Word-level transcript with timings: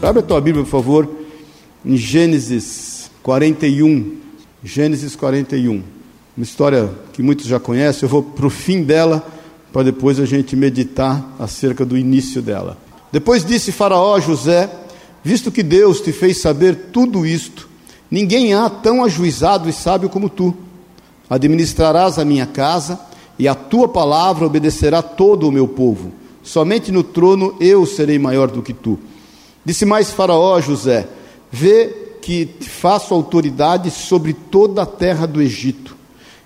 Abre 0.00 0.20
a 0.20 0.22
tua 0.22 0.40
Bíblia, 0.40 0.64
por 0.64 0.70
favor, 0.70 1.10
em 1.84 1.96
Gênesis 1.96 3.10
41. 3.20 4.16
Gênesis 4.62 5.16
41. 5.16 5.82
Uma 6.36 6.44
história 6.44 6.88
que 7.12 7.20
muitos 7.20 7.46
já 7.46 7.58
conhecem, 7.58 8.04
eu 8.04 8.08
vou 8.08 8.22
para 8.22 8.46
o 8.46 8.50
fim 8.50 8.84
dela, 8.84 9.26
para 9.72 9.82
depois 9.82 10.20
a 10.20 10.24
gente 10.24 10.54
meditar 10.54 11.34
acerca 11.36 11.84
do 11.84 11.98
início 11.98 12.40
dela. 12.40 12.78
Depois 13.10 13.44
disse 13.44 13.72
Faraó 13.72 14.14
a 14.14 14.20
José: 14.20 14.70
Visto 15.24 15.50
que 15.50 15.64
Deus 15.64 16.00
te 16.00 16.12
fez 16.12 16.40
saber 16.40 16.76
tudo 16.92 17.26
isto, 17.26 17.68
ninguém 18.08 18.54
há 18.54 18.70
tão 18.70 19.02
ajuizado 19.04 19.68
e 19.68 19.72
sábio 19.72 20.08
como 20.08 20.28
tu. 20.28 20.56
Administrarás 21.28 22.20
a 22.20 22.24
minha 22.24 22.46
casa, 22.46 23.00
e 23.36 23.48
a 23.48 23.54
tua 23.54 23.88
palavra 23.88 24.46
obedecerá 24.46 25.02
todo 25.02 25.48
o 25.48 25.52
meu 25.52 25.66
povo. 25.66 26.12
Somente 26.40 26.92
no 26.92 27.02
trono 27.02 27.56
eu 27.58 27.84
serei 27.84 28.16
maior 28.16 28.48
do 28.48 28.62
que 28.62 28.72
tu. 28.72 28.96
Disse 29.68 29.84
mais 29.84 30.10
Faraó 30.10 30.54
a 30.54 30.62
José: 30.62 31.06
Vê 31.52 31.88
que 32.22 32.46
te 32.46 32.70
faço 32.70 33.12
autoridade 33.12 33.90
sobre 33.90 34.32
toda 34.32 34.80
a 34.80 34.86
terra 34.86 35.26
do 35.26 35.42
Egito. 35.42 35.94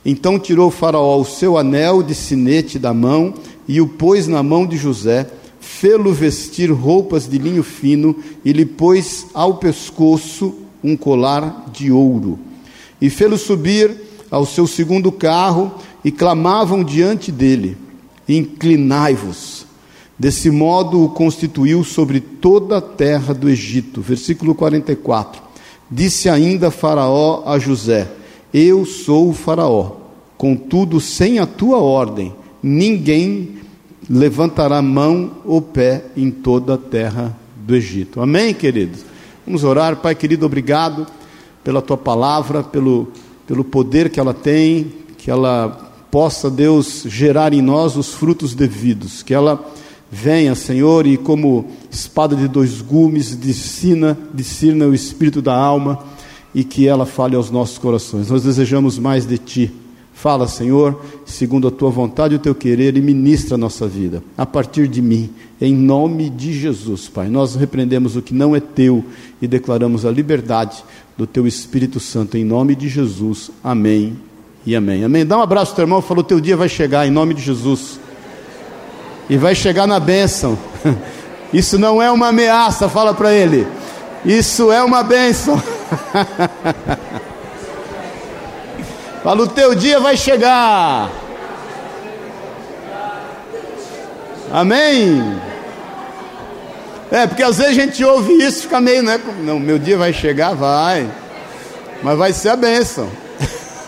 Então 0.04 0.40
tirou 0.40 0.72
Faraó 0.72 1.20
o 1.20 1.24
seu 1.24 1.56
anel 1.56 2.02
de 2.02 2.16
sinete 2.16 2.80
da 2.80 2.92
mão 2.92 3.32
e 3.68 3.80
o 3.80 3.86
pôs 3.86 4.26
na 4.26 4.42
mão 4.42 4.66
de 4.66 4.76
José, 4.76 5.30
fê-lo 5.60 6.12
vestir 6.12 6.72
roupas 6.72 7.28
de 7.28 7.38
linho 7.38 7.62
fino 7.62 8.16
e 8.44 8.52
lhe 8.52 8.66
pôs 8.66 9.28
ao 9.32 9.54
pescoço 9.54 10.56
um 10.82 10.96
colar 10.96 11.66
de 11.72 11.92
ouro. 11.92 12.40
E 13.00 13.08
fê-lo 13.08 13.38
subir 13.38 14.02
ao 14.32 14.44
seu 14.44 14.66
segundo 14.66 15.12
carro 15.12 15.70
e 16.04 16.10
clamavam 16.10 16.82
diante 16.82 17.30
dele: 17.30 17.76
Inclinai-vos 18.28 19.70
Desse 20.22 20.52
modo 20.52 21.02
o 21.02 21.08
constituiu 21.08 21.82
sobre 21.82 22.20
toda 22.20 22.76
a 22.76 22.80
terra 22.80 23.34
do 23.34 23.50
Egito. 23.50 24.00
Versículo 24.00 24.54
44. 24.54 25.42
Disse 25.90 26.28
ainda 26.28 26.70
Faraó 26.70 27.42
a 27.44 27.58
José: 27.58 28.08
Eu 28.54 28.86
sou 28.86 29.30
o 29.30 29.32
Faraó, 29.32 29.96
contudo, 30.38 31.00
sem 31.00 31.40
a 31.40 31.44
tua 31.44 31.78
ordem, 31.78 32.32
ninguém 32.62 33.56
levantará 34.08 34.80
mão 34.80 35.38
ou 35.44 35.60
pé 35.60 36.04
em 36.16 36.30
toda 36.30 36.74
a 36.74 36.78
terra 36.78 37.36
do 37.56 37.74
Egito. 37.74 38.20
Amém, 38.20 38.54
queridos? 38.54 39.04
Vamos 39.44 39.64
orar, 39.64 39.96
Pai 39.96 40.14
querido, 40.14 40.46
obrigado 40.46 41.04
pela 41.64 41.82
tua 41.82 41.96
palavra, 41.96 42.62
pelo, 42.62 43.08
pelo 43.44 43.64
poder 43.64 44.08
que 44.08 44.20
ela 44.20 44.32
tem, 44.32 44.92
que 45.18 45.28
ela 45.28 45.90
possa, 46.12 46.48
Deus, 46.48 47.02
gerar 47.08 47.52
em 47.52 47.60
nós 47.60 47.96
os 47.96 48.14
frutos 48.14 48.54
devidos, 48.54 49.20
que 49.20 49.34
ela 49.34 49.81
Venha, 50.14 50.54
Senhor, 50.54 51.06
e 51.06 51.16
como 51.16 51.64
espada 51.90 52.36
de 52.36 52.46
dois 52.46 52.82
gumes, 52.82 53.34
discina, 53.34 54.18
discina 54.34 54.84
o 54.84 54.92
espírito 54.92 55.40
da 55.40 55.56
alma 55.56 56.04
e 56.54 56.62
que 56.62 56.86
ela 56.86 57.06
fale 57.06 57.34
aos 57.34 57.50
nossos 57.50 57.78
corações. 57.78 58.28
Nós 58.28 58.42
desejamos 58.42 58.98
mais 58.98 59.24
de 59.24 59.38
Ti. 59.38 59.72
Fala, 60.12 60.46
Senhor, 60.46 61.02
segundo 61.24 61.66
a 61.66 61.70
Tua 61.70 61.88
vontade 61.88 62.34
e 62.34 62.36
o 62.36 62.40
Teu 62.40 62.54
querer, 62.54 62.94
e 62.94 63.00
ministra 63.00 63.54
a 63.54 63.58
nossa 63.58 63.88
vida, 63.88 64.22
a 64.36 64.44
partir 64.44 64.86
de 64.86 65.00
mim, 65.00 65.30
em 65.58 65.74
nome 65.74 66.28
de 66.28 66.52
Jesus, 66.52 67.08
Pai. 67.08 67.30
Nós 67.30 67.54
repreendemos 67.54 68.14
o 68.14 68.20
que 68.20 68.34
não 68.34 68.54
é 68.54 68.60
Teu 68.60 69.02
e 69.40 69.48
declaramos 69.48 70.04
a 70.04 70.10
liberdade 70.10 70.84
do 71.16 71.26
Teu 71.26 71.46
Espírito 71.46 71.98
Santo, 71.98 72.36
em 72.36 72.44
nome 72.44 72.74
de 72.74 72.86
Jesus. 72.86 73.50
Amém 73.64 74.14
e 74.66 74.76
amém. 74.76 75.04
Amém. 75.04 75.24
Dá 75.24 75.38
um 75.38 75.42
abraço 75.42 75.74
teu 75.74 75.84
irmão, 75.84 76.02
falou: 76.02 76.22
Teu 76.22 76.38
dia 76.38 76.56
vai 76.56 76.68
chegar, 76.68 77.08
em 77.08 77.10
nome 77.10 77.32
de 77.32 77.40
Jesus 77.40 77.98
e 79.28 79.36
vai 79.36 79.54
chegar 79.54 79.86
na 79.86 80.00
bênção. 80.00 80.58
Isso 81.52 81.78
não 81.78 82.02
é 82.02 82.10
uma 82.10 82.28
ameaça, 82.28 82.88
fala 82.88 83.12
para 83.12 83.30
ele. 83.32 83.68
Isso 84.24 84.72
é 84.72 84.82
uma 84.82 85.02
bênção. 85.02 85.60
fala, 89.22 89.42
o 89.42 89.48
teu 89.48 89.74
dia 89.74 90.00
vai 90.00 90.16
chegar. 90.16 91.10
Amém? 94.50 95.38
É, 97.10 97.26
porque 97.26 97.42
às 97.42 97.58
vezes 97.58 97.72
a 97.72 97.80
gente 97.80 98.02
ouve 98.04 98.32
isso 98.42 98.60
e 98.60 98.62
fica 98.62 98.80
meio, 98.80 99.02
né? 99.02 99.20
Não, 99.40 99.58
meu 99.58 99.78
dia 99.78 99.98
vai 99.98 100.14
chegar, 100.14 100.54
vai. 100.54 101.06
Mas 102.02 102.16
vai 102.16 102.32
ser 102.32 102.48
a 102.48 102.56
bênção. 102.56 103.10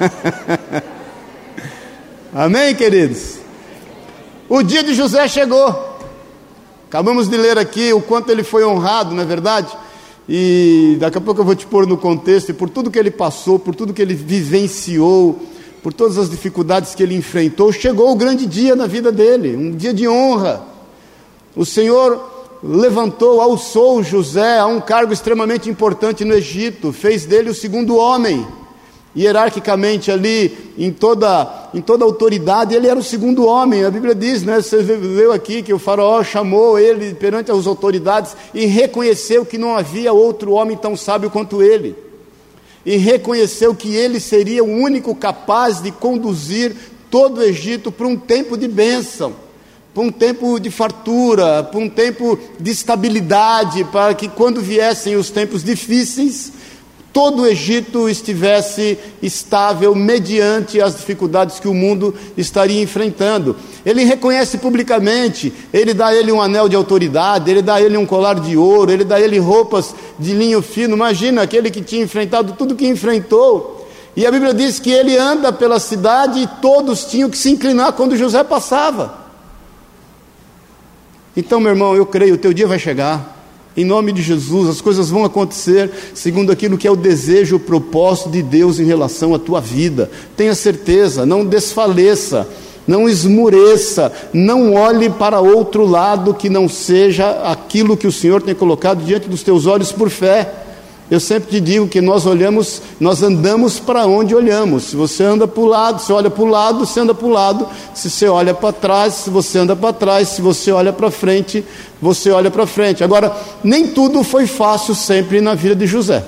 Amém, 2.35 2.75
queridos? 2.75 3.44
O 4.55 4.63
dia 4.63 4.85
de 4.85 4.95
José 4.95 5.27
chegou. 5.27 5.99
Acabamos 6.87 7.29
de 7.29 7.37
ler 7.37 7.59
aqui 7.59 7.93
o 7.93 8.01
quanto 8.01 8.31
ele 8.31 8.45
foi 8.45 8.65
honrado, 8.65 9.13
não 9.13 9.25
é 9.25 9.27
verdade? 9.27 9.67
E 10.29 10.97
daqui 11.01 11.19
a 11.19 11.21
pouco 11.21 11.41
eu 11.41 11.45
vou 11.45 11.57
te 11.57 11.67
pôr 11.67 11.89
no 11.89 11.99
contexto, 11.99 12.51
e 12.51 12.53
por 12.53 12.71
tudo 12.71 12.89
que 12.89 12.97
ele 12.97 13.11
passou, 13.11 13.59
por 13.59 13.75
tudo 13.75 13.93
que 13.93 14.01
ele 14.01 14.15
vivenciou, 14.15 15.41
por 15.83 15.93
todas 15.93 16.19
as 16.19 16.31
dificuldades 16.31 16.95
que 16.95 17.03
ele 17.03 17.17
enfrentou, 17.17 17.73
chegou 17.73 18.13
o 18.13 18.15
grande 18.15 18.47
dia 18.47 18.77
na 18.77 18.87
vida 18.87 19.11
dele, 19.11 19.57
um 19.57 19.73
dia 19.73 19.93
de 19.93 20.07
honra. 20.07 20.63
O 21.57 21.67
Senhor 21.67 22.23
levantou, 22.63 23.41
alçou 23.41 24.05
José 24.05 24.61
a 24.61 24.67
um 24.67 24.81
cargo 24.81 25.13
extremamente 25.13 25.69
importante 25.69 26.25
no 26.25 26.33
Egito, 26.33 26.93
fez 26.93 27.27
dele 27.27 27.51
o 27.51 27.55
segundo 27.55 27.97
homem 27.97 28.47
hierarquicamente 29.17 30.11
ali, 30.11 30.73
em 30.77 30.91
toda, 30.91 31.71
em 31.73 31.81
toda 31.81 32.05
autoridade, 32.05 32.75
ele 32.75 32.89
era 32.89 32.99
o 32.99 33.03
segundo 33.03 33.47
homem. 33.47 33.85
A 33.85 33.91
Bíblia 33.91 34.15
diz, 34.15 34.43
né? 34.43 34.61
Você 34.61 34.77
leu 34.77 35.33
aqui 35.33 35.63
que 35.63 35.73
o 35.73 35.79
faraó 35.79 36.23
chamou 36.25 36.79
ele 36.79 37.15
perante 37.15 37.51
as 37.51 37.67
autoridades 37.67 38.37
e 38.53 38.67
reconheceu 38.67 39.47
que 39.47 39.57
não 39.57 39.77
havia 39.77 40.13
outro 40.13 40.53
homem 40.53 40.77
tão 40.77 40.97
sábio 40.97 41.31
quanto 41.31 41.63
ele. 41.63 41.95
E 42.85 42.97
reconheceu 42.97 43.75
que 43.75 43.95
ele 43.95 44.21
seria 44.21 44.63
o 44.63 44.69
único 44.69 45.15
capaz 45.15 45.81
de 45.81 45.91
conduzir 45.91 46.75
todo 47.11 47.39
o 47.39 47.43
Egito 47.43 47.93
para 47.93 48.07
um 48.07 48.17
tempo 48.17 48.57
de 48.59 48.67
bênção, 48.67 49.33
para 49.95 50.03
um 50.03 50.11
tempo 50.11 50.59
de 50.59 50.71
fartura, 50.71 51.63
para 51.63 51.79
um 51.79 51.89
tempo 51.89 52.37
de 52.59 52.73
estabilidade, 52.73 53.85
para 53.85 54.13
que 54.13 54.29
quando 54.29 54.61
viessem 54.61 55.15
os 55.15 55.31
tempos 55.31 55.63
difíceis, 55.63 56.53
todo 57.15 57.43
o 57.43 57.47
Egito 57.47 58.09
estivesse 58.09 58.99
estável 59.23 59.95
mediante 59.95 60.81
as 60.81 60.97
dificuldades 60.97 61.61
que 61.61 61.69
o 61.69 61.73
mundo 61.73 62.13
estaria 62.37 62.83
enfrentando. 62.83 63.55
Ele 63.87 64.03
reconhece 64.03 64.59
publicamente, 64.59 65.53
ele 65.73 65.95
dá 65.95 66.09
a 66.09 66.15
ele 66.15 66.33
um 66.33 66.43
anel 66.43 66.69
de 66.69 66.75
autoridade, 66.75 67.49
ele 67.49 67.63
dá 67.63 67.77
a 67.77 67.81
ele 67.81 67.97
um 67.97 68.05
colar 68.05 68.41
de 68.41 68.57
ouro, 68.57 68.91
ele 68.91 69.05
dá 69.05 69.15
a 69.15 69.21
ele 69.21 69.39
roupas 69.39 69.95
de 70.19 70.35
linho 70.35 70.61
fino. 70.61 70.97
Imagina 70.97 71.43
aquele 71.43 71.71
que 71.71 71.83
tinha 71.83 72.03
enfrentado 72.03 72.55
tudo 72.59 72.75
que 72.75 72.87
enfrentou. 72.87 73.89
E 74.17 74.27
a 74.27 74.31
Bíblia 74.33 74.53
diz 74.53 74.81
que 74.81 74.91
ele 74.91 75.17
anda 75.17 75.53
pela 75.53 75.79
cidade 75.79 76.41
e 76.41 76.49
todos 76.61 77.05
tinham 77.05 77.31
que 77.31 77.39
se 77.39 77.49
inclinar 77.49 77.93
quando 77.93 78.17
José 78.17 78.43
passava. 78.43 79.23
Então, 81.37 81.61
meu 81.61 81.71
irmão, 81.71 81.95
eu 81.95 82.07
creio, 82.07 82.35
o 82.35 82.39
teu 82.39 82.53
dia 82.53 82.67
vai 82.67 82.79
chegar. 82.79 83.34
Em 83.77 83.85
nome 83.85 84.13
de 84.13 84.23
Jesus, 84.23 84.69
as 84.69 84.81
coisas 84.81 85.11
vão 85.11 85.25
acontecer 85.25 85.91
segundo 86.15 86.53
aquilo 86.53 86.79
que 86.79 86.87
é 86.87 86.91
o 86.91 86.97
desejo, 86.97 87.57
o 87.57 87.61
propósito 87.61 88.31
de 88.31 88.41
Deus 88.41 88.79
em 88.79 88.85
relação 88.85 89.35
à 89.35 89.39
tua 89.39 89.61
vida. 89.61 90.11
Tenha 90.37 90.55
certeza, 90.55 91.27
não 91.27 91.45
desfaleça, 91.45 92.49
não 92.87 93.09
esmureça, 93.09 94.13
não 94.33 94.75
olhe 94.75 95.11
para 95.11 95.41
outro 95.41 95.85
lado 95.85 96.35
que 96.35 96.49
não 96.49 96.69
seja 96.69 97.43
aquilo 97.51 97.97
que 97.97 98.07
o 98.07 98.13
Senhor 98.13 98.41
tem 98.41 98.55
colocado 98.55 99.05
diante 99.05 99.29
dos 99.29 99.43
teus 99.43 99.67
olhos 99.67 99.91
por 99.91 100.09
fé. 100.09 100.64
Eu 101.11 101.21
sempre 101.21 101.51
te 101.51 101.61
digo 101.61 101.87
que 101.87 102.01
nós 102.01 102.25
olhamos, 102.25 102.81
nós 102.99 103.23
andamos 103.23 103.79
para 103.79 104.07
onde 104.07 104.35
olhamos. 104.35 104.85
Se 104.85 104.97
você 104.97 105.23
anda 105.23 105.47
para 105.47 105.63
o 105.63 105.67
lado, 105.67 106.01
se 106.01 106.11
olha 106.11 106.31
para 106.31 106.43
o 106.43 106.47
lado, 106.47 106.79
você 106.79 107.01
anda 107.01 107.15
para 107.15 107.27
o 107.27 107.31
lado. 107.31 107.69
Se 107.95 108.09
você 108.09 108.27
olha 108.27 108.55
para 108.55 108.73
trás, 108.73 109.25
você 109.27 109.59
anda 109.59 109.77
para 109.77 109.93
trás. 109.93 110.29
Se 110.29 110.41
você 110.41 110.73
olha 110.73 110.95
para 110.95 111.11
frente, 111.11 111.63
você 112.01 112.31
olha 112.31 112.51
para 112.51 112.67
frente. 112.67 113.05
Agora, 113.05 113.37
nem 113.63 113.89
tudo 113.89 114.25
foi 114.25 114.47
fácil 114.47 114.95
sempre 114.95 115.43
na 115.43 115.55
vida 115.55 115.77
de 115.77 115.87
José. 115.87 116.25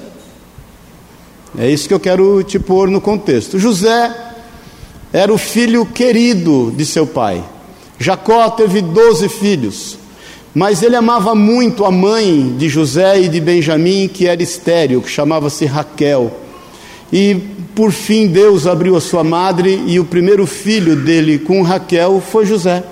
É 1.58 1.70
isso 1.70 1.88
que 1.88 1.94
eu 1.94 2.00
quero 2.00 2.42
te 2.42 2.58
pôr 2.58 2.88
no 2.90 3.00
contexto. 3.00 3.58
José 3.58 4.14
era 5.10 5.32
o 5.32 5.38
filho 5.38 5.86
querido 5.86 6.70
de 6.76 6.84
seu 6.84 7.06
pai. 7.06 7.42
Jacó 7.98 8.50
teve 8.50 8.82
doze 8.82 9.26
filhos. 9.26 9.96
Mas 10.56 10.82
ele 10.82 10.96
amava 10.96 11.34
muito 11.34 11.84
a 11.84 11.90
mãe 11.90 12.54
de 12.56 12.66
José 12.66 13.20
e 13.20 13.28
de 13.28 13.42
Benjamim, 13.42 14.08
que 14.08 14.26
era 14.26 14.42
estéril, 14.42 15.02
que 15.02 15.10
chamava-se 15.10 15.66
Raquel. 15.66 16.34
E 17.12 17.36
por 17.74 17.92
fim 17.92 18.26
Deus 18.26 18.66
abriu 18.66 18.96
a 18.96 19.00
sua 19.02 19.22
madre 19.22 19.82
e 19.86 20.00
o 20.00 20.04
primeiro 20.06 20.46
filho 20.46 20.96
dele 20.96 21.38
com 21.38 21.60
Raquel 21.60 22.22
foi 22.26 22.46
José. 22.46 22.82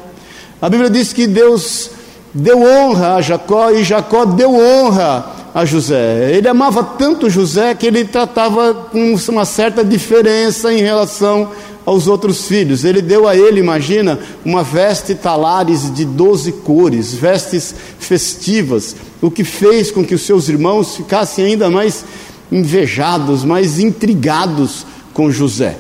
A 0.61 0.69
Bíblia 0.69 0.91
diz 0.91 1.15
que 1.15 1.27
Deus 1.27 1.91
deu 2.35 2.61
honra 2.61 3.15
a 3.15 3.23
Jacó 3.23 3.71
e 3.71 3.83
Jacó 3.83 4.27
deu 4.27 4.55
honra 4.55 5.25
a 5.55 5.65
José. 5.65 6.33
Ele 6.37 6.47
amava 6.47 6.85
tanto 6.85 7.31
José 7.31 7.75
que 7.75 7.87
ele 7.87 8.05
tratava 8.05 8.75
com 8.75 9.17
uma 9.31 9.47
certa 9.47 9.83
diferença 9.83 10.71
em 10.71 10.83
relação 10.83 11.49
aos 11.87 12.07
outros 12.07 12.47
filhos. 12.47 12.85
Ele 12.85 13.03
deu 13.03 13.29
a 13.29 13.37
ele, 13.37 13.61
imagina, 13.61 14.19
uma 14.45 14.63
veste 14.63 15.15
talares 15.15 15.93
de 15.93 16.05
doze 16.05 16.53
cores, 16.53 17.13
vestes 17.15 17.75
festivas, 17.99 18.97
o 19.21 19.31
que 19.31 19.45
fez 19.45 19.91
com 19.91 20.05
que 20.05 20.15
os 20.15 20.23
seus 20.23 20.49
irmãos 20.49 20.97
ficassem 20.97 21.45
ainda 21.45 21.71
mais 21.71 22.05
invejados, 22.51 23.45
mais 23.45 23.79
intrigados 23.79 24.87
com 25.13 25.31
José. 25.31 25.77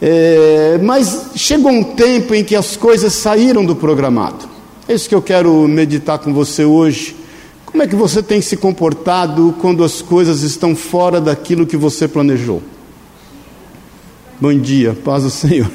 É, 0.00 0.78
mas 0.82 1.30
chegou 1.34 1.72
um 1.72 1.82
tempo 1.82 2.34
em 2.34 2.44
que 2.44 2.54
as 2.54 2.76
coisas 2.76 3.12
saíram 3.12 3.64
do 3.64 3.74
programado. 3.74 4.48
É 4.88 4.94
isso 4.94 5.08
que 5.08 5.14
eu 5.14 5.22
quero 5.22 5.66
meditar 5.66 6.18
com 6.18 6.32
você 6.32 6.64
hoje. 6.64 7.16
Como 7.66 7.82
é 7.82 7.86
que 7.86 7.96
você 7.96 8.22
tem 8.22 8.40
se 8.40 8.56
comportado 8.56 9.54
quando 9.60 9.84
as 9.84 10.00
coisas 10.00 10.42
estão 10.42 10.74
fora 10.74 11.20
daquilo 11.20 11.66
que 11.66 11.76
você 11.76 12.08
planejou? 12.08 12.62
Bom 14.40 14.56
dia, 14.56 14.96
paz 15.04 15.24
do 15.24 15.30
Senhor. 15.30 15.68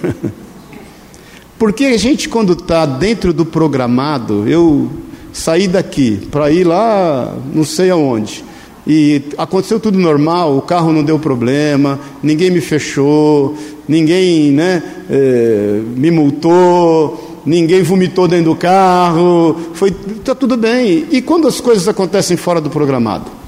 Porque 1.60 1.84
a 1.84 1.98
gente, 1.98 2.30
quando 2.30 2.54
está 2.54 2.86
dentro 2.86 3.34
do 3.34 3.46
programado, 3.46 4.48
eu 4.48 4.90
saí 5.34 5.68
daqui 5.68 6.26
para 6.32 6.50
ir 6.50 6.64
lá, 6.64 7.36
não 7.54 7.66
sei 7.66 7.90
aonde, 7.90 8.42
e 8.88 9.22
aconteceu 9.38 9.82
tudo 9.82 10.00
normal, 10.00 10.56
o 10.56 10.62
carro 10.62 10.94
não 10.94 11.04
deu 11.04 11.20
problema, 11.20 12.00
ninguém 12.22 12.52
me 12.52 12.62
fechou, 12.62 13.54
ninguém 13.86 14.54
né, 14.54 14.82
é, 15.10 15.82
me 15.98 16.10
multou, 16.10 17.42
ninguém 17.46 17.84
vomitou 17.84 18.30
dentro 18.30 18.52
do 18.52 18.56
carro, 18.56 19.58
foi 19.74 19.92
tá 19.92 20.34
tudo 20.34 20.56
bem. 20.56 21.06
E 21.12 21.22
quando 21.22 21.50
as 21.50 21.60
coisas 21.60 21.86
acontecem 21.90 22.38
fora 22.38 22.62
do 22.62 22.70
programado? 22.70 23.43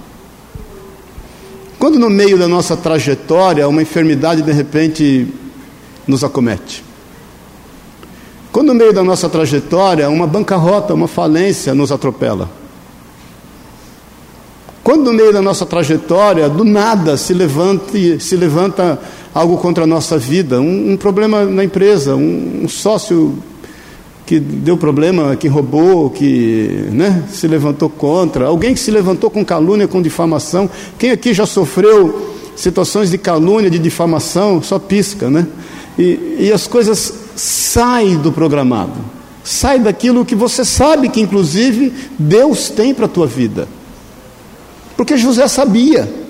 Quando 1.86 2.00
no 2.00 2.10
meio 2.10 2.36
da 2.36 2.48
nossa 2.48 2.76
trajetória 2.76 3.68
uma 3.70 3.80
enfermidade 3.80 4.42
de 4.42 4.52
repente 4.52 5.28
nos 6.08 6.24
acomete. 6.24 6.84
Quando 8.52 8.70
no 8.70 8.74
meio 8.74 8.92
da 8.92 9.04
nossa 9.04 9.30
trajetória 9.30 10.10
uma 10.10 10.26
bancarrota, 10.26 10.96
uma 10.96 11.08
falência 11.08 11.76
nos 11.76 11.92
atropela. 11.92 12.50
Quando 14.84 15.04
no 15.04 15.14
meio 15.14 15.32
da 15.32 15.44
nossa 15.44 15.64
trajetória, 15.64 16.50
do 16.50 16.64
nada 16.64 17.18
se 17.18 17.36
levanta, 17.36 18.20
se 18.20 18.36
levanta 18.36 19.00
algo 19.32 19.56
contra 19.58 19.84
a 19.84 19.88
nossa 19.88 20.18
vida, 20.18 20.60
um, 20.60 20.94
um 20.94 20.98
problema 20.98 21.46
na 21.46 21.64
empresa, 21.64 22.16
um, 22.16 22.62
um 22.64 22.68
sócio 22.68 23.38
que 24.26 24.40
deu 24.40 24.76
problema, 24.76 25.36
que 25.36 25.48
roubou, 25.48 26.10
que 26.10 26.88
né, 26.92 27.24
se 27.32 27.48
levantou 27.48 27.90
contra, 27.90 28.48
alguém 28.48 28.74
que 28.74 28.80
se 28.80 28.90
levantou 28.90 29.30
com 29.30 29.46
calúnia, 29.46 29.88
com 29.88 30.02
difamação. 30.02 30.70
Quem 30.98 31.12
aqui 31.12 31.34
já 31.34 31.46
sofreu 31.46 32.34
situações 32.56 33.12
de 33.12 33.18
calúnia, 33.18 33.70
de 33.70 33.78
difamação, 33.78 34.64
só 34.64 34.80
pisca, 34.80 35.30
né? 35.30 35.46
E, 35.98 36.38
e 36.40 36.52
as 36.52 36.66
coisas 36.68 37.14
saem 37.36 38.18
do 38.18 38.32
programado, 38.32 39.00
saem 39.44 39.82
daquilo 39.82 40.26
que 40.26 40.36
você 40.36 40.66
sabe 40.66 41.10
que, 41.10 41.22
inclusive, 41.22 41.94
Deus 42.18 42.70
tem 42.70 42.94
para 42.94 43.06
a 43.06 43.10
tua 43.10 43.28
vida. 43.28 43.68
Porque 44.98 45.18
José 45.18 45.48
sabia. 45.48 46.25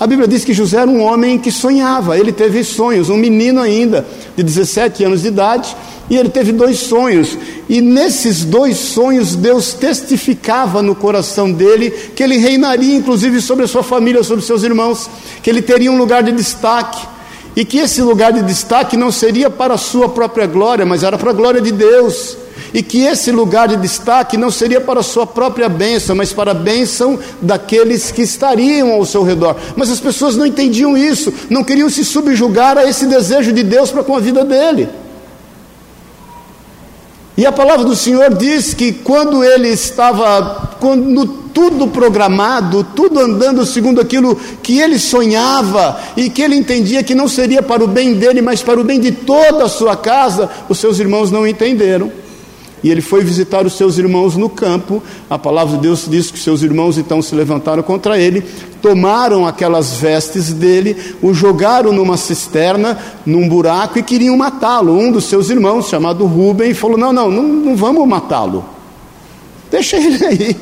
A 0.00 0.06
Bíblia 0.06 0.26
diz 0.26 0.46
que 0.46 0.54
José 0.54 0.78
era 0.78 0.90
um 0.90 1.02
homem 1.02 1.38
que 1.38 1.52
sonhava, 1.52 2.18
ele 2.18 2.32
teve 2.32 2.64
sonhos, 2.64 3.10
um 3.10 3.18
menino 3.18 3.60
ainda, 3.60 4.06
de 4.34 4.42
17 4.42 5.04
anos 5.04 5.20
de 5.20 5.28
idade, 5.28 5.76
e 6.08 6.16
ele 6.16 6.30
teve 6.30 6.52
dois 6.52 6.78
sonhos, 6.78 7.36
e 7.68 7.82
nesses 7.82 8.42
dois 8.42 8.78
sonhos 8.78 9.36
Deus 9.36 9.74
testificava 9.74 10.80
no 10.80 10.94
coração 10.94 11.52
dele 11.52 11.90
que 12.16 12.22
ele 12.22 12.38
reinaria 12.38 12.96
inclusive 12.96 13.42
sobre 13.42 13.66
a 13.66 13.68
sua 13.68 13.82
família, 13.82 14.24
sobre 14.24 14.42
seus 14.42 14.62
irmãos, 14.62 15.10
que 15.42 15.50
ele 15.50 15.60
teria 15.60 15.92
um 15.92 15.98
lugar 15.98 16.22
de 16.22 16.32
destaque, 16.32 17.06
e 17.54 17.62
que 17.62 17.76
esse 17.76 18.00
lugar 18.00 18.32
de 18.32 18.42
destaque 18.42 18.96
não 18.96 19.12
seria 19.12 19.50
para 19.50 19.74
a 19.74 19.78
sua 19.78 20.08
própria 20.08 20.46
glória, 20.46 20.86
mas 20.86 21.02
era 21.02 21.18
para 21.18 21.28
a 21.28 21.34
glória 21.34 21.60
de 21.60 21.72
Deus. 21.72 22.38
E 22.72 22.82
que 22.82 23.02
esse 23.02 23.30
lugar 23.30 23.68
de 23.68 23.76
destaque 23.76 24.36
não 24.36 24.50
seria 24.50 24.80
para 24.80 25.00
a 25.00 25.02
sua 25.02 25.26
própria 25.26 25.68
bênção, 25.68 26.16
mas 26.16 26.32
para 26.32 26.52
a 26.52 26.54
bênção 26.54 27.18
daqueles 27.40 28.10
que 28.10 28.22
estariam 28.22 28.92
ao 28.92 29.04
seu 29.04 29.22
redor. 29.22 29.56
Mas 29.76 29.90
as 29.90 30.00
pessoas 30.00 30.36
não 30.36 30.46
entendiam 30.46 30.96
isso, 30.96 31.32
não 31.48 31.64
queriam 31.64 31.90
se 31.90 32.04
subjugar 32.04 32.78
a 32.78 32.86
esse 32.86 33.06
desejo 33.06 33.52
de 33.52 33.62
Deus 33.62 33.90
para 33.90 34.04
com 34.04 34.16
a 34.16 34.20
vida 34.20 34.44
dele. 34.44 34.88
E 37.36 37.46
a 37.46 37.52
palavra 37.52 37.86
do 37.86 37.96
Senhor 37.96 38.34
diz 38.34 38.74
que 38.74 38.92
quando 38.92 39.42
ele 39.42 39.68
estava 39.68 40.76
quando 40.78 41.26
tudo 41.54 41.88
programado, 41.88 42.84
tudo 42.94 43.18
andando 43.18 43.64
segundo 43.66 44.00
aquilo 44.00 44.36
que 44.62 44.78
ele 44.78 44.98
sonhava 44.98 45.98
e 46.16 46.30
que 46.30 46.42
ele 46.42 46.56
entendia 46.56 47.02
que 47.02 47.14
não 47.14 47.28
seria 47.28 47.62
para 47.62 47.82
o 47.82 47.88
bem 47.88 48.14
dele, 48.14 48.40
mas 48.40 48.62
para 48.62 48.80
o 48.80 48.84
bem 48.84 49.00
de 49.00 49.12
toda 49.12 49.64
a 49.64 49.68
sua 49.68 49.96
casa, 49.96 50.48
os 50.68 50.78
seus 50.78 50.98
irmãos 50.98 51.30
não 51.30 51.46
entenderam. 51.46 52.12
E 52.82 52.90
ele 52.90 53.00
foi 53.00 53.22
visitar 53.22 53.66
os 53.66 53.74
seus 53.74 53.98
irmãos 53.98 54.36
no 54.36 54.48
campo. 54.48 55.02
A 55.28 55.38
palavra 55.38 55.76
de 55.76 55.82
Deus 55.82 56.06
diz 56.08 56.30
que 56.30 56.38
seus 56.38 56.62
irmãos 56.62 56.96
então 56.96 57.20
se 57.20 57.34
levantaram 57.34 57.82
contra 57.82 58.18
ele, 58.18 58.42
tomaram 58.80 59.46
aquelas 59.46 59.94
vestes 59.94 60.52
dele, 60.52 60.96
o 61.20 61.34
jogaram 61.34 61.92
numa 61.92 62.16
cisterna, 62.16 62.98
num 63.26 63.48
buraco 63.48 63.98
e 63.98 64.02
queriam 64.02 64.36
matá-lo. 64.36 64.98
Um 64.98 65.12
dos 65.12 65.24
seus 65.24 65.50
irmãos, 65.50 65.88
chamado 65.88 66.24
Rubem, 66.24 66.72
falou: 66.72 66.96
Não, 66.96 67.12
não, 67.12 67.30
não, 67.30 67.42
não 67.42 67.76
vamos 67.76 68.06
matá-lo. 68.08 68.64
Deixa 69.70 69.96
ele 69.96 70.24
aí. 70.24 70.56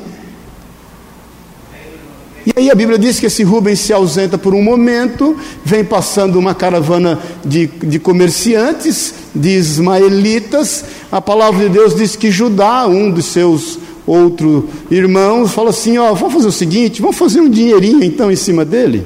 E 2.45 2.53
aí 2.55 2.71
a 2.71 2.75
Bíblia 2.75 2.97
diz 2.97 3.19
que 3.19 3.25
esse 3.25 3.43
Rubens 3.43 3.79
se 3.79 3.93
ausenta 3.93 4.37
por 4.37 4.55
um 4.55 4.63
momento, 4.63 5.37
vem 5.63 5.83
passando 5.83 6.39
uma 6.39 6.55
caravana 6.55 7.19
de, 7.45 7.67
de 7.67 7.99
comerciantes, 7.99 9.13
de 9.33 9.49
ismaelitas. 9.49 10.85
A 11.11 11.21
palavra 11.21 11.67
de 11.67 11.69
Deus 11.69 11.95
diz 11.95 12.15
que 12.15 12.31
Judá, 12.31 12.87
um 12.87 13.11
dos 13.11 13.25
seus 13.25 13.79
outros 14.05 14.65
irmãos, 14.89 15.51
fala 15.51 15.69
assim: 15.69 15.97
ó, 15.97 16.13
vamos 16.13 16.33
fazer 16.33 16.47
o 16.47 16.51
seguinte, 16.51 17.01
vamos 17.01 17.17
fazer 17.17 17.41
um 17.41 17.49
dinheirinho 17.49 18.03
então 18.03 18.31
em 18.31 18.35
cima 18.35 18.65
dele. 18.65 19.05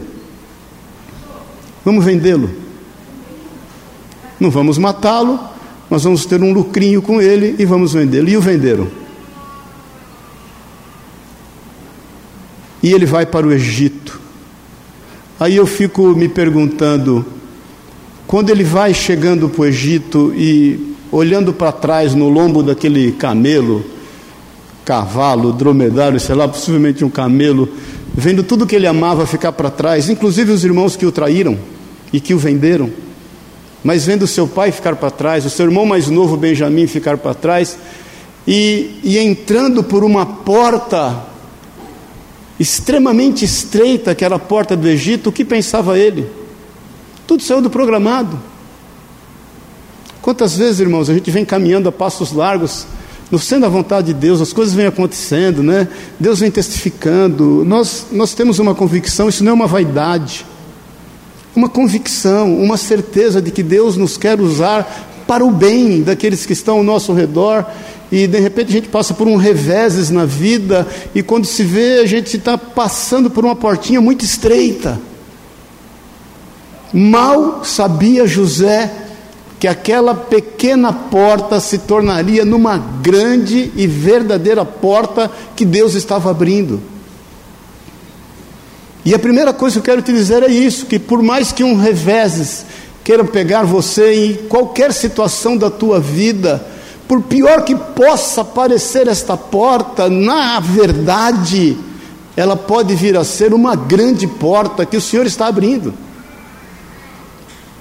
Vamos 1.84 2.04
vendê-lo. 2.06 2.50
Não 4.40 4.50
vamos 4.50 4.78
matá-lo, 4.78 5.40
nós 5.90 6.04
vamos 6.04 6.26
ter 6.26 6.42
um 6.42 6.52
lucrinho 6.54 7.02
com 7.02 7.22
ele 7.22 7.56
e 7.60 7.66
vamos 7.66 7.94
vendê-lo. 7.94 8.30
E 8.30 8.38
o 8.38 8.42
venderam. 8.42 9.04
e 12.84 12.92
ele 12.92 13.06
vai 13.06 13.26
para 13.26 13.48
o 13.48 13.54
Egito. 13.54 14.20
Aí 15.40 15.56
eu 15.56 15.66
fico 15.66 16.10
me 16.10 16.28
perguntando, 16.28 17.26
quando 18.28 18.50
ele 18.50 18.64
vai 18.64 18.94
chegando 18.94 19.50
para 19.50 19.62
o 19.62 19.66
Egito 19.66 20.34
e 20.36 20.96
olhando 21.12 21.54
para 21.54 21.72
trás 21.72 22.16
no 22.16 22.28
lombo 22.30 22.64
daquele 22.64 23.12
camelo, 23.12 23.86
cavalo, 24.84 25.54
dromedário, 25.54 26.20
sei 26.20 26.36
lá, 26.36 26.48
possivelmente 26.48 27.06
um 27.06 27.10
camelo, 27.10 27.70
vendo 28.14 28.44
tudo 28.44 28.66
que 28.66 28.76
ele 28.76 28.88
amava 28.88 29.26
ficar 29.26 29.52
para 29.52 29.70
trás, 29.70 30.10
inclusive 30.10 30.52
os 30.52 30.64
irmãos 30.64 30.96
que 30.96 31.06
o 31.06 31.12
traíram 31.12 31.58
e 32.12 32.20
que 32.20 32.34
o 32.34 32.38
venderam, 32.38 32.90
mas 33.84 34.06
vendo 34.06 34.26
seu 34.26 34.48
pai 34.48 34.72
ficar 34.72 34.96
para 34.96 35.12
trás, 35.12 35.46
o 35.46 35.50
seu 35.50 35.66
irmão 35.66 35.86
mais 35.86 36.08
novo, 36.08 36.38
Benjamim, 36.38 36.88
ficar 36.88 37.18
para 37.18 37.34
trás, 37.34 37.78
e, 38.48 39.00
e 39.04 39.18
entrando 39.18 39.84
por 39.84 40.04
uma 40.04 40.26
porta 40.26 41.26
extremamente 42.60 43.46
estreita, 43.46 44.12
aquela 44.12 44.40
porta 44.40 44.76
do 44.76 44.88
Egito, 44.88 45.30
o 45.30 45.32
que 45.32 45.46
pensava 45.46 45.98
ele? 45.98 46.28
Tudo 47.26 47.44
saiu 47.44 47.62
do 47.62 47.70
programado. 47.70 48.40
Quantas 50.22 50.56
vezes, 50.56 50.80
irmãos, 50.80 51.10
a 51.10 51.14
gente 51.14 51.30
vem 51.30 51.44
caminhando 51.44 51.90
a 51.90 51.92
passos 51.92 52.32
largos, 52.32 52.86
no 53.30 53.40
sendo 53.40 53.66
a 53.66 53.70
vontade 53.70 54.08
de 54.08 54.14
Deus, 54.14 54.42
as 54.42 54.54
coisas 54.54 54.74
vêm 54.74 54.86
acontecendo, 54.86 55.64
né? 55.64 55.88
Deus 56.20 56.40
vem 56.40 56.52
testificando. 56.52 57.64
Nós, 57.66 58.08
nós 58.12 58.34
temos 58.34 58.60
uma 58.60 58.76
convicção, 58.76 59.28
isso 59.28 59.44
não 59.44 59.52
é 59.52 59.56
uma 59.56 59.68
vaidade, 59.68 60.46
uma 61.56 61.68
convicção, 61.68 62.56
uma 62.58 62.78
certeza 62.78 63.42
de 63.42 63.52
que 63.52 63.64
Deus 63.64 63.98
nos 63.98 64.18
quer 64.18 64.40
usar 64.40 65.10
para 65.28 65.44
o 65.44 65.52
bem 65.52 66.04
daqueles 66.04 66.46
que 66.46 66.54
estão 66.54 66.78
ao 66.78 66.84
nosso 66.84 67.14
redor 67.14 67.66
e 68.14 68.28
de 68.28 68.40
repente 68.40 68.70
a 68.70 68.74
gente 68.74 68.90
passa 68.90 69.12
por 69.12 69.28
um 69.28 69.38
reveses 69.38 70.12
na 70.12 70.24
vida, 70.24 70.88
e 71.16 71.24
quando 71.24 71.48
se 71.48 71.64
vê, 71.64 71.98
a 71.98 72.06
gente 72.06 72.38
está 72.38 72.56
passando 72.56 73.28
por 73.28 73.44
uma 73.44 73.56
portinha 73.56 74.00
muito 74.00 74.24
estreita. 74.24 75.02
Mal 76.94 77.66
sabia 77.66 78.28
José 78.28 78.92
que 79.60 79.68
aquela 79.68 80.14
pequena 80.14 80.92
porta 80.92 81.60
se 81.60 81.78
tornaria 81.80 82.46
numa 82.46 82.78
grande 82.78 83.72
e 83.76 83.88
verdadeira 83.88 84.64
porta 84.64 85.32
que 85.56 85.66
Deus 85.66 85.96
estava 85.96 86.30
abrindo. 86.30 86.82
E 89.06 89.16
a 89.16 89.20
primeira 89.20 89.54
coisa 89.54 89.76
que 89.76 89.80
eu 89.80 89.96
quero 89.96 90.02
te 90.02 90.14
dizer 90.14 90.44
é 90.44 90.52
isso: 90.52 90.86
que 90.86 91.00
por 91.00 91.24
mais 91.24 91.52
que 91.52 91.64
um 91.64 91.78
reveses 91.78 92.66
queira 93.04 93.24
pegar 93.24 93.64
você 93.64 94.14
em 94.14 94.34
qualquer 94.48 94.94
situação 94.94 95.58
da 95.58 95.70
tua 95.70 96.00
vida, 96.00 96.66
por 97.08 97.22
pior 97.22 97.64
que 97.64 97.76
possa 97.76 98.46
parecer 98.46 99.08
esta 99.08 99.36
porta, 99.36 100.10
na 100.10 100.60
verdade, 100.60 101.78
ela 102.36 102.56
pode 102.56 102.96
vir 102.96 103.18
a 103.18 103.24
ser 103.24 103.54
uma 103.54 103.76
grande 103.76 104.28
porta 104.28 104.86
que 104.86 104.98
o 104.98 105.02
Senhor 105.02 105.26
está 105.26 105.48
abrindo. 105.48 105.94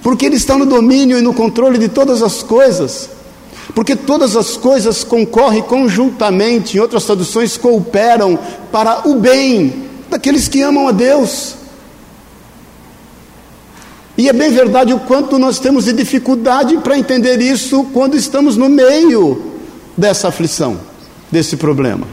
Porque 0.03 0.27
Ele 0.27 0.37
está 0.37 0.59
no 0.59 0.67
domínio 0.67 1.19
e 1.19 1.23
no 1.23 1.33
controle 1.33 1.79
de 1.79 1.89
todas 1.89 2.23
as 2.23 2.43
coisas. 2.43 3.09
Porque 3.75 3.97
todas 3.97 4.37
as 4.37 4.57
coisas 4.57 5.05
concorrem 5.05 5.63
conjuntamente, 5.63 6.77
em 6.77 6.81
outras 6.81 7.05
traduções, 7.05 7.57
cooperam 7.57 8.39
para 8.71 9.09
o 9.09 9.15
bem 9.15 9.89
daqueles 10.11 10.49
que 10.49 10.61
amam 10.61 10.89
a 10.89 10.93
Deus. 10.93 11.55
E 14.17 14.29
é 14.29 14.33
bem 14.33 14.51
verdade 14.51 14.93
o 14.93 15.01
quanto 15.01 15.39
nós 15.39 15.59
temos 15.59 15.87
de 15.87 15.93
dificuldade 15.93 16.77
para 16.79 16.99
entender 16.99 17.41
isso 17.41 17.85
quando 17.95 18.17
estamos 18.17 18.57
no 18.57 18.69
meio 18.69 19.53
dessa 19.97 20.29
aflição, 20.29 20.79
desse 21.31 21.57
problema. 21.57 22.07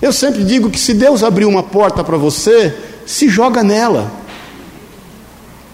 Eu 0.00 0.12
sempre 0.12 0.42
digo 0.44 0.70
que 0.70 0.80
se 0.80 0.94
Deus 0.94 1.22
abrir 1.22 1.44
uma 1.44 1.62
porta 1.62 2.02
para 2.02 2.16
você, 2.16 2.74
se 3.04 3.28
joga 3.28 3.62
nela. 3.62 4.10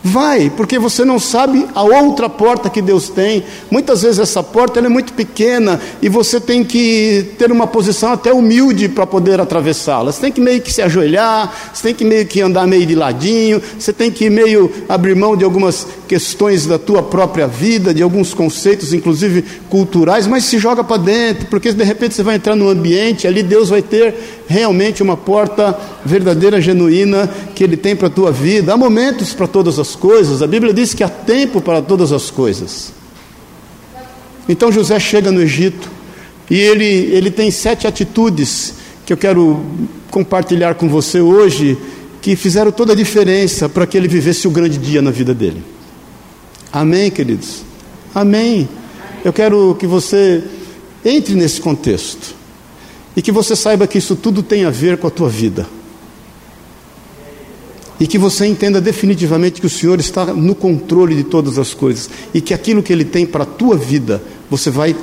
Vai, 0.08 0.50
porque 0.50 0.78
você 0.78 1.04
não 1.04 1.18
sabe 1.18 1.66
a 1.74 1.82
outra 1.82 2.28
porta 2.30 2.70
que 2.70 2.80
Deus 2.80 3.10
tem. 3.10 3.44
Muitas 3.70 4.02
vezes 4.02 4.18
essa 4.18 4.42
porta 4.42 4.80
é 4.80 4.88
muito 4.88 5.12
pequena 5.12 5.78
e 6.00 6.08
você 6.08 6.40
tem 6.40 6.64
que 6.64 7.32
ter 7.38 7.52
uma 7.52 7.66
posição 7.66 8.12
até 8.12 8.32
humilde 8.32 8.88
para 8.88 9.06
poder 9.06 9.38
atravessá-la. 9.38 10.10
Você 10.10 10.20
tem 10.20 10.32
que 10.32 10.40
meio 10.40 10.62
que 10.62 10.72
se 10.72 10.80
ajoelhar, 10.80 11.52
você 11.74 11.82
tem 11.82 11.94
que 11.94 12.04
meio 12.04 12.26
que 12.26 12.40
andar 12.40 12.66
meio 12.66 12.86
de 12.86 12.94
ladinho, 12.94 13.60
você 13.78 13.92
tem 13.92 14.10
que 14.10 14.30
meio 14.30 14.72
abrir 14.88 15.14
mão 15.14 15.36
de 15.36 15.44
algumas 15.44 15.86
questões 16.08 16.66
da 16.66 16.78
tua 16.78 17.02
própria 17.02 17.46
vida, 17.46 17.92
de 17.92 18.02
alguns 18.02 18.32
conceitos, 18.32 18.94
inclusive 18.94 19.44
culturais, 19.68 20.26
mas 20.26 20.44
se 20.44 20.58
joga 20.58 20.82
para 20.82 20.96
dentro, 20.96 21.46
porque 21.46 21.70
de 21.72 21.84
repente 21.84 22.14
você 22.14 22.22
vai 22.22 22.36
entrar 22.36 22.56
num 22.56 22.68
ambiente, 22.68 23.26
ali 23.26 23.42
Deus 23.42 23.68
vai 23.68 23.82
ter 23.82 24.14
realmente 24.48 25.02
uma 25.02 25.16
porta 25.16 25.78
verdadeira, 26.04 26.60
genuína 26.60 27.28
que 27.54 27.62
Ele 27.62 27.76
tem 27.76 27.94
para 27.94 28.06
a 28.06 28.10
tua 28.10 28.32
vida. 28.32 28.72
Há 28.72 28.76
momentos 28.76 29.34
para 29.34 29.46
todas 29.46 29.78
as 29.78 29.94
coisas, 29.99 30.40
a 30.40 30.47
Bíblia 30.47 30.73
diz 30.73 30.95
que 30.95 31.05
há 31.05 31.09
tempo 31.09 31.61
para 31.61 31.83
todas 31.83 32.12
as 32.12 32.31
coisas. 32.31 32.93
Então 34.49 34.73
José 34.73 34.99
chega 34.99 35.31
no 35.31 35.43
Egito 35.43 35.90
e 36.50 36.57
ele, 36.57 36.85
ele 36.85 37.31
tem 37.31 37.50
sete 37.50 37.87
atitudes 37.87 38.75
que 39.05 39.12
eu 39.12 39.17
quero 39.17 39.61
compartilhar 40.11 40.75
com 40.75 40.88
você 40.88 41.21
hoje, 41.21 41.76
que 42.23 42.35
fizeram 42.37 42.73
toda 42.73 42.93
a 42.93 42.97
diferença 42.97 43.69
para 43.69 43.87
que 43.87 43.97
ele 43.97 44.09
vivesse 44.09 44.49
o 44.49 44.50
grande 44.50 44.78
dia 44.78 45.02
na 45.02 45.11
vida 45.11 45.35
dele. 45.35 45.62
Amém, 46.73 47.11
queridos? 47.11 47.62
Amém. 48.14 48.69
Eu 49.25 49.33
quero 49.33 49.76
que 49.78 49.87
você 49.87 50.43
entre 51.05 51.35
nesse 51.35 51.61
contexto 51.61 52.35
e 53.17 53.23
que 53.23 53.33
você 53.33 53.57
saiba 53.57 53.87
que 53.87 53.99
isso 53.99 54.17
tudo 54.17 54.43
tem 54.43 54.64
a 54.64 54.71
ver 54.71 54.99
com 54.99 55.07
a 55.07 55.11
tua 55.11 55.28
vida. 55.28 55.67
E 58.00 58.07
que 58.07 58.17
você 58.17 58.47
entenda 58.47 58.81
definitivamente 58.81 59.61
que 59.61 59.67
o 59.67 59.71
Senhor 59.71 59.99
está 59.99 60.26
no 60.26 60.55
controle 60.55 61.17
de 61.17 61.25
todas 61.25 61.59
as 61.59 61.75
coisas 61.75 62.09
e 62.33 62.40
que 62.40 62.55
aquilo 62.55 62.83
que 62.83 62.93
Ele 62.93 63.05
tem 63.05 63.26
para 63.26 63.43
a 63.43 63.47
tua 63.47 63.76
vida, 63.76 64.23
você 64.49 64.71
vai 64.71 64.95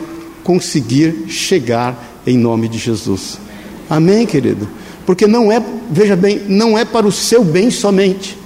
conseguir 0.43 1.25
chegar 1.27 2.21
em 2.25 2.37
nome 2.37 2.69
de 2.69 2.77
Jesus. 2.77 3.37
Amém, 3.89 4.25
querido? 4.25 4.67
Porque 5.05 5.27
não 5.27 5.51
é, 5.51 5.61
veja 5.91 6.15
bem, 6.15 6.41
não 6.47 6.77
é 6.77 6.85
para 6.85 7.05
o 7.05 7.11
seu 7.11 7.43
bem 7.43 7.69
somente. 7.69 8.37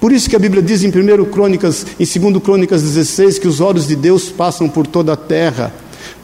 Por 0.00 0.12
isso 0.12 0.28
que 0.28 0.36
a 0.36 0.38
Bíblia 0.38 0.62
diz 0.62 0.82
em 0.82 0.88
1 0.88 1.24
Crônicas, 1.26 1.86
em 1.98 2.04
2 2.20 2.42
Crônicas 2.42 2.82
16, 2.82 3.38
que 3.38 3.48
os 3.48 3.60
olhos 3.60 3.86
de 3.86 3.96
Deus 3.96 4.28
passam 4.28 4.68
por 4.68 4.86
toda 4.86 5.12
a 5.12 5.16
terra, 5.16 5.72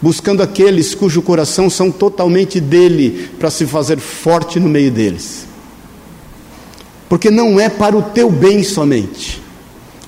buscando 0.03 0.43
aqueles 0.43 0.95
cujo 0.95 1.23
coração 1.23 1.71
são 1.71 1.91
totalmente 1.91 2.61
dele, 2.61 3.31
para 3.39 3.51
se 3.51 3.65
fazer 3.65 3.99
forte 3.99 4.59
no 4.59 4.69
meio 4.69 4.91
deles 4.91 5.50
porque 7.11 7.29
não 7.29 7.59
é 7.59 7.69
para 7.69 7.99
o 7.99 8.03
teu 8.03 8.31
bem 8.31 8.63
somente, 8.63 9.43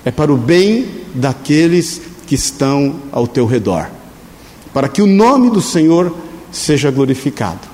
é 0.04 0.10
para 0.12 0.32
o 0.32 0.36
bem 0.36 0.86
daqueles 1.12 2.00
que 2.28 2.36
estão 2.36 2.94
ao 3.10 3.26
teu 3.26 3.44
redor, 3.44 3.90
para 4.72 4.88
que 4.88 5.02
o 5.02 5.06
nome 5.06 5.50
do 5.50 5.60
Senhor 5.60 6.14
seja 6.52 6.92
glorificado. 6.92 7.72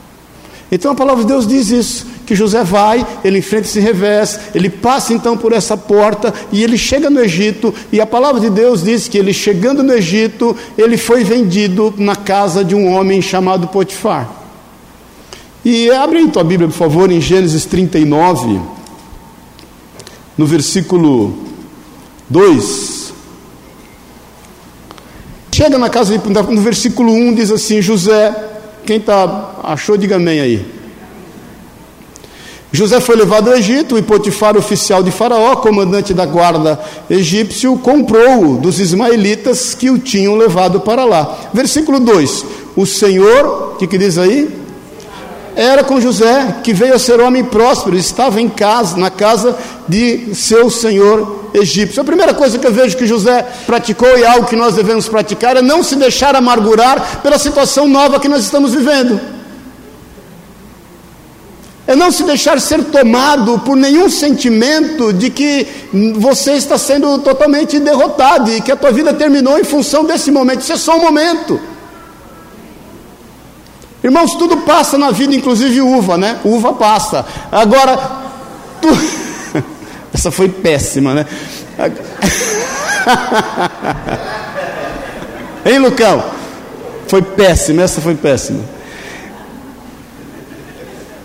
Então 0.72 0.92
a 0.92 0.94
palavra 0.94 1.24
de 1.24 1.28
Deus 1.28 1.46
diz 1.46 1.68
isso, 1.68 2.06
que 2.24 2.34
José 2.34 2.64
vai, 2.64 3.06
ele 3.22 3.38
enfrenta 3.38 3.66
esse 3.66 3.80
revés, 3.80 4.40
ele 4.54 4.70
passa 4.70 5.12
então 5.12 5.36
por 5.36 5.52
essa 5.52 5.76
porta 5.76 6.32
e 6.50 6.62
ele 6.62 6.78
chega 6.78 7.10
no 7.10 7.20
Egito, 7.20 7.74
e 7.92 8.00
a 8.00 8.06
palavra 8.06 8.40
de 8.40 8.48
Deus 8.48 8.82
diz 8.82 9.08
que 9.08 9.18
ele 9.18 9.34
chegando 9.34 9.82
no 9.82 9.92
Egito, 9.92 10.56
ele 10.76 10.96
foi 10.96 11.22
vendido 11.22 11.92
na 11.98 12.16
casa 12.16 12.64
de 12.64 12.74
um 12.74 12.90
homem 12.94 13.20
chamado 13.20 13.68
Potifar. 13.68 14.26
E 15.62 15.90
abre 15.90 16.18
aí 16.18 16.28
tua 16.28 16.44
Bíblia, 16.44 16.68
por 16.68 16.76
favor, 16.76 17.12
em 17.12 17.20
Gênesis 17.20 17.66
39 17.66 18.77
no 20.38 20.46
versículo 20.46 21.36
2. 22.30 23.12
Chega 25.52 25.76
na 25.76 25.90
casa, 25.90 26.16
de, 26.16 26.28
no 26.28 26.62
versículo 26.62 27.12
1 27.12 27.34
diz 27.34 27.50
assim: 27.50 27.82
José, 27.82 28.32
quem 28.86 29.00
tá, 29.00 29.56
achou, 29.64 29.96
diga 29.96 30.14
amém 30.14 30.38
aí. 30.38 30.78
José 32.70 33.00
foi 33.00 33.16
levado 33.16 33.48
ao 33.48 33.56
Egito 33.56 33.98
e 33.98 34.02
Potifar, 34.02 34.56
oficial 34.56 35.02
de 35.02 35.10
Faraó, 35.10 35.56
comandante 35.56 36.12
da 36.12 36.26
guarda 36.26 36.78
egípcio, 37.08 37.76
comprou-o 37.78 38.58
dos 38.58 38.78
ismaelitas 38.78 39.74
que 39.74 39.90
o 39.90 39.98
tinham 39.98 40.36
levado 40.36 40.80
para 40.80 41.04
lá. 41.04 41.50
Versículo 41.52 41.98
2: 41.98 42.44
O 42.76 42.86
Senhor, 42.86 43.72
o 43.72 43.76
que, 43.76 43.86
que 43.88 43.98
diz 43.98 44.16
aí? 44.16 44.67
Era 45.60 45.82
com 45.82 46.00
José, 46.00 46.58
que 46.62 46.72
veio 46.72 46.94
a 46.94 47.00
ser 47.00 47.18
homem 47.18 47.42
próspero, 47.42 47.96
estava 47.96 48.40
em 48.40 48.48
casa, 48.48 48.96
na 48.96 49.10
casa 49.10 49.58
de 49.88 50.32
seu 50.32 50.70
senhor 50.70 51.50
egípcio. 51.52 52.00
A 52.00 52.04
primeira 52.04 52.32
coisa 52.32 52.56
que 52.56 52.64
eu 52.64 52.72
vejo 52.72 52.96
que 52.96 53.08
José 53.08 53.44
praticou 53.66 54.16
e 54.16 54.24
algo 54.24 54.46
que 54.46 54.54
nós 54.54 54.76
devemos 54.76 55.08
praticar 55.08 55.56
é 55.56 55.60
não 55.60 55.82
se 55.82 55.96
deixar 55.96 56.36
amargurar 56.36 57.22
pela 57.24 57.40
situação 57.40 57.88
nova 57.88 58.20
que 58.20 58.28
nós 58.28 58.44
estamos 58.44 58.72
vivendo. 58.72 59.20
É 61.88 61.96
não 61.96 62.12
se 62.12 62.22
deixar 62.22 62.60
ser 62.60 62.84
tomado 62.84 63.58
por 63.58 63.76
nenhum 63.76 64.08
sentimento 64.08 65.12
de 65.12 65.28
que 65.28 65.66
você 66.20 66.52
está 66.52 66.78
sendo 66.78 67.18
totalmente 67.18 67.80
derrotado 67.80 68.52
e 68.52 68.60
que 68.60 68.70
a 68.70 68.76
tua 68.76 68.92
vida 68.92 69.12
terminou 69.12 69.58
em 69.58 69.64
função 69.64 70.04
desse 70.04 70.30
momento. 70.30 70.60
Isso 70.60 70.72
é 70.74 70.76
só 70.76 70.96
um 70.96 71.02
momento. 71.02 71.60
Irmãos, 74.08 74.34
tudo 74.36 74.56
passa 74.58 74.96
na 74.96 75.10
vida, 75.10 75.34
inclusive 75.34 75.82
uva, 75.82 76.16
né? 76.16 76.38
Uva 76.42 76.72
passa. 76.72 77.26
Agora, 77.52 77.94
tu... 78.80 78.88
essa 80.14 80.30
foi 80.30 80.48
péssima, 80.48 81.12
né? 81.12 81.26
hein, 85.66 85.78
Lucão? 85.78 86.24
Foi 87.06 87.20
péssima, 87.20 87.82
essa 87.82 88.00
foi 88.00 88.14
péssima. 88.14 88.64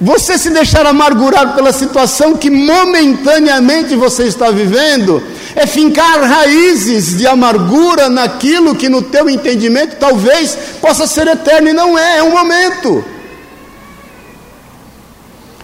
Você 0.01 0.37
se 0.37 0.49
deixar 0.49 0.85
amargurar 0.85 1.55
pela 1.55 1.71
situação 1.71 2.35
que 2.35 2.49
momentaneamente 2.49 3.95
você 3.95 4.23
está 4.23 4.51
vivendo, 4.51 5.23
é 5.55 5.65
fincar 5.65 6.21
raízes 6.21 7.17
de 7.17 7.27
amargura 7.27 8.09
naquilo 8.09 8.75
que 8.75 8.89
no 8.89 9.01
teu 9.01 9.29
entendimento 9.29 9.97
talvez 9.99 10.57
possa 10.81 11.07
ser 11.07 11.27
eterno 11.27 11.69
e 11.69 11.73
não 11.73 11.97
é, 11.97 12.17
é 12.17 12.23
um 12.23 12.31
momento. 12.31 13.03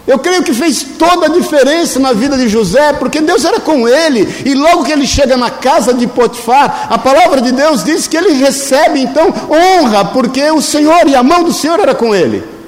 Eu 0.07 0.17
creio 0.17 0.41
que 0.41 0.53
fez 0.53 0.83
toda 0.97 1.27
a 1.27 1.29
diferença 1.29 1.99
na 1.99 2.13
vida 2.13 2.35
de 2.35 2.47
José, 2.49 2.93
porque 2.93 3.21
Deus 3.21 3.45
era 3.45 3.59
com 3.59 3.87
ele, 3.87 4.27
e 4.43 4.55
logo 4.55 4.83
que 4.83 4.91
ele 4.91 5.05
chega 5.05 5.37
na 5.37 5.51
casa 5.51 5.93
de 5.93 6.07
Potifar, 6.07 6.87
a 6.89 6.97
palavra 6.97 7.41
de 7.41 7.51
Deus 7.51 7.83
diz 7.83 8.07
que 8.07 8.17
ele 8.17 8.33
recebe 8.33 9.01
então 9.01 9.31
honra, 9.49 10.05
porque 10.05 10.49
o 10.49 10.61
Senhor 10.61 11.07
e 11.07 11.15
a 11.15 11.21
mão 11.21 11.43
do 11.43 11.53
Senhor 11.53 11.79
era 11.79 11.93
com 11.93 12.15
ele 12.15 12.58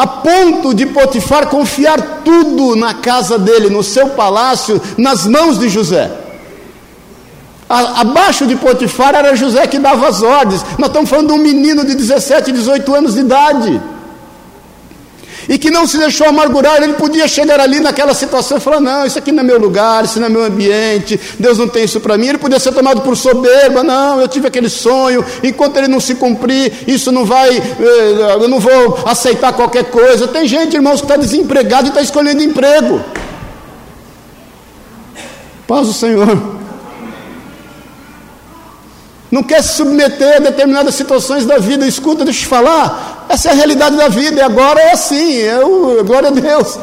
a 0.00 0.06
ponto 0.06 0.72
de 0.72 0.86
Potifar 0.86 1.48
confiar 1.48 2.22
tudo 2.24 2.74
na 2.74 2.94
casa 2.94 3.38
dele, 3.38 3.68
no 3.68 3.82
seu 3.82 4.08
palácio, 4.08 4.80
nas 4.96 5.26
mãos 5.26 5.58
de 5.58 5.68
José. 5.68 6.10
A, 7.68 8.00
abaixo 8.00 8.46
de 8.46 8.56
Potifar 8.56 9.14
era 9.14 9.36
José 9.36 9.66
que 9.66 9.78
dava 9.78 10.08
as 10.08 10.22
ordens. 10.22 10.64
Nós 10.78 10.88
estamos 10.88 11.10
falando 11.10 11.26
de 11.26 11.32
um 11.34 11.42
menino 11.42 11.84
de 11.84 11.94
17, 11.94 12.50
18 12.50 12.94
anos 12.94 13.12
de 13.12 13.20
idade 13.20 13.78
e 15.48 15.58
que 15.58 15.70
não 15.70 15.86
se 15.86 15.98
deixou 15.98 16.26
amargurar, 16.26 16.82
ele 16.82 16.94
podia 16.94 17.26
chegar 17.28 17.60
ali 17.60 17.80
naquela 17.80 18.14
situação 18.14 18.58
e 18.58 18.60
falar: 18.60 18.80
Não, 18.80 19.06
isso 19.06 19.18
aqui 19.18 19.32
não 19.32 19.40
é 19.40 19.46
meu 19.46 19.58
lugar, 19.58 20.04
isso 20.04 20.18
não 20.18 20.26
é 20.26 20.30
meu 20.30 20.44
ambiente, 20.44 21.20
Deus 21.38 21.58
não 21.58 21.68
tem 21.68 21.84
isso 21.84 22.00
para 22.00 22.16
mim. 22.16 22.28
Ele 22.28 22.38
podia 22.38 22.58
ser 22.58 22.72
tomado 22.72 23.00
por 23.02 23.16
soberba: 23.16 23.82
Não, 23.82 24.20
eu 24.20 24.28
tive 24.28 24.48
aquele 24.48 24.68
sonho, 24.68 25.24
enquanto 25.42 25.76
ele 25.76 25.88
não 25.88 26.00
se 26.00 26.14
cumprir, 26.14 26.72
isso 26.86 27.10
não 27.10 27.24
vai, 27.24 27.56
eh, 27.56 28.36
eu 28.40 28.48
não 28.48 28.60
vou 28.60 28.98
aceitar 29.06 29.52
qualquer 29.52 29.84
coisa. 29.84 30.28
Tem 30.28 30.46
gente, 30.46 30.74
irmãos, 30.74 31.00
que 31.00 31.06
está 31.06 31.16
desempregado 31.16 31.86
e 31.86 31.88
está 31.88 32.00
escolhendo 32.00 32.42
emprego. 32.42 33.00
Paz 35.66 35.88
o 35.88 35.92
Senhor 35.92 36.59
não 39.30 39.42
quer 39.42 39.62
se 39.62 39.76
submeter 39.76 40.36
a 40.36 40.40
determinadas 40.40 40.94
situações 40.94 41.46
da 41.46 41.58
vida. 41.58 41.86
Escuta, 41.86 42.24
deixa 42.24 42.40
eu 42.40 42.44
te 42.44 42.48
falar, 42.48 43.26
essa 43.28 43.48
é 43.48 43.52
a 43.52 43.54
realidade 43.54 43.96
da 43.96 44.08
vida, 44.08 44.40
e 44.40 44.42
agora 44.42 44.80
é 44.80 44.92
assim, 44.92 45.34
eu, 45.34 46.04
glória 46.04 46.28
a 46.28 46.32
Deus. 46.32 46.78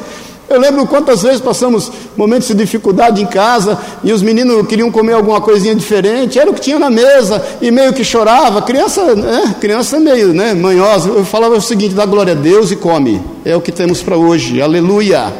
Eu 0.49 0.61
lembro 0.61 0.87
quantas 0.87 1.23
vezes 1.23 1.41
passamos 1.41 1.91
momentos 2.15 2.47
de 2.47 2.53
dificuldade 2.53 3.21
em 3.21 3.25
casa 3.25 3.77
e 4.01 4.13
os 4.13 4.21
meninos 4.21 4.65
queriam 4.65 4.89
comer 4.89 5.11
alguma 5.11 5.41
coisinha 5.41 5.75
diferente, 5.75 6.39
era 6.39 6.49
o 6.49 6.53
que 6.53 6.61
tinha 6.61 6.79
na 6.79 6.89
mesa 6.89 7.45
e 7.61 7.69
meio 7.69 7.91
que 7.91 8.01
chorava. 8.01 8.61
Criança, 8.61 9.13
né? 9.13 9.55
criança 9.59 9.99
meio 9.99 10.33
né? 10.33 10.53
manhosa. 10.53 11.09
Eu 11.09 11.25
falava 11.25 11.55
o 11.55 11.61
seguinte: 11.61 11.93
dá 11.93 12.05
glória 12.05 12.31
a 12.31 12.35
Deus 12.35 12.71
e 12.71 12.77
come. 12.77 13.21
É 13.43 13.57
o 13.57 13.61
que 13.61 13.73
temos 13.73 14.01
para 14.01 14.15
hoje. 14.15 14.61
Aleluia. 14.61 15.33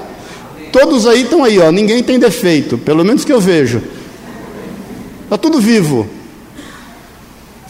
Todos 0.74 1.08
aí 1.08 1.22
estão 1.22 1.42
aí, 1.42 1.58
ó. 1.58 1.72
Ninguém 1.72 2.04
tem 2.04 2.20
defeito, 2.20 2.78
pelo 2.78 3.06
menos 3.06 3.24
que 3.24 3.32
eu 3.32 3.40
vejo. 3.40 3.82
Está 5.24 5.38
tudo 5.38 5.62
vivo. 5.62 6.17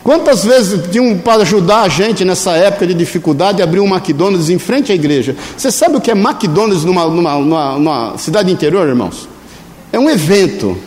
Quantas 0.08 0.46
vezes 0.46 0.90
tinham 0.90 1.18
para 1.18 1.42
ajudar 1.42 1.82
a 1.82 1.90
gente 1.90 2.24
nessa 2.24 2.52
época 2.52 2.88
de 2.88 2.94
dificuldade 2.94 3.62
abrir 3.62 3.82
um 3.82 3.94
McDonald's 3.94 4.50
em 4.50 4.58
frente 4.58 4.90
à 4.90 4.96
igreja? 4.96 5.36
Você 5.58 5.70
sabe 5.70 5.98
o 5.98 6.00
que 6.00 6.10
é 6.10 6.14
McDonald's 6.14 6.86
numa, 6.86 7.06
numa, 7.10 7.38
numa, 7.38 7.74
numa 7.78 8.18
cidade 8.18 8.50
interior, 8.50 8.88
irmãos? 8.88 9.28
É 9.92 10.00
um 10.00 10.10
evento, 10.10 10.78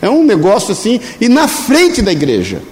é 0.00 0.08
um 0.08 0.22
negócio 0.24 0.70
assim, 0.70 1.00
e 1.20 1.28
na 1.28 1.48
frente 1.48 2.00
da 2.00 2.12
igreja. 2.12 2.62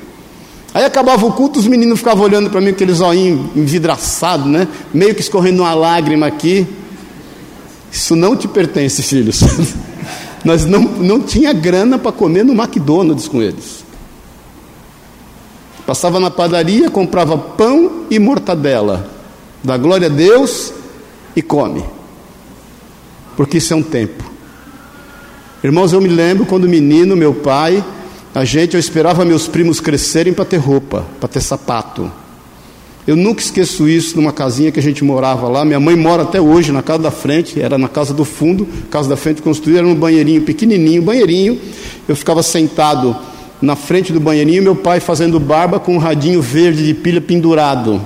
Aí 0.72 0.84
acabava 0.84 1.26
o 1.26 1.32
culto, 1.32 1.58
os 1.58 1.66
meninos 1.66 1.98
ficavam 1.98 2.22
olhando 2.22 2.48
para 2.48 2.60
mim 2.60 2.68
com 2.68 2.76
aquele 2.76 2.92
zoinho 2.92 3.50
envidraçado, 3.56 4.48
né? 4.48 4.68
Meio 4.94 5.16
que 5.16 5.20
escorrendo 5.20 5.62
uma 5.62 5.74
lágrima 5.74 6.28
aqui. 6.28 6.64
Isso 7.90 8.14
não 8.14 8.36
te 8.36 8.46
pertence, 8.46 9.02
filhos. 9.02 9.40
Nós 10.46 10.64
não, 10.64 10.80
não 10.80 11.20
tinha 11.20 11.52
grana 11.52 11.98
para 11.98 12.12
comer 12.12 12.44
no 12.44 12.52
McDonald's 12.52 13.26
com 13.26 13.42
eles. 13.42 13.77
Passava 15.88 16.20
na 16.20 16.30
padaria, 16.30 16.90
comprava 16.90 17.38
pão 17.38 18.04
e 18.10 18.18
mortadela. 18.18 19.08
Dá 19.64 19.78
glória 19.78 20.06
a 20.06 20.10
Deus 20.10 20.70
e 21.34 21.40
come. 21.40 21.82
Porque 23.38 23.56
isso 23.56 23.72
é 23.72 23.76
um 23.76 23.82
tempo. 23.82 24.22
Irmãos, 25.64 25.94
eu 25.94 26.00
me 26.02 26.10
lembro 26.10 26.44
quando 26.44 26.68
menino, 26.68 27.16
meu 27.16 27.32
pai, 27.32 27.82
a 28.34 28.44
gente, 28.44 28.74
eu 28.74 28.78
esperava 28.78 29.24
meus 29.24 29.48
primos 29.48 29.80
crescerem 29.80 30.34
para 30.34 30.44
ter 30.44 30.58
roupa, 30.58 31.06
para 31.18 31.26
ter 31.26 31.40
sapato. 31.40 32.12
Eu 33.06 33.16
nunca 33.16 33.40
esqueço 33.40 33.88
isso 33.88 34.14
numa 34.14 34.30
casinha 34.30 34.70
que 34.70 34.78
a 34.78 34.82
gente 34.82 35.02
morava 35.02 35.48
lá. 35.48 35.64
Minha 35.64 35.80
mãe 35.80 35.96
mora 35.96 36.24
até 36.24 36.38
hoje 36.38 36.70
na 36.70 36.82
casa 36.82 37.04
da 37.04 37.10
frente, 37.10 37.62
era 37.62 37.78
na 37.78 37.88
casa 37.88 38.12
do 38.12 38.26
fundo, 38.26 38.68
casa 38.90 39.08
da 39.08 39.16
frente 39.16 39.40
construída, 39.40 39.78
era 39.78 39.88
um 39.88 39.94
banheirinho 39.94 40.42
pequenininho, 40.42 41.00
banheirinho. 41.00 41.58
Eu 42.06 42.14
ficava 42.14 42.42
sentado 42.42 43.16
na 43.60 43.74
frente 43.76 44.12
do 44.12 44.20
banheirinho, 44.20 44.62
meu 44.62 44.76
pai 44.76 45.00
fazendo 45.00 45.38
barba 45.40 45.80
com 45.80 45.94
um 45.94 45.98
radinho 45.98 46.40
verde 46.40 46.86
de 46.86 46.94
pilha 46.94 47.20
pendurado. 47.20 48.00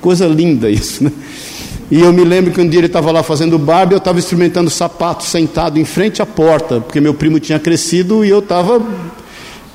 Coisa 0.00 0.26
linda 0.26 0.70
isso, 0.70 1.04
né? 1.04 1.12
E 1.90 2.00
eu 2.00 2.12
me 2.12 2.24
lembro 2.24 2.52
que 2.52 2.60
um 2.60 2.68
dia 2.68 2.80
ele 2.80 2.88
estava 2.88 3.12
lá 3.12 3.22
fazendo 3.22 3.56
barba 3.58 3.92
e 3.92 3.94
eu 3.94 3.98
estava 3.98 4.18
experimentando 4.18 4.68
sapato 4.68 5.22
sentado 5.22 5.78
em 5.78 5.84
frente 5.84 6.20
à 6.20 6.26
porta, 6.26 6.80
porque 6.80 7.00
meu 7.00 7.14
primo 7.14 7.38
tinha 7.38 7.60
crescido 7.60 8.24
e 8.24 8.28
eu 8.28 8.40
estava, 8.40 8.82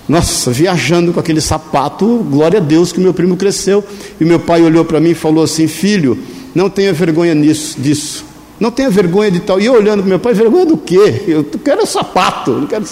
nossa, 0.09 0.51
viajando 0.51 1.13
com 1.13 1.21
aquele 1.21 1.39
sapato. 1.39 2.25
Glória 2.29 2.59
a 2.59 2.61
Deus 2.61 2.91
que 2.91 2.99
meu 2.99 3.13
primo 3.13 3.37
cresceu. 3.37 3.81
E 4.19 4.25
meu 4.25 4.39
pai 4.39 4.61
olhou 4.61 4.83
para 4.83 4.99
mim 4.99 5.11
e 5.11 5.15
falou 5.15 5.41
assim: 5.41 5.67
Filho, 5.67 6.17
não 6.53 6.69
tenha 6.69 6.91
vergonha 6.91 7.33
nisso, 7.33 7.79
disso. 7.79 8.25
Não 8.59 8.69
tenha 8.69 8.89
vergonha 8.89 9.31
de 9.31 9.39
tal. 9.39 9.59
E 9.59 9.65
eu 9.65 9.73
olhando 9.73 10.01
para 10.01 10.09
meu 10.09 10.19
pai, 10.19 10.33
vergonha 10.33 10.65
do 10.65 10.77
quê? 10.77 11.23
Eu 11.27 11.45
quero 11.63 11.85
sapato, 11.85 12.51
não 12.51 12.67
quero. 12.67 12.85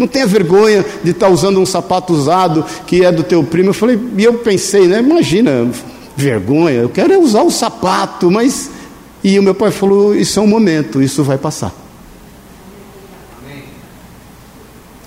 Não 0.00 0.06
tenha 0.06 0.26
vergonha 0.26 0.82
de 1.04 1.10
estar 1.10 1.28
usando 1.28 1.60
um 1.60 1.66
sapato 1.66 2.14
usado 2.14 2.64
que 2.86 3.04
é 3.04 3.12
do 3.12 3.22
teu 3.22 3.44
primo. 3.44 3.68
Eu 3.68 3.74
falei, 3.74 4.00
e 4.16 4.24
eu 4.24 4.32
pensei, 4.38 4.88
né? 4.88 4.98
Imagina, 4.98 5.70
vergonha, 6.16 6.76
eu 6.76 6.88
quero 6.88 7.20
usar 7.20 7.42
o 7.42 7.50
sapato, 7.50 8.30
mas. 8.30 8.70
E 9.22 9.38
o 9.38 9.42
meu 9.42 9.54
pai 9.54 9.70
falou: 9.70 10.16
Isso 10.16 10.40
é 10.40 10.42
um 10.42 10.46
momento, 10.46 11.02
isso 11.02 11.22
vai 11.22 11.36
passar. 11.36 11.70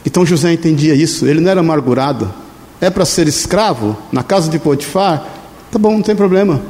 Então 0.05 0.23
José 0.23 0.53
entendia 0.53 0.93
isso, 0.93 1.25
ele 1.25 1.41
não 1.41 1.49
era 1.49 1.61
amargurado. 1.61 2.31
É 2.79 2.91
para 2.91 3.03
ser 3.03 3.27
escravo 3.27 3.97
na 4.11 4.21
casa 4.21 4.47
de 4.47 4.59
Potifar? 4.59 5.25
Tá 5.71 5.79
bom, 5.79 5.93
não 5.93 6.03
tem 6.03 6.15
problema. 6.15 6.61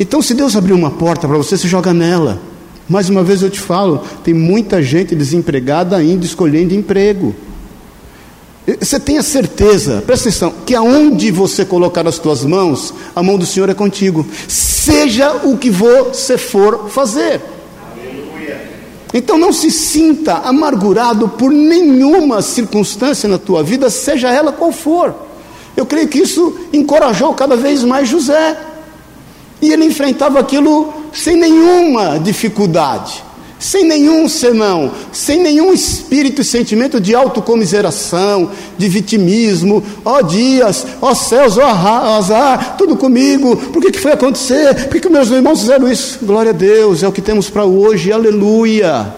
Então, 0.00 0.20
se 0.20 0.34
Deus 0.34 0.56
abrir 0.56 0.72
uma 0.72 0.90
porta 0.90 1.28
para 1.28 1.36
você, 1.36 1.56
se 1.56 1.68
joga 1.68 1.94
nela. 1.94 2.40
Mais 2.88 3.08
uma 3.08 3.24
vez 3.24 3.42
eu 3.42 3.50
te 3.50 3.58
falo, 3.58 4.04
tem 4.22 4.32
muita 4.32 4.82
gente 4.82 5.14
desempregada 5.14 5.96
ainda 5.96 6.24
escolhendo 6.24 6.74
emprego. 6.74 7.34
Você 8.80 8.98
tenha 8.98 9.22
certeza, 9.22 10.02
presta 10.04 10.28
atenção, 10.28 10.52
que 10.64 10.74
aonde 10.74 11.30
você 11.30 11.64
colocar 11.64 12.06
as 12.06 12.18
tuas 12.18 12.44
mãos, 12.44 12.92
a 13.14 13.22
mão 13.22 13.38
do 13.38 13.46
Senhor 13.46 13.68
é 13.68 13.74
contigo. 13.74 14.26
Seja 14.48 15.32
o 15.44 15.56
que 15.56 15.70
você 15.70 16.36
for 16.36 16.88
fazer. 16.88 17.40
Então 19.14 19.38
não 19.38 19.52
se 19.52 19.70
sinta 19.70 20.34
amargurado 20.34 21.28
por 21.28 21.50
nenhuma 21.50 22.42
circunstância 22.42 23.28
na 23.28 23.38
tua 23.38 23.62
vida, 23.62 23.88
seja 23.88 24.30
ela 24.30 24.52
qual 24.52 24.72
for. 24.72 25.14
Eu 25.76 25.86
creio 25.86 26.08
que 26.08 26.18
isso 26.18 26.56
encorajou 26.72 27.32
cada 27.34 27.56
vez 27.56 27.84
mais 27.84 28.08
José. 28.08 28.58
E 29.62 29.72
ele 29.72 29.84
enfrentava 29.84 30.38
aquilo 30.40 30.92
sem 31.16 31.36
nenhuma 31.36 32.18
dificuldade, 32.18 33.24
sem 33.58 33.84
nenhum 33.84 34.28
senão, 34.28 34.92
sem 35.10 35.42
nenhum 35.42 35.72
espírito 35.72 36.42
e 36.42 36.44
sentimento 36.44 37.00
de 37.00 37.14
autocomiseração, 37.14 38.50
de 38.76 38.88
vitimismo, 38.88 39.82
ó 40.04 40.18
oh, 40.18 40.22
dias, 40.22 40.86
ó 41.00 41.10
oh, 41.10 41.14
céus, 41.14 41.56
ó 41.56 41.62
oh, 41.62 42.18
azar, 42.18 42.76
tudo 42.76 42.96
comigo, 42.96 43.56
por 43.56 43.82
que, 43.82 43.92
que 43.92 43.98
foi 43.98 44.12
acontecer? 44.12 44.74
Por 44.74 44.92
que, 44.92 45.00
que 45.00 45.08
meus 45.08 45.30
irmãos 45.30 45.60
fizeram 45.60 45.90
isso? 45.90 46.18
Glória 46.22 46.50
a 46.50 46.54
Deus, 46.54 47.02
é 47.02 47.08
o 47.08 47.12
que 47.12 47.22
temos 47.22 47.48
para 47.48 47.64
hoje, 47.64 48.12
aleluia. 48.12 49.14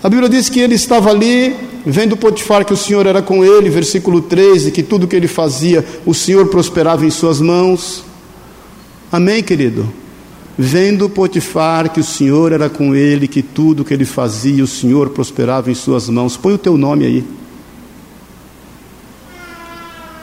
A 0.00 0.08
Bíblia 0.08 0.28
diz 0.28 0.48
que 0.48 0.60
ele 0.60 0.76
estava 0.76 1.10
ali, 1.10 1.56
vendo 1.84 2.16
Potifar 2.16 2.64
que 2.64 2.72
o 2.72 2.76
Senhor 2.76 3.04
era 3.04 3.20
com 3.20 3.44
ele, 3.44 3.68
versículo 3.68 4.22
13, 4.22 4.70
que 4.70 4.84
tudo 4.84 5.08
que 5.08 5.16
ele 5.16 5.26
fazia, 5.26 5.84
o 6.06 6.14
Senhor 6.14 6.46
prosperava 6.46 7.04
em 7.04 7.10
suas 7.10 7.40
mãos. 7.40 8.07
Amém, 9.10 9.42
querido? 9.42 9.88
Vendo 10.58 11.08
Potifar 11.08 11.90
que 11.90 11.98
o 11.98 12.04
Senhor 12.04 12.52
era 12.52 12.68
com 12.68 12.94
ele, 12.94 13.26
que 13.26 13.42
tudo 13.42 13.82
que 13.84 13.94
ele 13.94 14.04
fazia, 14.04 14.62
o 14.62 14.66
Senhor 14.66 15.08
prosperava 15.08 15.70
em 15.70 15.74
suas 15.74 16.10
mãos. 16.10 16.36
Põe 16.36 16.52
o 16.52 16.58
teu 16.58 16.76
nome 16.76 17.06
aí. 17.06 17.24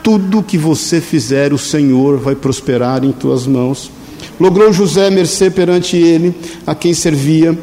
Tudo 0.03 0.43
que 0.43 0.55
você 0.55 1.01
fizer, 1.01 1.51
o 1.51 1.57
Senhor 1.57 2.19
vai 2.19 2.35
prosperar 2.35 3.03
em 3.03 3.11
tuas 3.11 3.47
mãos. 3.47 3.89
Logrou 4.39 4.71
José 4.71 5.09
mercê 5.09 5.49
perante 5.49 5.97
ele, 5.97 6.35
a 6.67 6.75
quem 6.75 6.93
servia, 6.93 7.57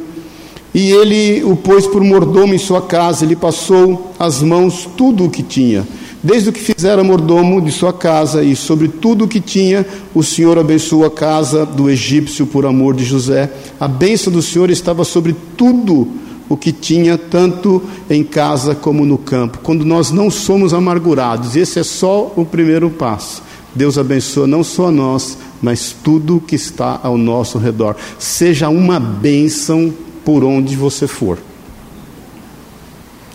e 0.75 0.91
ele 0.91 1.45
o 1.45 1.55
pôs 1.55 1.87
por 1.87 2.03
mordomo 2.03 2.53
em 2.53 2.59
sua 2.59 2.83
casa, 2.83 3.25
ele 3.25 3.37
passou 3.37 4.13
as 4.19 4.43
mãos 4.43 4.89
tudo 4.97 5.27
o 5.27 5.31
que 5.31 5.43
tinha 5.43 5.87
Desde 6.23 6.51
o 6.51 6.53
que 6.53 6.61
fizera 6.61 7.03
mordomo 7.03 7.61
de 7.61 7.73
sua 7.73 7.93
casa 7.93 8.45
e 8.45 8.55
sobre 8.55 8.87
tudo 8.87 9.25
o 9.25 9.29
que 9.29 9.41
tinha, 9.41 9.85
o 10.15 10.23
Senhor 10.23 10.57
abençoou 10.57 11.05
a 11.05 11.11
casa 11.11 11.67
do 11.67 11.91
egípcio 11.91 12.47
por 12.47 12.65
amor 12.65 12.95
de 12.95 13.05
José. 13.05 13.51
A 13.81 13.89
bênção 13.89 14.33
do 14.33 14.41
Senhor 14.41 14.71
estava 14.71 15.03
sobre 15.03 15.35
tudo 15.57 16.07
o 16.49 16.57
que 16.57 16.71
tinha, 16.71 17.19
tanto 17.19 17.83
em 18.09 18.23
casa 18.23 18.73
como 18.73 19.05
no 19.05 19.19
campo. 19.19 19.59
Quando 19.65 19.85
nós 19.85 20.13
não 20.13 20.31
somos 20.31 20.73
amargurados, 20.73 21.57
esse 21.57 21.81
é 21.81 21.83
só 21.83 22.33
o 22.37 22.45
primeiro 22.45 22.89
passo. 22.89 23.43
Deus 23.75 23.99
abençoa 23.99 24.47
não 24.47 24.63
só 24.63 24.89
a 24.89 24.93
nós, 24.93 25.37
mas 25.61 25.97
tudo 26.05 26.43
que 26.47 26.55
está 26.55 27.01
ao 27.03 27.19
nosso 27.19 27.59
redor. 27.59 27.97
Seja 28.17 28.69
uma 28.69 29.01
bênção 29.01 29.93
por 30.25 30.45
onde 30.45 30.77
você 30.77 31.09
for. 31.09 31.39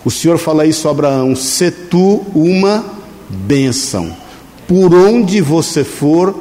O 0.08 0.10
Senhor 0.10 0.38
fala 0.38 0.66
isso 0.66 0.88
a 0.88 0.92
Abraão: 0.92 1.36
se 1.36 1.70
tu 1.70 2.26
uma 2.34 2.82
bênção. 3.28 4.16
Por 4.66 4.96
onde 4.96 5.42
você 5.42 5.84
for, 5.84 6.34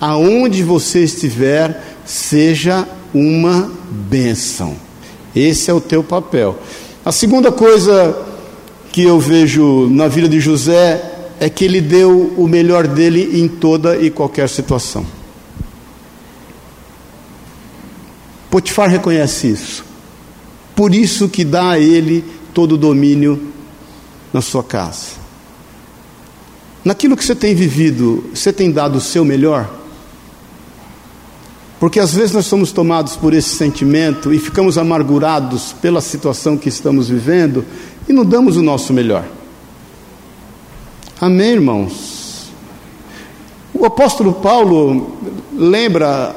aonde 0.00 0.64
você 0.64 1.04
estiver, 1.04 2.00
seja 2.04 2.84
uma 3.14 3.70
bênção. 3.88 4.74
Esse 5.36 5.70
é 5.70 5.72
o 5.72 5.80
teu 5.80 6.02
papel. 6.02 6.58
A 7.04 7.12
segunda 7.12 7.52
coisa 7.52 8.20
que 8.90 9.04
eu 9.04 9.20
vejo 9.20 9.88
na 9.88 10.08
vida 10.08 10.28
de 10.28 10.40
José 10.40 11.28
é 11.38 11.48
que 11.48 11.64
ele 11.64 11.80
deu 11.80 12.34
o 12.36 12.48
melhor 12.48 12.88
dele 12.88 13.40
em 13.40 13.46
toda 13.46 13.96
e 13.98 14.10
qualquer 14.10 14.48
situação. 14.48 15.06
Potifar 18.50 18.90
reconhece 18.90 19.46
isso. 19.46 19.84
Por 20.74 20.92
isso 20.92 21.28
que 21.28 21.44
dá 21.44 21.70
a 21.70 21.78
ele 21.78 22.41
todo 22.52 22.72
o 22.72 22.78
domínio 22.78 23.52
na 24.32 24.40
sua 24.40 24.62
casa. 24.62 25.22
Naquilo 26.84 27.16
que 27.16 27.24
você 27.24 27.34
tem 27.34 27.54
vivido, 27.54 28.24
você 28.34 28.52
tem 28.52 28.70
dado 28.70 28.96
o 28.96 29.00
seu 29.00 29.24
melhor? 29.24 29.70
Porque 31.78 31.98
às 31.98 32.14
vezes 32.14 32.32
nós 32.32 32.46
somos 32.46 32.72
tomados 32.72 33.16
por 33.16 33.34
esse 33.34 33.50
sentimento 33.50 34.32
e 34.32 34.38
ficamos 34.38 34.78
amargurados 34.78 35.72
pela 35.80 36.00
situação 36.00 36.56
que 36.56 36.68
estamos 36.68 37.08
vivendo 37.08 37.64
e 38.08 38.12
não 38.12 38.24
damos 38.24 38.56
o 38.56 38.62
nosso 38.62 38.92
melhor. 38.92 39.24
Amém, 41.20 41.52
irmãos? 41.52 42.52
O 43.74 43.84
apóstolo 43.84 44.32
Paulo 44.34 45.16
lembra 45.52 46.34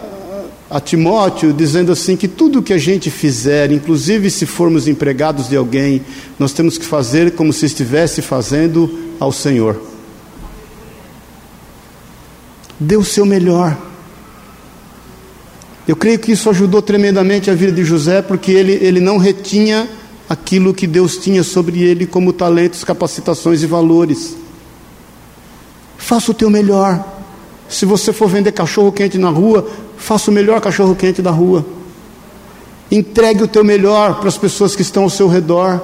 a 0.69 0.79
Timóteo, 0.79 1.53
dizendo 1.53 1.91
assim: 1.91 2.15
que 2.15 2.27
tudo 2.27 2.61
que 2.61 2.73
a 2.73 2.77
gente 2.77 3.09
fizer, 3.09 3.71
inclusive 3.71 4.29
se 4.29 4.45
formos 4.45 4.87
empregados 4.87 5.47
de 5.49 5.55
alguém, 5.55 6.01
nós 6.39 6.53
temos 6.53 6.77
que 6.77 6.85
fazer 6.85 7.31
como 7.31 7.53
se 7.53 7.65
estivesse 7.65 8.21
fazendo 8.21 9.15
ao 9.19 9.31
Senhor. 9.31 9.81
Dê 12.79 12.97
o 12.97 13.03
seu 13.03 13.25
melhor. 13.25 13.77
Eu 15.87 15.95
creio 15.95 16.17
que 16.17 16.31
isso 16.31 16.49
ajudou 16.49 16.81
tremendamente 16.81 17.51
a 17.51 17.53
vida 17.53 17.71
de 17.71 17.83
José, 17.83 18.21
porque 18.21 18.51
ele, 18.51 18.73
ele 18.73 18.99
não 18.99 19.17
retinha 19.17 19.87
aquilo 20.27 20.73
que 20.73 20.87
Deus 20.87 21.17
tinha 21.17 21.43
sobre 21.43 21.83
ele 21.83 22.07
como 22.07 22.33
talentos, 22.33 22.83
capacitações 22.83 23.61
e 23.61 23.67
valores. 23.67 24.35
Faça 25.95 26.31
o 26.31 26.33
teu 26.33 26.49
melhor. 26.49 27.13
Se 27.69 27.85
você 27.85 28.11
for 28.11 28.27
vender 28.27 28.51
cachorro 28.51 28.91
quente 28.91 29.17
na 29.17 29.29
rua, 29.29 29.67
faça 29.97 30.29
o 30.29 30.33
melhor 30.33 30.61
cachorro 30.61 30.95
quente 30.95 31.21
da 31.21 31.31
rua. 31.31 31.65
Entregue 32.91 33.43
o 33.43 33.47
teu 33.47 33.63
melhor 33.63 34.19
para 34.19 34.27
as 34.27 34.37
pessoas 34.37 34.75
que 34.75 34.81
estão 34.81 35.03
ao 35.03 35.09
seu 35.09 35.27
redor. 35.27 35.81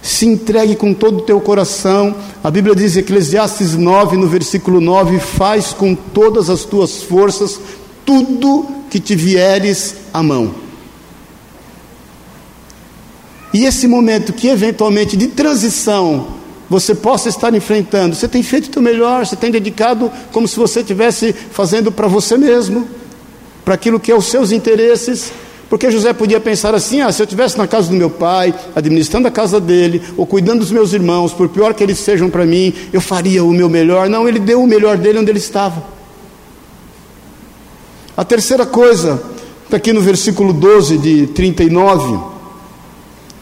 Se 0.00 0.26
entregue 0.26 0.76
com 0.76 0.94
todo 0.94 1.18
o 1.18 1.22
teu 1.22 1.40
coração. 1.40 2.14
A 2.42 2.50
Bíblia 2.50 2.74
diz 2.74 2.96
em 2.96 3.00
Eclesiastes 3.00 3.74
9, 3.74 4.16
no 4.16 4.26
versículo 4.26 4.80
9: 4.80 5.18
Faz 5.18 5.72
com 5.72 5.94
todas 5.94 6.48
as 6.48 6.64
tuas 6.64 7.02
forças 7.02 7.60
tudo 8.06 8.66
que 8.88 8.98
te 8.98 9.14
vieres 9.14 9.96
à 10.14 10.22
mão. 10.22 10.54
E 13.52 13.64
esse 13.64 13.86
momento 13.86 14.32
que 14.32 14.48
eventualmente 14.48 15.16
de 15.16 15.28
transição 15.28 16.37
você 16.68 16.94
possa 16.94 17.28
estar 17.28 17.54
enfrentando, 17.54 18.14
você 18.14 18.28
tem 18.28 18.42
feito 18.42 18.66
o 18.66 18.70
teu 18.70 18.82
melhor, 18.82 19.24
você 19.26 19.36
tem 19.36 19.50
dedicado 19.50 20.10
como 20.32 20.46
se 20.46 20.56
você 20.56 20.80
estivesse 20.80 21.32
fazendo 21.32 21.90
para 21.90 22.06
você 22.06 22.36
mesmo, 22.36 22.86
para 23.64 23.74
aquilo 23.74 23.98
que 23.98 24.12
é 24.12 24.14
os 24.14 24.26
seus 24.26 24.52
interesses. 24.52 25.32
Porque 25.70 25.90
José 25.90 26.12
podia 26.12 26.40
pensar 26.40 26.74
assim: 26.74 27.00
ah, 27.00 27.10
se 27.10 27.22
eu 27.22 27.24
estivesse 27.24 27.56
na 27.56 27.66
casa 27.66 27.88
do 27.88 27.94
meu 27.94 28.10
pai, 28.10 28.54
administrando 28.74 29.28
a 29.28 29.30
casa 29.30 29.60
dele, 29.60 30.02
ou 30.16 30.26
cuidando 30.26 30.60
dos 30.60 30.70
meus 30.70 30.92
irmãos, 30.92 31.32
por 31.32 31.48
pior 31.48 31.74
que 31.74 31.82
eles 31.82 31.98
sejam 31.98 32.28
para 32.28 32.44
mim, 32.44 32.72
eu 32.92 33.00
faria 33.00 33.44
o 33.44 33.50
meu 33.50 33.68
melhor. 33.68 34.08
Não, 34.08 34.28
ele 34.28 34.38
deu 34.38 34.62
o 34.62 34.66
melhor 34.66 34.96
dele 34.96 35.18
onde 35.18 35.30
ele 35.30 35.38
estava. 35.38 35.82
A 38.16 38.24
terceira 38.24 38.66
coisa, 38.66 39.22
está 39.64 39.76
aqui 39.76 39.92
no 39.92 40.00
versículo 40.00 40.52
12 40.52 40.98
de 40.98 41.26
39 41.28 42.37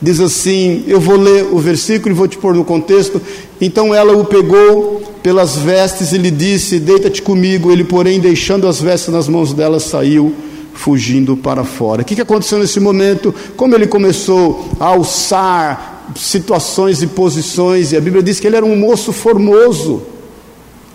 Diz 0.01 0.21
assim: 0.21 0.85
eu 0.87 1.01
vou 1.01 1.17
ler 1.17 1.45
o 1.51 1.59
versículo 1.59 2.15
e 2.15 2.17
vou 2.17 2.29
te 2.29 2.37
pôr 2.37 2.55
no 2.55 2.65
contexto. 2.65 3.21
Então 3.61 3.95
ela 3.95 4.15
o 4.17 4.25
pegou 4.25 5.03
pelas 5.23 5.57
vestes 5.57 6.13
e 6.13 6.19
lhe 6.19 6.31
disse: 6.31 6.79
Deita-te 6.79 7.23
comigo. 7.23 7.73
Ele, 7.73 7.85
porém, 7.85 8.21
deixando 8.21 8.69
as 8.69 8.81
vestes 8.81 9.13
nas 9.13 9.29
mãos 9.29 9.53
dela, 9.53 9.81
saiu 9.81 10.35
fugindo 10.75 11.37
para 11.37 11.65
fora. 11.65 12.03
O 12.03 12.05
que 12.05 12.21
aconteceu 12.21 12.59
nesse 12.59 12.79
momento? 12.79 13.35
Como 13.57 13.75
ele 13.75 13.87
começou 13.87 14.69
a 14.79 14.87
alçar 14.87 16.13
situações 16.15 17.03
e 17.03 17.07
posições, 17.07 17.93
e 17.93 17.97
a 17.97 18.01
Bíblia 18.01 18.23
diz 18.23 18.39
que 18.39 18.47
ele 18.47 18.57
era 18.57 18.65
um 18.65 18.77
moço 18.77 19.13
formoso, 19.13 20.03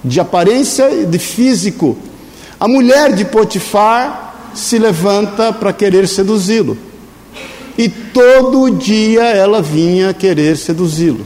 de 0.04 0.20
aparência 0.20 0.90
e 0.92 1.06
de 1.06 1.20
físico. 1.20 1.98
A 2.60 2.68
mulher 2.68 3.14
de 3.14 3.26
Potifar 3.26 4.52
se 4.54 4.78
levanta 4.78 5.52
para 5.52 5.74
querer 5.74 6.08
seduzi-lo. 6.08 6.78
E 7.82 7.90
todo 7.90 8.70
dia 8.70 9.24
ela 9.24 9.60
vinha 9.60 10.14
querer 10.14 10.56
seduzi-lo. 10.56 11.26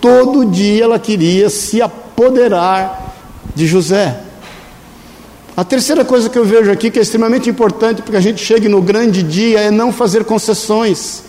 Todo 0.00 0.46
dia 0.46 0.84
ela 0.84 0.98
queria 0.98 1.50
se 1.50 1.82
apoderar 1.82 3.14
de 3.54 3.66
José. 3.66 4.18
A 5.54 5.62
terceira 5.62 6.06
coisa 6.06 6.30
que 6.30 6.38
eu 6.38 6.44
vejo 6.46 6.72
aqui, 6.72 6.90
que 6.90 6.98
é 6.98 7.02
extremamente 7.02 7.50
importante 7.50 8.00
para 8.00 8.12
que 8.12 8.16
a 8.16 8.20
gente 8.20 8.42
chegue 8.42 8.66
no 8.66 8.80
grande 8.80 9.22
dia, 9.22 9.60
é 9.60 9.70
não 9.70 9.92
fazer 9.92 10.24
concessões. 10.24 11.22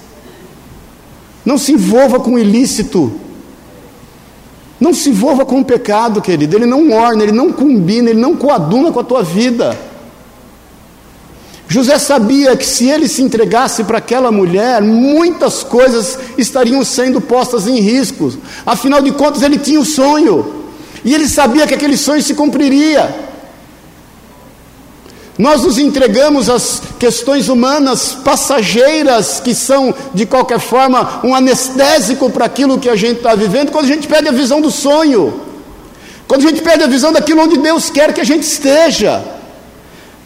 Não 1.43 1.57
se 1.57 1.73
envolva 1.73 2.17
com 2.17 2.35
o 2.35 2.39
ilícito. 2.39 3.11
Não 4.79 4.93
se 4.93 5.09
envolva 5.09 5.45
com 5.45 5.59
o 5.59 5.65
pecado, 5.65 6.21
querido. 6.21 6.55
Ele 6.55 6.65
não 6.65 6.93
orna, 6.93 7.23
ele 7.23 7.33
não 7.33 7.51
combina, 7.51 8.09
ele 8.09 8.21
não 8.21 8.37
coaduna 8.37 8.89
com 8.89 9.01
a 9.01 9.03
tua 9.03 9.21
vida. 9.21 9.77
José 11.71 11.97
sabia 11.97 12.57
que 12.57 12.65
se 12.65 12.89
ele 12.89 13.07
se 13.07 13.21
entregasse 13.21 13.85
para 13.85 13.99
aquela 13.99 14.29
mulher, 14.29 14.81
muitas 14.81 15.63
coisas 15.63 16.19
estariam 16.37 16.83
sendo 16.83 17.21
postas 17.21 17.65
em 17.65 17.79
risco. 17.79 18.33
Afinal 18.65 19.01
de 19.01 19.09
contas, 19.13 19.41
ele 19.41 19.57
tinha 19.57 19.79
o 19.79 19.83
um 19.83 19.85
sonho. 19.85 20.65
E 21.05 21.15
ele 21.15 21.29
sabia 21.29 21.65
que 21.65 21.73
aquele 21.73 21.95
sonho 21.95 22.21
se 22.21 22.33
cumpriria. 22.33 23.15
Nós 25.39 25.63
nos 25.63 25.77
entregamos 25.77 26.49
às 26.49 26.81
questões 26.99 27.47
humanas 27.47 28.15
passageiras, 28.15 29.39
que 29.39 29.55
são, 29.55 29.95
de 30.13 30.25
qualquer 30.25 30.59
forma, 30.59 31.21
um 31.23 31.33
anestésico 31.33 32.29
para 32.29 32.47
aquilo 32.47 32.79
que 32.79 32.89
a 32.89 32.97
gente 32.97 33.19
está 33.19 33.33
vivendo, 33.33 33.71
quando 33.71 33.85
a 33.85 33.87
gente 33.87 34.09
perde 34.09 34.27
a 34.27 34.33
visão 34.33 34.59
do 34.59 34.69
sonho, 34.69 35.39
quando 36.27 36.45
a 36.45 36.49
gente 36.49 36.61
perde 36.61 36.83
a 36.83 36.87
visão 36.87 37.13
daquilo 37.13 37.41
onde 37.41 37.57
Deus 37.59 37.89
quer 37.89 38.11
que 38.13 38.19
a 38.19 38.25
gente 38.25 38.43
esteja. 38.43 39.39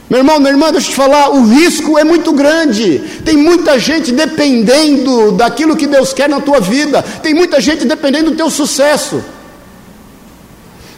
Meu 0.07 0.19
irmão, 0.19 0.37
minha 0.37 0.51
irmã, 0.51 0.71
deixa 0.71 0.87
eu 0.87 0.91
te 0.91 0.95
falar, 0.95 1.29
o 1.31 1.47
risco 1.47 1.97
é 1.97 2.03
muito 2.03 2.31
grande. 2.31 2.99
Tem 3.25 3.35
muita 3.35 3.79
gente 3.79 4.11
dependendo 4.11 5.31
daquilo 5.31 5.75
que 5.75 5.87
Deus 5.87 6.13
quer 6.13 6.29
na 6.29 6.39
tua 6.39 6.59
vida. 6.59 7.03
Tem 7.23 7.33
muita 7.33 7.59
gente 7.59 7.85
dependendo 7.85 8.31
do 8.31 8.37
teu 8.37 8.51
sucesso. 8.51 9.23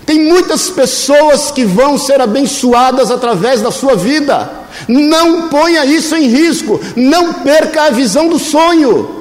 Tem 0.05 0.19
muitas 0.19 0.69
pessoas 0.69 1.51
que 1.51 1.63
vão 1.63 1.97
ser 1.97 2.19
abençoadas 2.19 3.09
através 3.09 3.61
da 3.61 3.71
sua 3.71 3.95
vida. 3.95 4.49
Não 4.89 5.47
ponha 5.47 5.85
isso 5.85 6.13
em 6.15 6.27
risco. 6.27 6.79
Não 6.95 7.33
perca 7.35 7.83
a 7.83 7.89
visão 7.89 8.27
do 8.27 8.37
sonho. 8.37 9.15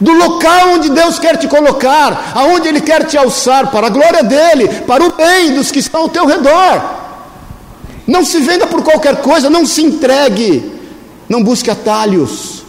Do 0.00 0.12
local 0.12 0.70
onde 0.74 0.90
Deus 0.90 1.18
quer 1.18 1.36
te 1.36 1.46
colocar, 1.46 2.32
aonde 2.34 2.68
Ele 2.68 2.80
quer 2.80 3.04
te 3.04 3.18
alçar, 3.18 3.70
para 3.70 3.88
a 3.88 3.90
glória 3.90 4.22
dEle, 4.22 4.68
para 4.86 5.04
o 5.04 5.12
bem 5.12 5.54
dos 5.54 5.70
que 5.70 5.80
estão 5.80 6.02
ao 6.02 6.08
teu 6.08 6.24
redor. 6.24 7.00
Não 8.06 8.24
se 8.24 8.40
venda 8.40 8.66
por 8.66 8.82
qualquer 8.82 9.16
coisa, 9.16 9.48
não 9.48 9.66
se 9.66 9.82
entregue, 9.82 10.62
não 11.28 11.42
busque 11.42 11.70
atalhos. 11.70 12.60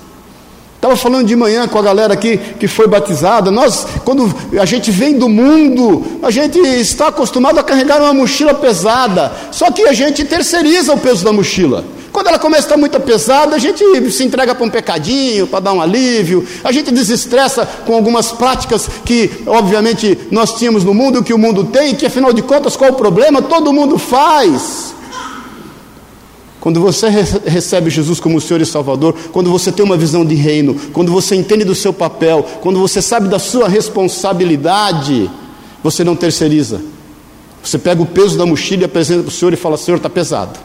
Estava 0.82 0.96
falando 0.96 1.28
de 1.28 1.36
manhã 1.36 1.68
com 1.68 1.78
a 1.78 1.82
galera 1.84 2.16
aqui 2.16 2.40
que 2.60 2.68
foi 2.68 2.88
batizada. 2.88 3.52
Nós, 3.52 3.86
quando 4.04 4.34
a 4.60 4.66
gente 4.66 4.90
vem 4.90 5.16
do 5.16 5.30
mundo, 5.30 6.20
a 6.24 6.32
gente 6.32 6.58
está 6.58 7.10
acostumado 7.10 7.60
a 7.60 7.64
carregar 7.64 8.02
uma 8.02 8.16
mochila 8.16 8.56
pesada. 8.56 9.32
Só 9.52 9.70
que 9.70 9.84
a 9.84 9.94
gente 9.94 10.26
terceiriza 10.26 10.92
o 10.92 10.98
peso 10.98 11.24
da 11.24 11.32
mochila. 11.32 11.86
Quando 12.12 12.30
ela 12.30 12.40
começa 12.40 12.64
a 12.64 12.66
estar 12.66 12.78
muito 12.78 13.00
pesada, 13.00 13.56
a 13.56 13.60
gente 13.60 13.84
se 14.10 14.24
entrega 14.24 14.56
para 14.56 14.66
um 14.66 14.72
pecadinho, 14.72 15.46
para 15.46 15.60
dar 15.60 15.74
um 15.74 15.80
alívio. 15.80 16.46
A 16.64 16.72
gente 16.72 16.90
desestressa 16.92 17.64
com 17.86 17.94
algumas 17.94 18.32
práticas 18.32 18.90
que, 19.06 19.30
obviamente, 19.46 20.18
nós 20.32 20.56
tínhamos 20.56 20.84
no 20.84 20.96
mundo, 20.96 21.24
que 21.24 21.32
o 21.32 21.38
mundo 21.38 21.64
tem, 21.66 21.94
que 21.94 22.08
afinal 22.08 22.34
de 22.34 22.42
contas, 22.42 22.76
qual 22.76 22.90
o 22.90 22.96
problema? 22.96 23.40
Todo 23.40 23.72
mundo 23.72 24.00
faz. 24.00 24.81
Quando 26.62 26.80
você 26.80 27.10
recebe 27.10 27.90
Jesus 27.90 28.20
como 28.20 28.40
Senhor 28.40 28.62
e 28.62 28.66
Salvador, 28.68 29.16
quando 29.32 29.50
você 29.50 29.72
tem 29.72 29.84
uma 29.84 29.98
visão 29.98 30.24
de 30.24 30.36
reino, 30.36 30.76
quando 30.94 31.12
você 31.12 31.36
entende 31.36 31.64
do 31.64 31.74
seu 31.74 31.92
papel, 31.92 32.46
quando 32.62 32.80
você 32.80 33.02
sabe 33.02 33.28
da 33.28 33.40
sua 33.40 33.68
responsabilidade, 33.68 35.28
você 35.84 36.04
não 36.04 36.16
terceiriza. 36.16 36.80
Você 37.64 37.80
pega 37.80 38.04
o 38.04 38.06
peso 38.06 38.38
da 38.38 38.46
mochila 38.46 38.84
e 38.84 38.86
apresenta 38.86 39.24
para 39.24 39.30
o 39.30 39.32
Senhor 39.32 39.52
e 39.52 39.56
fala: 39.56 39.76
Senhor, 39.76 39.98
está 39.98 40.08
pesado. 40.08 40.60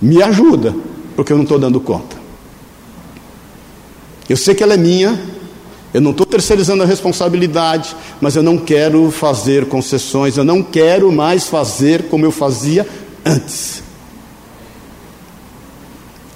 Me 0.00 0.22
ajuda, 0.22 0.72
porque 1.16 1.32
eu 1.32 1.36
não 1.36 1.42
estou 1.42 1.58
dando 1.58 1.80
conta. 1.80 2.16
Eu 4.28 4.36
sei 4.36 4.54
que 4.54 4.62
ela 4.62 4.74
é 4.74 4.78
minha, 4.78 5.20
eu 5.92 6.00
não 6.00 6.12
estou 6.12 6.24
terceirizando 6.24 6.84
a 6.84 6.86
responsabilidade, 6.86 7.96
mas 8.20 8.36
eu 8.36 8.44
não 8.44 8.56
quero 8.56 9.10
fazer 9.10 9.66
concessões, 9.66 10.36
eu 10.36 10.44
não 10.44 10.62
quero 10.62 11.10
mais 11.10 11.48
fazer 11.48 12.04
como 12.04 12.24
eu 12.24 12.30
fazia 12.30 12.86
antes. 13.24 13.85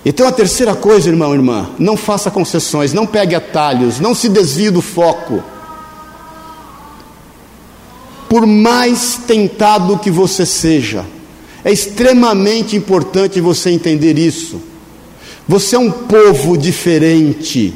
Então 0.04 0.26
a 0.26 0.32
terceira 0.32 0.74
coisa, 0.74 1.10
irmão, 1.10 1.34
irmã, 1.34 1.70
não 1.78 1.96
faça 1.96 2.30
concessões, 2.30 2.92
não 2.92 3.06
pegue 3.06 3.34
atalhos, 3.34 4.00
não 4.00 4.14
se 4.14 4.28
desvie 4.28 4.70
do 4.70 4.80
foco. 4.80 5.42
Por 8.28 8.46
mais 8.46 9.20
tentado 9.26 9.98
que 9.98 10.10
você 10.10 10.46
seja, 10.46 11.04
é 11.62 11.70
extremamente 11.70 12.76
importante 12.76 13.40
você 13.40 13.70
entender 13.70 14.18
isso. 14.18 14.60
Você 15.46 15.76
é 15.76 15.78
um 15.78 15.90
povo 15.90 16.56
diferente. 16.56 17.74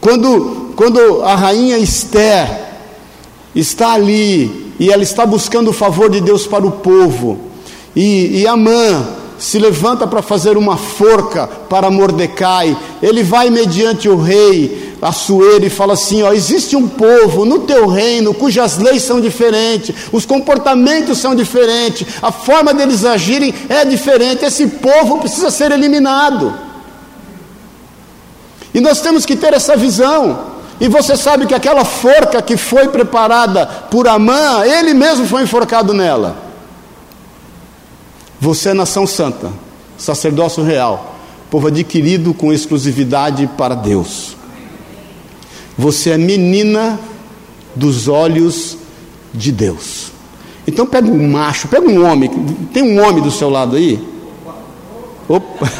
Quando, 0.00 0.72
quando 0.76 1.22
a 1.22 1.34
rainha 1.34 1.76
Esther 1.76 2.68
está 3.54 3.92
ali 3.92 4.72
e 4.78 4.90
ela 4.90 5.02
está 5.02 5.26
buscando 5.26 5.68
o 5.70 5.74
favor 5.74 6.08
de 6.08 6.22
Deus 6.22 6.46
para 6.46 6.66
o 6.66 6.72
povo, 6.72 7.38
e, 7.94 8.40
e 8.40 8.46
Amã 8.46 9.19
se 9.40 9.58
levanta 9.58 10.06
para 10.06 10.20
fazer 10.20 10.58
uma 10.58 10.76
forca 10.76 11.46
para 11.46 11.90
Mordecai, 11.90 12.76
ele 13.02 13.22
vai 13.22 13.48
mediante 13.48 14.08
o 14.08 14.20
rei. 14.20 14.90
Açoeiro 15.00 15.64
e 15.64 15.70
fala 15.70 15.94
assim: 15.94 16.22
ó, 16.22 16.30
existe 16.30 16.76
um 16.76 16.86
povo 16.86 17.46
no 17.46 17.60
teu 17.60 17.88
reino 17.88 18.34
cujas 18.34 18.76
leis 18.76 19.02
são 19.02 19.18
diferentes, 19.18 19.96
os 20.12 20.26
comportamentos 20.26 21.16
são 21.16 21.34
diferentes, 21.34 22.06
a 22.20 22.30
forma 22.30 22.74
deles 22.74 23.02
agirem 23.02 23.54
é 23.70 23.82
diferente, 23.82 24.44
esse 24.44 24.66
povo 24.66 25.16
precisa 25.16 25.50
ser 25.50 25.72
eliminado. 25.72 26.52
E 28.74 28.80
nós 28.80 29.00
temos 29.00 29.24
que 29.24 29.34
ter 29.34 29.54
essa 29.54 29.74
visão. 29.74 30.50
E 30.78 30.88
você 30.88 31.16
sabe 31.16 31.46
que 31.46 31.54
aquela 31.54 31.84
forca 31.84 32.40
que 32.40 32.56
foi 32.56 32.88
preparada 32.88 33.66
por 33.90 34.06
Amã, 34.06 34.64
ele 34.64 34.94
mesmo 34.94 35.26
foi 35.26 35.42
enforcado 35.42 35.92
nela. 35.92 36.49
Você 38.40 38.70
é 38.70 38.74
nação 38.74 39.06
santa, 39.06 39.52
sacerdócio 39.98 40.64
real, 40.64 41.16
povo 41.50 41.66
adquirido 41.66 42.32
com 42.32 42.52
exclusividade 42.52 43.46
para 43.58 43.74
Deus. 43.74 44.34
Você 45.76 46.10
é 46.10 46.18
menina 46.18 46.98
dos 47.76 48.08
olhos 48.08 48.78
de 49.34 49.52
Deus. 49.52 50.10
Então 50.66 50.86
pega 50.86 51.08
um 51.08 51.28
macho, 51.28 51.68
pega 51.68 51.86
um 51.86 52.04
homem, 52.04 52.30
tem 52.72 52.82
um 52.82 53.06
homem 53.06 53.22
do 53.22 53.30
seu 53.30 53.50
lado 53.50 53.76
aí? 53.76 54.02
Opa. 55.28 55.70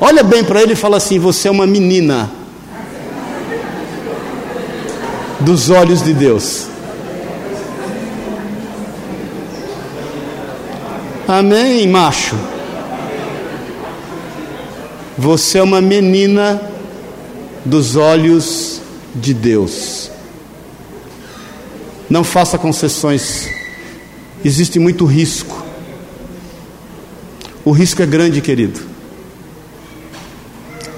Olha 0.00 0.22
bem 0.22 0.44
para 0.44 0.62
ele 0.62 0.74
e 0.74 0.76
fala 0.76 0.98
assim: 0.98 1.18
Você 1.18 1.48
é 1.48 1.50
uma 1.50 1.66
menina 1.66 2.30
dos 5.40 5.70
olhos 5.70 6.02
de 6.02 6.12
Deus. 6.12 6.66
Amém, 11.28 11.88
macho. 11.88 12.36
Você 15.18 15.58
é 15.58 15.62
uma 15.62 15.80
menina 15.80 16.62
dos 17.64 17.96
olhos 17.96 18.80
de 19.12 19.34
Deus. 19.34 20.08
Não 22.08 22.22
faça 22.22 22.56
concessões. 22.56 23.48
Existe 24.44 24.78
muito 24.78 25.04
risco. 25.04 25.64
O 27.64 27.72
risco 27.72 28.02
é 28.02 28.06
grande, 28.06 28.40
querido. 28.40 28.78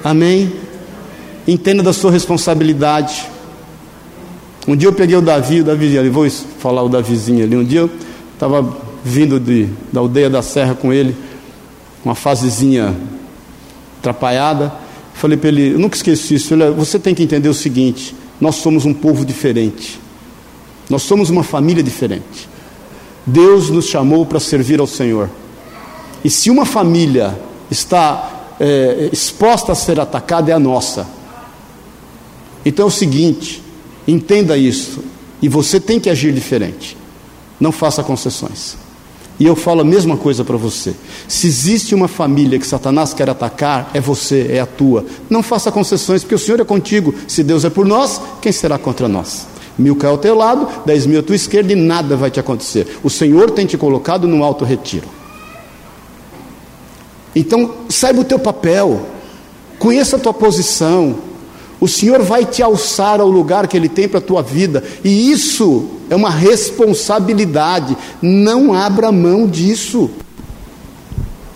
Amém? 0.05 0.53
Entenda 1.47 1.83
da 1.83 1.95
sua 1.95 2.11
responsabilidade. 2.11 3.27
Um 4.67 4.77
dia 4.77 4.89
eu 4.89 4.93
peguei 4.93 5.17
o 5.17 5.23
Davi, 5.23 5.63
o 5.63 5.65
Davi, 5.65 5.99
ali, 5.99 6.11
vou 6.11 6.29
falar 6.29 6.83
o 6.83 6.89
Davizinho 6.91 7.45
ali. 7.45 7.57
Um 7.57 7.65
dia 7.65 7.81
eu 7.81 7.91
estava 8.35 8.88
vindo 9.05 9.39
de, 9.39 9.69
da 9.93 10.01
aldeia 10.01 10.29
da 10.29 10.43
Serra 10.43 10.75
com 10.75 10.93
ele, 10.93 11.17
uma 12.05 12.15
fasezinha 12.15 12.95
atrapalhada. 13.99 14.73
Falei 15.15 15.37
para 15.37 15.49
ele, 15.49 15.75
eu 15.75 15.79
nunca 15.79 15.97
esqueci 15.97 16.35
isso. 16.35 16.49
Falei, 16.49 16.71
você 16.71 16.99
tem 16.99 17.15
que 17.15 17.23
entender 17.23 17.49
o 17.49 17.55
seguinte: 17.55 18.15
nós 18.41 18.57
somos 18.57 18.85
um 18.85 18.95
povo 18.95 19.25
diferente, 19.25 19.99
nós 20.89 21.03
somos 21.03 21.31
uma 21.31 21.43
família 21.43 21.83
diferente. 21.83 22.49
Deus 23.27 23.69
nos 23.71 23.87
chamou 23.87 24.25
para 24.25 24.41
servir 24.41 24.81
ao 24.81 24.87
Senhor. 24.87 25.29
E 26.25 26.31
se 26.31 26.51
uma 26.51 26.65
família 26.65 27.39
está 27.71 28.55
é, 28.59 29.11
exposta 29.13 29.73
a 29.73 29.75
ser 29.75 30.01
atacada, 30.01 30.51
é 30.51 30.55
a 30.55 30.59
nossa. 30.59 31.07
Então 32.65 32.87
é 32.87 32.89
o 32.89 32.91
seguinte: 32.91 33.63
Entenda 34.09 34.57
isso. 34.57 35.05
E 35.43 35.51
você 35.51 35.79
tem 35.79 36.01
que 36.01 36.09
agir 36.09 36.33
diferente. 36.33 36.97
Não 37.61 37.71
faça 37.71 38.03
concessões. 38.03 38.79
E 39.39 39.47
eu 39.47 39.55
falo 39.55 39.83
a 39.83 39.85
mesma 39.85 40.17
coisa 40.17 40.45
para 40.45 40.57
você. 40.57 40.95
Se 41.29 41.47
existe 41.47 41.95
uma 41.95 42.09
família 42.09 42.59
que 42.59 42.67
Satanás 42.67 43.15
quer 43.15 43.31
atacar, 43.31 43.91
é 43.95 44.01
você, 44.01 44.49
é 44.51 44.61
a 44.61 44.67
tua. 44.67 45.07
Não 45.31 45.43
faça 45.43 45.71
concessões, 45.71 46.23
porque 46.23 46.35
o 46.35 46.39
Senhor 46.39 46.61
é 46.61 46.65
contigo. 46.65 47.15
Se 47.29 47.45
Deus 47.45 47.65
é 47.65 47.71
por 47.71 47.87
nós, 47.87 48.21
quem 48.43 48.51
será 48.51 48.77
contra 48.79 49.07
nós? 49.07 49.47
Mil 49.79 49.95
cai 49.95 50.11
ao 50.11 50.19
teu 50.19 50.35
lado, 50.35 50.67
dez 50.85 51.07
mil 51.07 51.21
à 51.21 51.23
tua 51.23 51.37
esquerda 51.37 51.73
e 51.73 51.77
nada 51.77 52.17
vai 52.17 52.33
te 52.33 52.41
acontecer. 52.41 52.99
O 53.05 53.09
Senhor 53.09 53.53
tem 53.53 53.65
te 53.65 53.79
colocado 53.79 54.27
no 54.27 54.43
alto 54.43 54.65
retiro. 54.65 55.07
Então, 57.35 57.75
saiba 57.89 58.23
o 58.23 58.25
teu 58.25 58.41
papel, 58.41 59.07
conheça 59.79 60.17
a 60.17 60.19
tua 60.19 60.35
posição, 60.35 61.17
o 61.81 61.87
Senhor 61.87 62.23
vai 62.23 62.45
te 62.45 62.63
alçar 62.63 63.21
ao 63.21 63.29
lugar 63.29 63.69
que 63.69 63.77
Ele 63.77 63.89
tem 63.89 64.09
para 64.09 64.19
a 64.19 64.23
tua 64.23 64.43
vida, 64.43 64.83
e 65.05 65.31
isso 65.31 65.87
é 66.11 66.17
uma 66.17 66.31
responsabilidade. 66.31 67.97
Não 68.21 68.75
abra 68.75 69.13
mão 69.13 69.47
disso. 69.47 70.11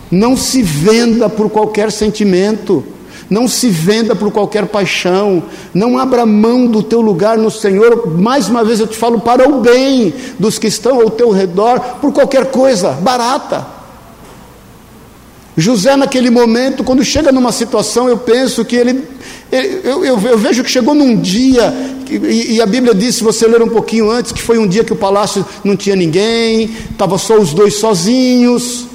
Não 0.09 0.37
se 0.37 0.61
venda 0.61 1.27
por 1.27 1.49
qualquer 1.49 1.91
sentimento. 1.91 2.83
Não 3.29 3.47
se 3.47 3.67
venda 3.69 4.15
por 4.15 4.31
qualquer 4.31 4.67
paixão. 4.67 5.43
Não 5.73 5.97
abra 5.97 6.25
mão 6.25 6.67
do 6.67 6.83
teu 6.83 7.01
lugar 7.01 7.37
no 7.37 7.49
Senhor. 7.49 8.15
Mais 8.15 8.47
uma 8.47 8.63
vez 8.63 8.79
eu 8.79 8.87
te 8.87 8.95
falo 8.95 9.19
para 9.19 9.49
o 9.49 9.61
bem 9.61 10.13
dos 10.37 10.59
que 10.59 10.67
estão 10.67 11.01
ao 11.01 11.09
teu 11.09 11.31
redor, 11.31 11.79
por 11.99 12.13
qualquer 12.13 12.51
coisa 12.51 12.91
barata. 12.91 13.72
José, 15.55 15.95
naquele 15.95 16.31
momento, 16.31 16.83
quando 16.83 17.03
chega 17.03 17.31
numa 17.31 17.51
situação, 17.51 18.09
eu 18.09 18.17
penso 18.17 18.65
que 18.65 18.75
ele. 18.75 19.03
Eu, 19.51 20.03
eu, 20.03 20.19
eu 20.19 20.37
vejo 20.37 20.63
que 20.63 20.71
chegou 20.71 20.95
num 20.95 21.15
dia, 21.15 21.71
e, 22.09 22.55
e, 22.55 22.61
a 22.61 22.65
Bíblia 22.65 22.93
diz, 22.93 23.15
se 23.15 23.23
você 23.23 23.47
ler 23.47 23.61
um 23.61 23.69
pouquinho 23.69 24.09
antes, 24.09 24.31
que 24.31 24.41
foi 24.41 24.57
um 24.57 24.67
dia 24.67 24.83
que 24.83 24.91
o 24.93 24.95
palácio 24.95 25.45
não 25.63 25.75
tinha 25.75 25.95
ninguém, 25.95 26.75
estava 26.91 27.19
só 27.19 27.37
os 27.37 27.53
dois 27.53 27.75
sozinhos. 27.75 28.85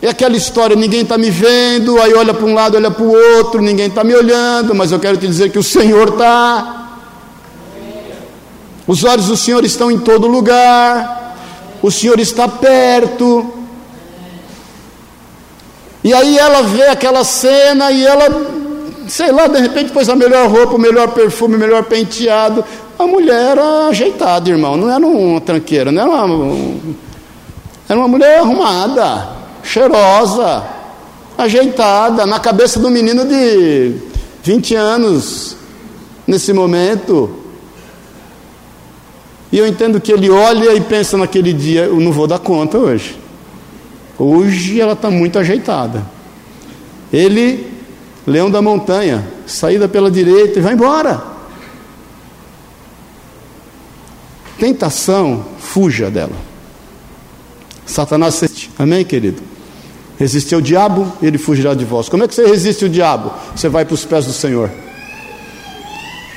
É 0.00 0.08
aquela 0.08 0.36
história: 0.36 0.76
ninguém 0.76 1.02
está 1.02 1.18
me 1.18 1.30
vendo, 1.30 2.00
aí 2.00 2.14
olha 2.14 2.32
para 2.32 2.46
um 2.46 2.54
lado, 2.54 2.76
olha 2.76 2.90
para 2.90 3.04
o 3.04 3.36
outro, 3.36 3.60
ninguém 3.60 3.86
está 3.86 4.04
me 4.04 4.14
olhando, 4.14 4.74
mas 4.74 4.92
eu 4.92 5.00
quero 5.00 5.16
te 5.16 5.26
dizer 5.26 5.50
que 5.50 5.58
o 5.58 5.62
Senhor 5.62 6.10
está. 6.10 7.00
Os 8.86 9.02
olhos 9.02 9.26
do 9.26 9.36
Senhor 9.36 9.64
estão 9.64 9.90
em 9.90 9.98
todo 9.98 10.26
lugar, 10.28 11.36
o 11.82 11.90
Senhor 11.90 12.20
está 12.20 12.46
perto. 12.46 13.61
E 16.04 16.12
aí 16.12 16.36
ela 16.36 16.62
vê 16.62 16.88
aquela 16.88 17.22
cena 17.22 17.92
e 17.92 18.04
ela, 18.04 18.26
sei 19.06 19.30
lá, 19.30 19.46
de 19.46 19.60
repente 19.60 19.92
pôs 19.92 20.08
a 20.08 20.16
melhor 20.16 20.48
roupa, 20.48 20.74
o 20.74 20.78
melhor 20.78 21.08
perfume, 21.08 21.54
o 21.54 21.58
melhor 21.58 21.84
penteado. 21.84 22.64
A 22.98 23.06
mulher 23.06 23.52
era 23.52 23.88
ajeitada, 23.88 24.50
irmão, 24.50 24.76
não 24.76 24.90
era 24.90 25.06
uma 25.06 25.40
tranqueira, 25.40 25.92
não 25.92 26.02
era 26.02 26.24
uma, 26.24 26.80
era 27.88 27.98
uma 27.98 28.08
mulher 28.08 28.40
arrumada, 28.40 29.28
cheirosa, 29.62 30.64
ajeitada, 31.38 32.26
na 32.26 32.40
cabeça 32.40 32.80
do 32.80 32.90
menino 32.90 33.24
de 33.24 33.94
20 34.42 34.74
anos, 34.74 35.56
nesse 36.26 36.52
momento. 36.52 37.30
E 39.52 39.58
eu 39.58 39.66
entendo 39.66 40.00
que 40.00 40.10
ele 40.10 40.30
olha 40.30 40.74
e 40.74 40.80
pensa 40.80 41.16
naquele 41.16 41.52
dia: 41.52 41.84
eu 41.84 42.00
não 42.00 42.10
vou 42.10 42.26
dar 42.26 42.38
conta 42.40 42.78
hoje. 42.78 43.21
Hoje 44.24 44.80
ela 44.80 44.92
está 44.92 45.10
muito 45.10 45.36
ajeitada. 45.36 46.06
Ele, 47.12 47.66
leão 48.24 48.48
da 48.48 48.62
montanha, 48.62 49.26
saída 49.48 49.88
pela 49.88 50.12
direita 50.12 50.60
e 50.60 50.62
vai 50.62 50.74
embora. 50.74 51.20
Tentação, 54.60 55.44
fuja 55.58 56.08
dela. 56.08 56.36
Satanás, 57.84 58.40
amém, 58.78 59.04
querido? 59.04 59.42
Resistir 60.16 60.54
ao 60.54 60.60
diabo, 60.60 61.12
ele 61.20 61.36
fugirá 61.36 61.74
de 61.74 61.84
vós. 61.84 62.08
Como 62.08 62.22
é 62.22 62.28
que 62.28 62.34
você 62.36 62.46
resiste 62.46 62.84
o 62.84 62.88
diabo? 62.88 63.32
Você 63.56 63.68
vai 63.68 63.84
para 63.84 63.94
os 63.94 64.04
pés 64.04 64.24
do 64.24 64.32
Senhor. 64.32 64.70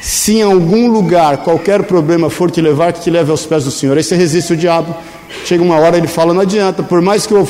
Se 0.02 0.38
em 0.38 0.42
algum 0.42 0.92
lugar 0.92 1.38
qualquer 1.44 1.84
problema 1.84 2.32
for 2.32 2.50
te 2.50 2.62
levar, 2.62 2.94
que 2.94 3.02
te 3.02 3.12
leve 3.12 3.30
aos 3.30 3.46
pés 3.46 3.64
do 3.64 3.70
Senhor. 3.70 3.96
Aí 3.96 4.04
você 4.04 4.16
resiste 4.16 4.54
o 4.54 4.58
diabo. 4.58 4.96
Chega 5.44 5.64
uma 5.64 5.78
hora 5.78 5.98
ele 5.98 6.08
fala: 6.08 6.34
não 6.34 6.42
adianta, 6.42 6.82
por 6.82 7.02
mais 7.02 7.26
que 7.26 7.34
eu 7.34 7.48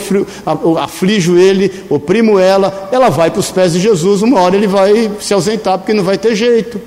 aflijo 0.79 1.37
ele, 1.37 1.71
oprimo 1.89 2.39
ela, 2.39 2.89
ela 2.91 3.09
vai 3.09 3.29
para 3.29 3.39
os 3.39 3.51
pés 3.51 3.73
de 3.73 3.79
Jesus. 3.79 4.21
Uma 4.21 4.39
hora 4.41 4.55
ele 4.55 4.67
vai 4.67 5.11
se 5.19 5.33
ausentar, 5.33 5.77
porque 5.77 5.93
não 5.93 6.03
vai 6.03 6.17
ter 6.17 6.35
jeito. 6.35 6.79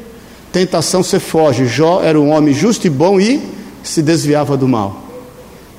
Tentação 0.52 1.02
você 1.02 1.20
foge. 1.20 1.66
Jó 1.66 2.00
era 2.02 2.18
um 2.18 2.30
homem 2.30 2.54
justo 2.54 2.86
e 2.86 2.90
bom 2.90 3.20
e 3.20 3.40
se 3.82 4.02
desviava 4.02 4.56
do 4.56 4.66
mal. 4.66 5.04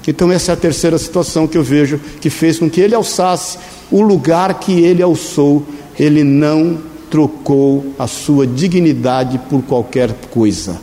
Então, 0.07 0.31
essa 0.31 0.51
é 0.51 0.53
a 0.53 0.57
terceira 0.57 0.97
situação 0.97 1.45
que 1.45 1.55
eu 1.55 1.61
vejo 1.61 1.99
que 2.19 2.31
fez 2.31 2.57
com 2.57 2.67
que 2.67 2.81
ele 2.81 2.95
alçasse 2.95 3.59
o 3.91 4.01
lugar 4.01 4.59
que 4.59 4.81
ele 4.81 5.03
alçou. 5.03 5.63
Ele 5.99 6.23
não 6.23 6.79
trocou 7.11 7.93
a 7.99 8.07
sua 8.07 8.47
dignidade 8.47 9.39
por 9.49 9.61
qualquer 9.61 10.11
coisa. 10.31 10.81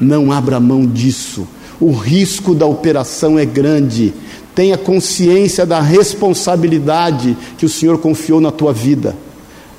Não 0.00 0.30
abra 0.30 0.60
mão 0.60 0.86
disso 0.86 1.48
o 1.80 1.92
risco 1.92 2.54
da 2.54 2.66
operação 2.66 3.38
é 3.38 3.44
grande. 3.44 4.12
Tenha 4.54 4.76
consciência 4.76 5.64
da 5.64 5.80
responsabilidade 5.80 7.36
que 7.56 7.64
o 7.64 7.68
Senhor 7.68 7.98
confiou 7.98 8.40
na 8.40 8.50
tua 8.50 8.72
vida. 8.72 9.16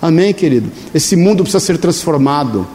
Amém, 0.02 0.34
querido? 0.34 0.72
Esse 0.96 1.16
mundo 1.16 1.44
precisa 1.44 1.64
ser 1.64 1.78
transformado. 1.78 2.66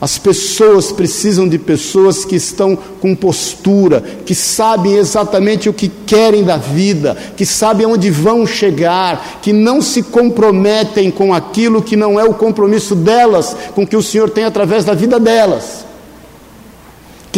As 0.00 0.16
pessoas 0.16 0.92
precisam 0.92 1.48
de 1.48 1.58
pessoas 1.58 2.24
que 2.24 2.36
estão 2.36 2.76
com 3.00 3.16
postura, 3.16 4.00
que 4.24 4.32
sabem 4.32 4.94
exatamente 4.94 5.68
o 5.68 5.72
que 5.72 5.88
querem 5.88 6.44
da 6.44 6.56
vida, 6.56 7.16
que 7.36 7.44
sabem 7.44 7.84
aonde 7.84 8.08
vão 8.08 8.46
chegar, 8.46 9.40
que 9.42 9.52
não 9.52 9.82
se 9.82 10.04
comprometem 10.04 11.10
com 11.10 11.34
aquilo 11.34 11.82
que 11.82 11.96
não 11.96 12.18
é 12.18 12.22
o 12.22 12.34
compromisso 12.34 12.94
delas, 12.94 13.56
com 13.74 13.84
que 13.84 13.96
o 13.96 14.02
Senhor 14.02 14.30
tem 14.30 14.44
através 14.44 14.84
da 14.84 14.94
vida 14.94 15.18
delas. 15.18 15.87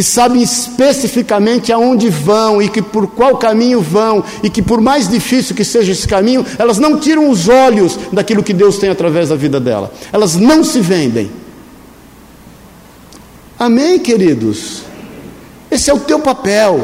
Que 0.00 0.04
sabem 0.04 0.40
especificamente 0.40 1.70
aonde 1.70 2.08
vão 2.08 2.62
e 2.62 2.70
que 2.70 2.80
por 2.80 3.06
qual 3.06 3.36
caminho 3.36 3.82
vão, 3.82 4.24
e 4.42 4.48
que 4.48 4.62
por 4.62 4.80
mais 4.80 5.06
difícil 5.06 5.54
que 5.54 5.62
seja 5.62 5.92
esse 5.92 6.08
caminho, 6.08 6.42
elas 6.58 6.78
não 6.78 6.98
tiram 6.98 7.28
os 7.28 7.50
olhos 7.50 7.98
daquilo 8.10 8.42
que 8.42 8.54
Deus 8.54 8.78
tem 8.78 8.88
através 8.88 9.28
da 9.28 9.36
vida 9.36 9.60
dela. 9.60 9.92
Elas 10.10 10.36
não 10.36 10.64
se 10.64 10.80
vendem 10.80 11.30
Amém, 13.60 13.98
queridos? 13.98 14.84
Esse 15.70 15.90
é 15.90 15.92
o 15.92 16.00
teu 16.00 16.18
papel, 16.18 16.80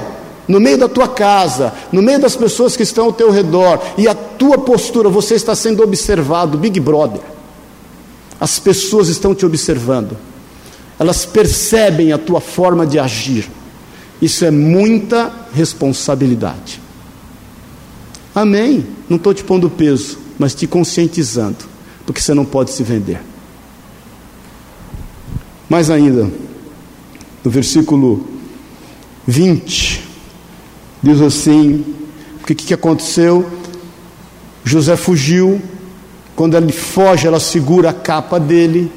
no 0.46 0.60
meio 0.60 0.76
da 0.76 0.86
tua 0.86 1.08
casa, 1.08 1.72
no 1.90 2.02
meio 2.02 2.18
das 2.18 2.36
pessoas 2.36 2.76
que 2.76 2.82
estão 2.82 3.06
ao 3.06 3.14
teu 3.14 3.30
redor, 3.30 3.80
e 3.96 4.06
a 4.06 4.14
tua 4.14 4.58
postura, 4.58 5.08
você 5.08 5.36
está 5.36 5.54
sendo 5.54 5.82
observado, 5.82 6.58
Big 6.58 6.78
Brother. 6.78 7.22
As 8.38 8.58
pessoas 8.58 9.08
estão 9.08 9.34
te 9.34 9.46
observando, 9.46 10.18
elas 10.98 11.26
percebem 11.26 12.12
a 12.12 12.18
tua 12.18 12.40
forma 12.40 12.86
de 12.86 12.98
agir. 12.98 13.48
Isso 14.20 14.44
é 14.44 14.50
muita 14.50 15.30
responsabilidade. 15.52 16.80
Amém? 18.34 18.86
Não 19.08 19.16
estou 19.16 19.34
te 19.34 19.44
pondo 19.44 19.68
peso, 19.68 20.18
mas 20.38 20.54
te 20.54 20.66
conscientizando, 20.66 21.64
porque 22.04 22.20
você 22.20 22.34
não 22.34 22.44
pode 22.44 22.70
se 22.70 22.82
vender. 22.82 23.20
Mais 25.68 25.90
ainda, 25.90 26.30
no 27.44 27.50
versículo 27.50 28.26
20, 29.26 30.02
diz 31.02 31.20
assim: 31.20 31.84
o 32.42 32.46
que, 32.46 32.54
que 32.54 32.74
aconteceu? 32.74 33.50
José 34.64 34.96
fugiu, 34.96 35.60
quando 36.34 36.56
ele 36.56 36.72
foge, 36.72 37.26
ela 37.26 37.40
segura 37.40 37.90
a 37.90 37.94
capa 37.94 38.38
dele, 38.38 38.90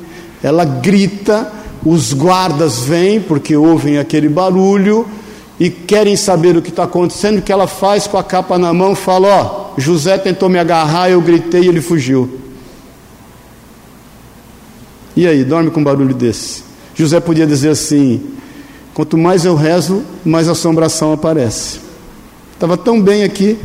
ela 0.43 0.65
grita, 0.65 1.51
os 1.85 2.13
guardas 2.13 2.79
vêm, 2.79 3.21
porque 3.21 3.55
ouvem 3.55 3.97
aquele 3.97 4.29
barulho, 4.29 5.07
e 5.59 5.69
querem 5.69 6.15
saber 6.15 6.55
o 6.55 6.61
que 6.61 6.69
está 6.69 6.83
acontecendo, 6.83 7.41
que 7.41 7.51
ela 7.51 7.67
faz 7.67 8.07
com 8.07 8.17
a 8.17 8.23
capa 8.23 8.57
na 8.57 8.73
mão, 8.73 8.95
fala: 8.95 9.27
Ó, 9.27 9.79
José 9.79 10.17
tentou 10.17 10.47
me 10.47 10.57
agarrar, 10.57 11.09
eu 11.09 11.21
gritei 11.21 11.63
e 11.63 11.67
ele 11.67 11.81
fugiu. 11.81 12.39
E 15.15 15.27
aí, 15.27 15.43
dorme 15.43 15.69
com 15.69 15.81
um 15.81 15.83
barulho 15.83 16.13
desse? 16.13 16.63
José 16.95 17.19
podia 17.19 17.45
dizer 17.45 17.69
assim: 17.69 18.23
Quanto 18.93 19.17
mais 19.17 19.43
eu 19.43 19.55
rezo, 19.55 20.03
mais 20.23 20.47
assombração 20.47 21.11
aparece. 21.11 21.79
Estava 22.53 22.77
tão 22.77 23.01
bem 23.01 23.23
aqui, 23.23 23.57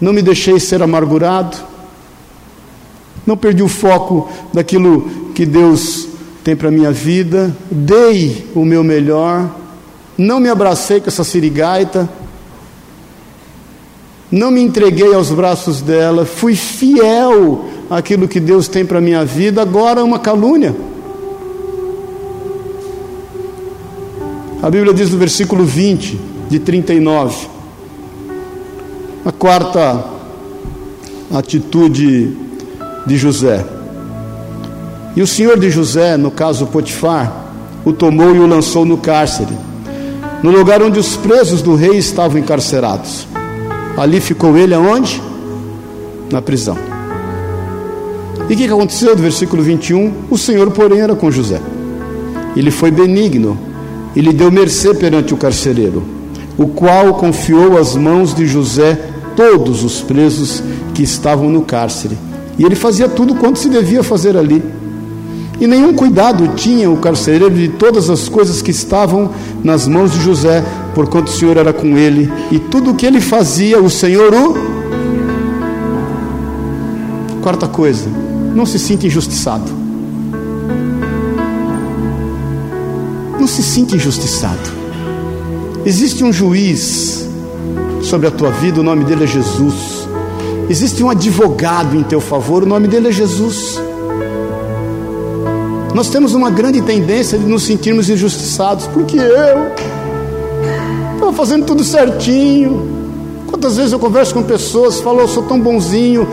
não 0.00 0.12
me 0.12 0.22
deixei 0.22 0.58
ser 0.58 0.82
amargurado, 0.82 1.56
não 3.26 3.36
perdi 3.36 3.62
o 3.62 3.68
foco 3.68 4.30
daquilo 4.52 5.30
que 5.34 5.44
Deus 5.44 6.13
tem 6.44 6.54
para 6.54 6.68
a 6.68 6.70
minha 6.70 6.92
vida, 6.92 7.56
dei 7.70 8.46
o 8.54 8.66
meu 8.66 8.84
melhor, 8.84 9.48
não 10.16 10.38
me 10.38 10.50
abracei 10.50 11.00
com 11.00 11.08
essa 11.08 11.24
sirigaita, 11.24 12.06
não 14.30 14.50
me 14.50 14.60
entreguei 14.60 15.14
aos 15.14 15.30
braços 15.30 15.80
dela, 15.80 16.26
fui 16.26 16.54
fiel 16.54 17.64
àquilo 17.88 18.28
que 18.28 18.38
Deus 18.38 18.68
tem 18.68 18.84
para 18.84 18.98
a 18.98 19.00
minha 19.00 19.24
vida, 19.24 19.62
agora 19.62 20.00
é 20.00 20.04
uma 20.04 20.18
calúnia. 20.18 20.76
A 24.62 24.68
Bíblia 24.68 24.92
diz 24.92 25.10
no 25.10 25.18
versículo 25.18 25.64
20 25.64 26.20
de 26.50 26.58
39, 26.58 27.48
a 29.24 29.32
quarta 29.32 30.04
atitude 31.32 32.36
de 33.06 33.16
José. 33.16 33.73
E 35.16 35.22
o 35.22 35.26
senhor 35.26 35.58
de 35.58 35.70
José, 35.70 36.16
no 36.16 36.30
caso 36.30 36.66
Potifar, 36.66 37.44
o 37.84 37.92
tomou 37.92 38.34
e 38.34 38.38
o 38.38 38.46
lançou 38.46 38.84
no 38.84 38.96
cárcere, 38.96 39.56
no 40.42 40.50
lugar 40.50 40.82
onde 40.82 40.98
os 40.98 41.16
presos 41.16 41.62
do 41.62 41.74
rei 41.74 41.96
estavam 41.96 42.38
encarcerados. 42.38 43.26
Ali 43.96 44.20
ficou 44.20 44.56
ele 44.56 44.74
aonde? 44.74 45.22
Na 46.32 46.42
prisão. 46.42 46.76
E 48.48 48.54
o 48.54 48.56
que 48.56 48.64
aconteceu 48.64 49.14
do 49.14 49.22
versículo 49.22 49.62
21? 49.62 50.12
O 50.30 50.36
Senhor, 50.36 50.70
porém, 50.72 51.00
era 51.00 51.14
com 51.14 51.30
José. 51.30 51.60
Ele 52.56 52.70
foi 52.70 52.90
benigno 52.90 53.56
e 54.16 54.20
lhe 54.20 54.32
deu 54.32 54.50
mercê 54.50 54.92
perante 54.94 55.32
o 55.32 55.36
carcereiro, 55.36 56.02
o 56.58 56.66
qual 56.66 57.14
confiou 57.14 57.78
às 57.78 57.96
mãos 57.96 58.34
de 58.34 58.46
José 58.46 58.98
todos 59.36 59.82
os 59.82 60.00
presos 60.00 60.62
que 60.92 61.02
estavam 61.02 61.48
no 61.48 61.62
cárcere. 61.62 62.18
E 62.58 62.64
ele 62.64 62.74
fazia 62.74 63.08
tudo 63.08 63.34
quanto 63.34 63.58
se 63.58 63.68
devia 63.68 64.02
fazer 64.02 64.36
ali. 64.36 64.62
E 65.60 65.66
nenhum 65.66 65.94
cuidado 65.94 66.48
tinha 66.56 66.90
o 66.90 66.96
carcereiro 66.96 67.54
de 67.54 67.68
todas 67.68 68.10
as 68.10 68.28
coisas 68.28 68.60
que 68.60 68.70
estavam 68.70 69.30
nas 69.62 69.86
mãos 69.86 70.12
de 70.12 70.20
José, 70.20 70.64
porquanto 70.94 71.28
o 71.28 71.32
Senhor 71.34 71.56
era 71.56 71.72
com 71.72 71.96
ele, 71.96 72.30
e 72.50 72.58
tudo 72.58 72.90
o 72.90 72.94
que 72.94 73.06
ele 73.06 73.20
fazia, 73.20 73.80
o 73.80 73.88
Senhor 73.88 74.32
o. 74.34 74.54
Quarta 77.40 77.68
coisa, 77.68 78.08
não 78.54 78.66
se 78.66 78.78
sinta 78.78 79.06
injustiçado. 79.06 79.70
Não 83.38 83.46
se 83.46 83.62
sinta 83.62 83.94
injustiçado. 83.94 84.72
Existe 85.84 86.24
um 86.24 86.32
juiz 86.32 87.28
sobre 88.02 88.26
a 88.26 88.30
tua 88.30 88.50
vida, 88.50 88.80
o 88.80 88.82
nome 88.82 89.04
dele 89.04 89.24
é 89.24 89.26
Jesus. 89.26 90.08
Existe 90.68 91.02
um 91.02 91.10
advogado 91.10 91.94
em 91.94 92.02
teu 92.02 92.20
favor, 92.20 92.62
o 92.62 92.66
nome 92.66 92.88
dele 92.88 93.08
é 93.08 93.12
Jesus. 93.12 93.78
Nós 95.94 96.08
temos 96.08 96.34
uma 96.34 96.50
grande 96.50 96.82
tendência 96.82 97.38
de 97.38 97.46
nos 97.46 97.62
sentirmos 97.62 98.10
injustiçados, 98.10 98.88
porque 98.88 99.16
eu 99.16 99.72
estou 101.14 101.32
fazendo 101.32 101.64
tudo 101.64 101.84
certinho. 101.84 102.92
Quantas 103.46 103.76
vezes 103.76 103.92
eu 103.92 104.00
converso 104.00 104.34
com 104.34 104.42
pessoas, 104.42 105.00
falo, 105.00 105.20
eu 105.20 105.28
sou 105.28 105.44
tão 105.44 105.60
bonzinho, 105.60 106.26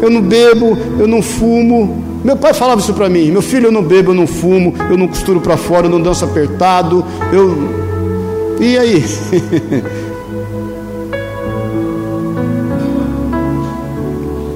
eu 0.00 0.08
não 0.08 0.22
bebo, 0.22 0.78
eu 1.00 1.08
não 1.08 1.20
fumo, 1.20 2.04
meu 2.22 2.36
pai 2.36 2.54
falava 2.54 2.80
isso 2.80 2.94
para 2.94 3.08
mim: 3.08 3.32
meu 3.32 3.42
filho, 3.42 3.66
eu 3.66 3.72
não 3.72 3.82
bebo, 3.82 4.12
eu 4.12 4.14
não 4.14 4.28
fumo, 4.28 4.72
eu 4.88 4.96
não 4.96 5.08
costuro 5.08 5.40
para 5.40 5.56
fora, 5.56 5.86
eu 5.86 5.90
não 5.90 6.00
danço 6.00 6.24
apertado. 6.24 7.04
Eu. 7.32 7.58
E 8.60 8.78
aí? 8.78 9.04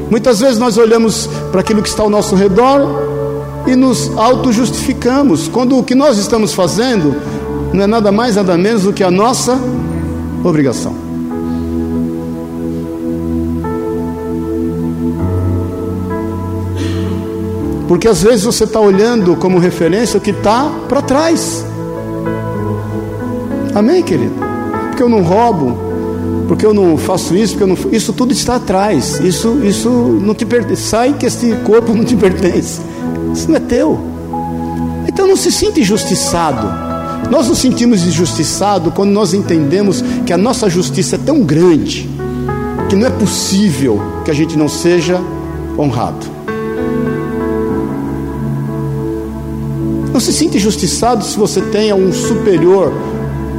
Muitas 0.09 0.39
vezes 0.41 0.59
nós 0.59 0.77
olhamos 0.77 1.29
para 1.51 1.61
aquilo 1.63 1.83
que 1.83 1.89
está 1.89 2.05
ao 2.05 2.11
nosso 2.11 2.37
redor 2.37 3.12
e 3.67 3.77
nos 3.77 4.17
auto-justificamos, 4.17 5.49
quando 5.49 5.79
o 5.79 5.83
que 5.83 5.95
nós 5.95 6.19
estamos 6.19 6.53
fazendo 6.53 7.15
não 7.73 7.85
é 7.85 7.87
nada 7.87 8.13
mais, 8.13 8.37
nada 8.37 8.57
menos 8.59 8.83
do 8.83 8.93
que 8.93 9.03
a 9.03 9.11
nossa 9.11 9.59
obrigação. 10.45 10.95
Porque 17.89 18.09
às 18.09 18.23
vezes 18.23 18.45
você 18.45 18.65
está 18.65 18.81
olhando 18.81 19.37
como 19.37 19.59
referência 19.59 20.17
o 20.17 20.21
que 20.21 20.31
está 20.31 20.71
para 20.89 21.03
trás. 21.03 21.65
Amém, 23.75 24.03
querido? 24.03 24.35
Porque 24.89 25.03
eu 25.03 25.09
não 25.09 25.23
roubo, 25.23 25.79
porque 26.49 26.65
eu 26.65 26.73
não 26.73 26.97
faço 26.97 27.37
isso, 27.37 27.55
porque 27.55 27.65
eu 27.65 27.69
não. 27.69 27.93
Isso 27.93 28.13
tudo 28.13 28.33
está 28.33 28.57
atrás. 28.57 29.21
Isso, 29.21 29.61
isso 29.63 29.91
não 29.91 30.35
te 30.35 30.45
pertence. 30.45 30.83
Sai 30.83 31.15
que 31.15 31.27
esse 31.27 31.55
corpo 31.65 31.95
não 31.95 32.05
te 32.05 32.17
pertence. 32.17 32.81
Isso 33.33 33.49
não 33.49 33.57
é 33.57 33.61
teu. 33.61 33.99
Então 35.09 35.27
não 35.27 35.37
se 35.37 35.51
sinta 35.51 35.81
injustiçado. 35.81 36.67
Nós 37.31 37.49
nos 37.49 37.59
sentimos 37.59 38.03
injustiçados 38.05 38.93
quando 38.95 39.11
nós 39.11 39.33
entendemos 39.33 40.03
que 40.27 40.33
a 40.33 40.39
nossa 40.39 40.69
justiça 40.69 41.17
é 41.17 41.19
tão 41.19 41.41
grande 41.43 42.09
que 42.89 42.97
não 42.97 43.07
é 43.07 43.11
possível 43.11 44.01
que 44.25 44.31
a 44.31 44.35
gente 44.35 44.57
não 44.57 44.69
seja 44.69 45.21
honrado. 45.79 46.27
Não 50.13 50.21
se 50.21 50.33
sinta 50.33 50.59
injustiçado 50.59 51.25
se 51.25 51.39
você 51.39 51.63
tenha 51.63 51.97
um 51.97 52.13
superior 52.13 52.93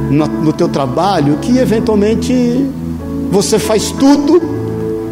no, 0.08 0.26
no 0.26 0.52
teu 0.52 0.68
trabalho 0.68 1.38
que 1.42 1.58
eventualmente 1.58 2.64
você 3.30 3.58
faz 3.58 3.90
tudo 3.90 4.40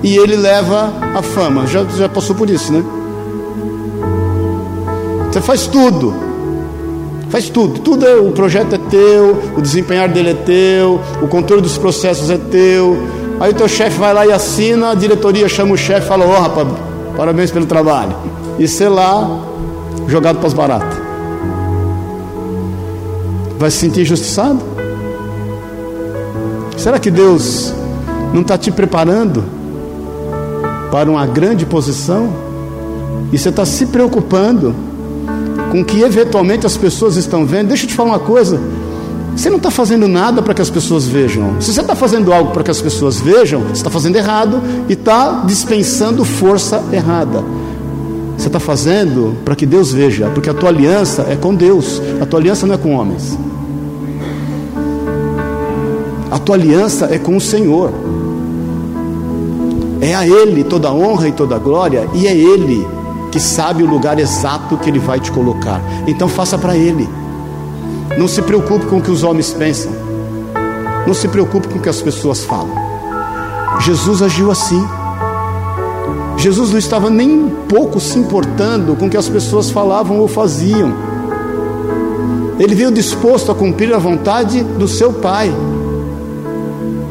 e 0.02 0.16
ele 0.16 0.36
leva 0.36 0.92
a 1.14 1.20
fama. 1.22 1.66
Já, 1.66 1.84
já 1.84 2.08
passou 2.08 2.36
por 2.36 2.48
isso, 2.48 2.72
né? 2.72 3.01
Você 5.32 5.40
faz 5.40 5.66
tudo. 5.66 6.12
Faz 7.30 7.48
tudo. 7.48 7.80
Tudo 7.80 8.06
é, 8.06 8.16
o 8.16 8.32
projeto 8.32 8.74
é 8.74 8.78
teu, 8.78 9.54
o 9.56 9.62
desempenhar 9.62 10.06
dele 10.06 10.32
é 10.32 10.34
teu, 10.34 11.00
o 11.22 11.26
controle 11.26 11.62
dos 11.62 11.78
processos 11.78 12.28
é 12.28 12.36
teu. 12.36 12.98
Aí 13.40 13.50
o 13.50 13.54
teu 13.54 13.66
chefe 13.66 13.98
vai 13.98 14.12
lá 14.12 14.26
e 14.26 14.30
assina, 14.30 14.90
a 14.90 14.94
diretoria 14.94 15.48
chama 15.48 15.72
o 15.72 15.76
chefe 15.76 16.04
e 16.04 16.08
fala, 16.08 16.26
ó 16.26 16.36
oh, 16.36 16.40
rapaz, 16.42 16.68
parabéns 17.16 17.50
pelo 17.50 17.64
trabalho. 17.64 18.14
E 18.58 18.68
sei 18.68 18.90
lá, 18.90 19.40
jogado 20.06 20.36
para 20.36 20.48
as 20.48 20.52
baratas. 20.52 20.98
vai 23.58 23.70
se 23.70 23.78
sentir 23.78 24.02
injustiçado? 24.02 24.60
Será 26.76 26.98
que 26.98 27.10
Deus 27.10 27.72
não 28.34 28.42
está 28.42 28.58
te 28.58 28.70
preparando 28.70 29.42
para 30.90 31.10
uma 31.10 31.24
grande 31.26 31.64
posição? 31.64 32.28
E 33.32 33.38
você 33.38 33.48
está 33.48 33.64
se 33.64 33.86
preocupando 33.86 34.91
com 35.72 35.80
o 35.80 35.84
que 35.86 36.02
eventualmente 36.02 36.66
as 36.66 36.76
pessoas 36.76 37.16
estão 37.16 37.46
vendo? 37.46 37.68
Deixa 37.68 37.84
eu 37.84 37.88
te 37.88 37.94
falar 37.94 38.10
uma 38.10 38.18
coisa. 38.18 38.60
Você 39.34 39.48
não 39.48 39.56
está 39.56 39.70
fazendo 39.70 40.06
nada 40.06 40.42
para 40.42 40.52
que 40.52 40.60
as 40.60 40.68
pessoas 40.68 41.06
vejam. 41.06 41.58
Se 41.62 41.72
você 41.72 41.80
está 41.80 41.96
fazendo 41.96 42.30
algo 42.30 42.50
para 42.50 42.62
que 42.62 42.70
as 42.70 42.82
pessoas 42.82 43.18
vejam, 43.18 43.62
você 43.62 43.72
está 43.72 43.88
fazendo 43.88 44.16
errado 44.16 44.60
e 44.86 44.92
está 44.92 45.44
dispensando 45.46 46.26
força 46.26 46.84
errada. 46.92 47.42
Você 48.36 48.48
está 48.48 48.60
fazendo 48.60 49.34
para 49.46 49.56
que 49.56 49.64
Deus 49.64 49.90
veja, 49.94 50.28
porque 50.34 50.50
a 50.50 50.54
tua 50.54 50.68
aliança 50.68 51.22
é 51.30 51.36
com 51.36 51.54
Deus, 51.54 52.02
a 52.20 52.26
tua 52.26 52.38
aliança 52.38 52.66
não 52.66 52.74
é 52.74 52.78
com 52.78 52.94
homens. 52.94 53.38
A 56.30 56.38
tua 56.38 56.56
aliança 56.56 57.08
é 57.10 57.18
com 57.18 57.34
o 57.34 57.40
Senhor. 57.40 57.90
É 60.02 60.14
a 60.14 60.26
Ele 60.26 60.64
toda 60.64 60.88
a 60.88 60.92
honra 60.92 61.28
e 61.28 61.32
toda 61.32 61.56
a 61.56 61.58
glória, 61.58 62.06
e 62.12 62.26
é 62.26 62.36
Ele 62.36 62.86
que 63.32 63.40
sabe 63.40 63.82
o 63.82 63.86
lugar 63.86 64.18
exato 64.18 64.76
que 64.76 64.90
Ele 64.90 64.98
vai 64.98 65.18
te 65.18 65.32
colocar. 65.32 65.80
Então 66.06 66.28
faça 66.28 66.58
para 66.58 66.76
Ele. 66.76 67.08
Não 68.18 68.28
se 68.28 68.42
preocupe 68.42 68.86
com 68.86 68.98
o 68.98 69.02
que 69.02 69.10
os 69.10 69.24
homens 69.24 69.54
pensam. 69.54 69.90
Não 71.06 71.14
se 71.14 71.26
preocupe 71.26 71.66
com 71.66 71.78
o 71.78 71.82
que 71.82 71.88
as 71.88 72.02
pessoas 72.02 72.44
falam. 72.44 72.70
Jesus 73.80 74.20
agiu 74.20 74.50
assim. 74.50 74.86
Jesus 76.36 76.70
não 76.70 76.78
estava 76.78 77.08
nem 77.08 77.48
pouco 77.68 77.98
se 77.98 78.18
importando 78.18 78.94
com 78.94 79.06
o 79.06 79.10
que 79.10 79.16
as 79.16 79.28
pessoas 79.28 79.70
falavam 79.70 80.18
ou 80.18 80.28
faziam. 80.28 80.92
Ele 82.58 82.74
veio 82.74 82.92
disposto 82.92 83.50
a 83.50 83.54
cumprir 83.54 83.94
a 83.94 83.98
vontade 83.98 84.62
do 84.62 84.86
seu 84.86 85.12
Pai. 85.12 85.52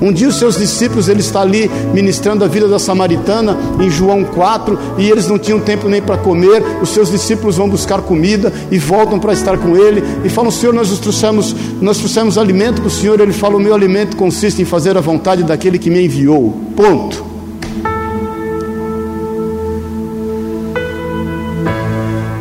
Um 0.02 0.12
dia 0.12 0.28
os 0.28 0.39
seus 0.39 0.58
discípulos, 0.58 1.08
ele 1.08 1.20
está 1.20 1.41
ali 1.41 1.70
ministrando 1.93 2.43
a 2.43 2.47
vida 2.47 2.68
da 2.68 2.80
samaritana 2.80 3.56
em 3.80 3.88
João 3.88 4.24
4, 4.24 4.78
e 4.97 5.08
eles 5.08 5.28
não 5.28 5.38
tinham 5.38 5.60
tempo 5.60 5.88
nem 5.88 6.02
para 6.02 6.18
comer. 6.18 6.64
Os 6.82 6.89
seus 6.89 7.12
discípulos 7.12 7.56
vão 7.58 7.70
buscar 7.70 8.02
comida 8.02 8.52
e 8.72 8.80
voltam 8.80 9.20
para 9.20 9.32
estar 9.32 9.60
com 9.60 9.78
ele 9.78 10.04
e 10.24 10.30
falam: 10.30 10.49
"Senhor, 10.49 10.74
nós 10.74 10.89
trouxemos, 10.97 11.56
nós 11.80 11.99
trouxemos 11.99 12.38
alimento 12.39 12.82
para 12.82 12.88
o 12.88 12.91
Senhor". 12.91 13.20
Ele 13.20 13.32
fala: 13.32 13.58
"O 13.58 13.60
meu 13.60 13.76
alimento 13.76 14.18
consiste 14.18 14.60
em 14.60 14.66
fazer 14.66 14.97
a 14.97 15.02
vontade 15.02 15.43
daquele 15.43 15.78
que 15.78 15.91
me 15.91 16.04
enviou". 16.04 16.52
Ponto. 16.76 17.24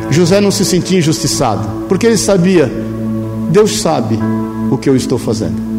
José 0.09 0.41
não 0.41 0.51
se 0.51 0.65
sentia 0.65 0.97
injustiçado, 0.97 1.85
porque 1.87 2.07
ele 2.07 2.17
sabia: 2.17 2.71
Deus 3.51 3.79
sabe 3.79 4.17
o 4.71 4.77
que 4.77 4.89
eu 4.89 4.95
estou 4.95 5.19
fazendo. 5.19 5.70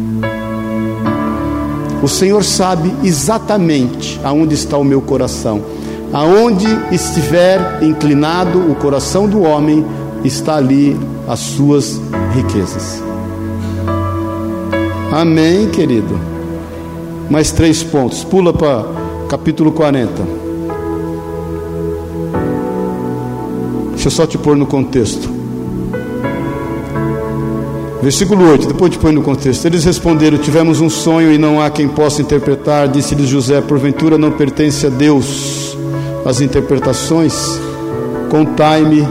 O 2.03 2.07
Senhor 2.09 2.43
sabe 2.43 2.93
exatamente 3.01 4.19
aonde 4.25 4.53
está 4.53 4.77
o 4.77 4.83
meu 4.83 5.01
coração. 5.01 5.61
Aonde 6.11 6.67
estiver 6.91 7.81
inclinado 7.81 8.59
o 8.59 8.75
coração 8.75 9.25
do 9.25 9.41
homem, 9.41 9.85
está 10.21 10.57
ali 10.57 10.99
as 11.25 11.39
suas 11.39 12.01
riquezas. 12.35 13.01
Amém, 15.13 15.69
querido. 15.69 16.19
Mais 17.29 17.53
três 17.53 17.81
pontos. 17.81 18.21
Pula 18.25 18.51
para 18.51 18.85
capítulo 19.29 19.71
40. 19.71 20.11
Deixa 23.91 24.07
eu 24.07 24.11
só 24.11 24.27
te 24.27 24.37
pôr 24.37 24.57
no 24.57 24.65
contexto. 24.65 25.32
Versículo 28.03 28.49
8, 28.49 28.67
depois 28.67 28.91
te 28.91 28.97
põe 28.97 29.13
no 29.13 29.21
contexto. 29.21 29.65
Eles 29.65 29.85
responderam: 29.85 30.37
Tivemos 30.37 30.81
um 30.81 30.89
sonho 30.89 31.31
e 31.31 31.37
não 31.37 31.61
há 31.61 31.69
quem 31.69 31.87
possa 31.87 32.21
interpretar. 32.21 32.89
Disse-lhes 32.89 33.29
José: 33.29 33.61
Porventura 33.61 34.17
não 34.17 34.29
pertence 34.29 34.85
a 34.85 34.89
Deus 34.89 35.77
as 36.25 36.41
interpretações? 36.41 37.33
Contai-me 38.29 39.07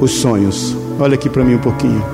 os 0.00 0.10
sonhos. 0.14 0.76
Olha 0.98 1.14
aqui 1.14 1.30
para 1.30 1.44
mim 1.44 1.54
um 1.54 1.60
pouquinho. 1.60 2.04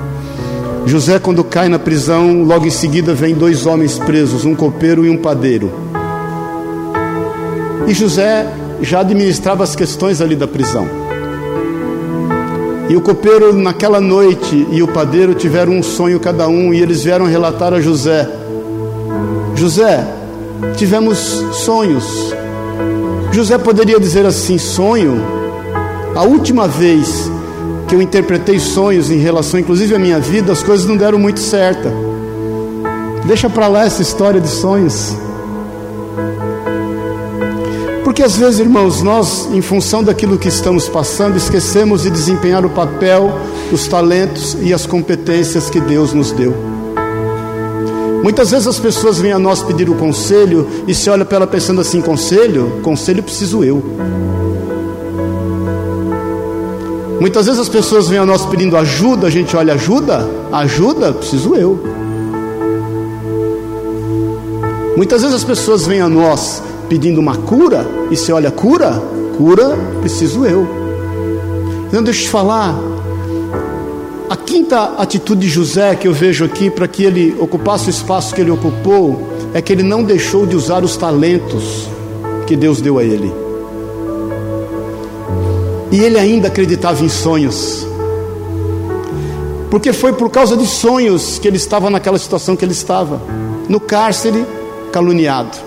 José, 0.85 1.17
quando 1.17 1.43
cai 1.43 1.67
na 1.67 1.79
prisão, 1.79 2.43
logo 2.43 2.67
em 2.67 2.69
seguida 2.69 3.15
vem 3.15 3.33
dois 3.33 3.65
homens 3.65 3.97
presos, 3.97 4.45
um 4.45 4.53
copeiro 4.53 5.07
e 5.07 5.09
um 5.09 5.17
padeiro. 5.17 5.71
E 7.87 7.95
José 7.95 8.47
já 8.79 8.99
administrava 8.99 9.63
as 9.63 9.75
questões 9.75 10.21
ali 10.21 10.35
da 10.35 10.47
prisão. 10.47 11.06
E 12.89 12.95
o 12.95 13.01
copeiro, 13.01 13.53
naquela 13.53 13.99
noite, 13.99 14.65
e 14.71 14.81
o 14.81 14.87
padeiro 14.87 15.33
tiveram 15.33 15.73
um 15.73 15.83
sonho 15.83 16.19
cada 16.19 16.47
um, 16.47 16.73
e 16.73 16.81
eles 16.81 17.03
vieram 17.03 17.25
relatar 17.25 17.73
a 17.73 17.81
José: 17.81 18.29
José, 19.55 20.07
tivemos 20.77 21.17
sonhos. 21.65 22.33
José 23.31 23.57
poderia 23.57 23.99
dizer 23.99 24.25
assim: 24.25 24.57
sonho. 24.57 25.21
A 26.15 26.23
última 26.23 26.67
vez 26.67 27.29
que 27.87 27.93
eu 27.93 28.01
interpretei 28.01 28.57
sonhos 28.57 29.11
em 29.11 29.17
relação, 29.17 29.59
inclusive 29.59 29.93
à 29.93 29.99
minha 29.99 30.19
vida, 30.19 30.51
as 30.51 30.63
coisas 30.63 30.87
não 30.87 30.97
deram 30.97 31.19
muito 31.19 31.39
certo. 31.39 31.89
Deixa 33.25 33.49
para 33.49 33.67
lá 33.67 33.85
essa 33.85 34.01
história 34.01 34.39
de 34.39 34.47
sonhos. 34.47 35.15
Porque 38.17 38.25
às 38.25 38.35
vezes, 38.35 38.59
irmãos, 38.59 39.03
nós, 39.03 39.47
em 39.53 39.61
função 39.61 40.03
daquilo 40.03 40.39
que 40.39 40.47
estamos 40.47 40.89
passando, 40.89 41.37
esquecemos 41.37 42.01
de 42.01 42.09
desempenhar 42.09 42.65
o 42.65 42.69
papel, 42.71 43.31
os 43.71 43.87
talentos 43.87 44.57
e 44.59 44.73
as 44.73 44.87
competências 44.87 45.69
que 45.69 45.79
Deus 45.79 46.13
nos 46.13 46.31
deu. 46.31 46.51
Muitas 48.23 48.49
vezes 48.49 48.65
as 48.65 48.79
pessoas 48.79 49.19
vêm 49.19 49.33
a 49.33 49.37
nós 49.37 49.61
pedir 49.61 49.87
o 49.87 49.93
conselho 49.93 50.67
e 50.87 50.95
se 50.95 51.11
olha 51.11 51.23
para 51.23 51.35
ela 51.35 51.45
pensando 51.45 51.79
assim: 51.79 52.01
conselho? 52.01 52.79
Conselho 52.81 53.21
preciso 53.21 53.63
eu. 53.63 53.83
Muitas 57.19 57.45
vezes 57.45 57.61
as 57.61 57.69
pessoas 57.69 58.09
vêm 58.09 58.17
a 58.17 58.25
nós 58.25 58.47
pedindo 58.47 58.75
ajuda, 58.75 59.27
a 59.27 59.29
gente 59.29 59.55
olha, 59.55 59.75
ajuda? 59.75 60.27
Ajuda? 60.51 61.13
Preciso 61.13 61.53
eu. 61.53 61.79
Muitas 64.95 65.21
vezes 65.21 65.35
as 65.35 65.43
pessoas 65.43 65.85
vêm 65.85 66.01
a 66.01 66.09
nós 66.09 66.63
pedindo 66.87 67.19
uma 67.19 67.35
cura, 67.35 67.85
e 68.09 68.15
se 68.15 68.31
olha, 68.31 68.51
cura? 68.51 69.01
Cura, 69.37 69.77
preciso 70.01 70.45
eu. 70.45 70.67
Então, 71.87 72.03
deixa 72.03 72.21
eu 72.21 72.25
te 72.25 72.29
falar. 72.29 72.75
A 74.29 74.35
quinta 74.35 74.95
atitude 74.97 75.41
de 75.41 75.47
José 75.47 75.95
que 75.95 76.07
eu 76.07 76.13
vejo 76.13 76.43
aqui 76.43 76.69
para 76.69 76.87
que 76.87 77.03
ele 77.03 77.35
ocupasse 77.39 77.87
o 77.87 77.89
espaço 77.89 78.35
que 78.35 78.41
ele 78.41 78.51
ocupou 78.51 79.27
é 79.53 79.61
que 79.61 79.71
ele 79.71 79.83
não 79.83 80.03
deixou 80.03 80.45
de 80.45 80.55
usar 80.55 80.83
os 80.83 80.97
talentos 80.97 81.87
que 82.45 82.55
Deus 82.55 82.81
deu 82.81 82.97
a 82.97 83.03
ele. 83.03 83.33
E 85.91 85.99
ele 85.99 86.17
ainda 86.19 86.49
acreditava 86.49 87.05
em 87.05 87.09
sonhos. 87.09 87.87
Porque 89.69 89.93
foi 89.93 90.13
por 90.13 90.29
causa 90.29 90.57
de 90.57 90.65
sonhos 90.65 91.39
que 91.39 91.47
ele 91.47 91.57
estava 91.57 91.89
naquela 91.89 92.17
situação 92.17 92.55
que 92.55 92.65
ele 92.65 92.73
estava 92.73 93.21
no 93.69 93.79
cárcere, 93.79 94.45
caluniado. 94.91 95.66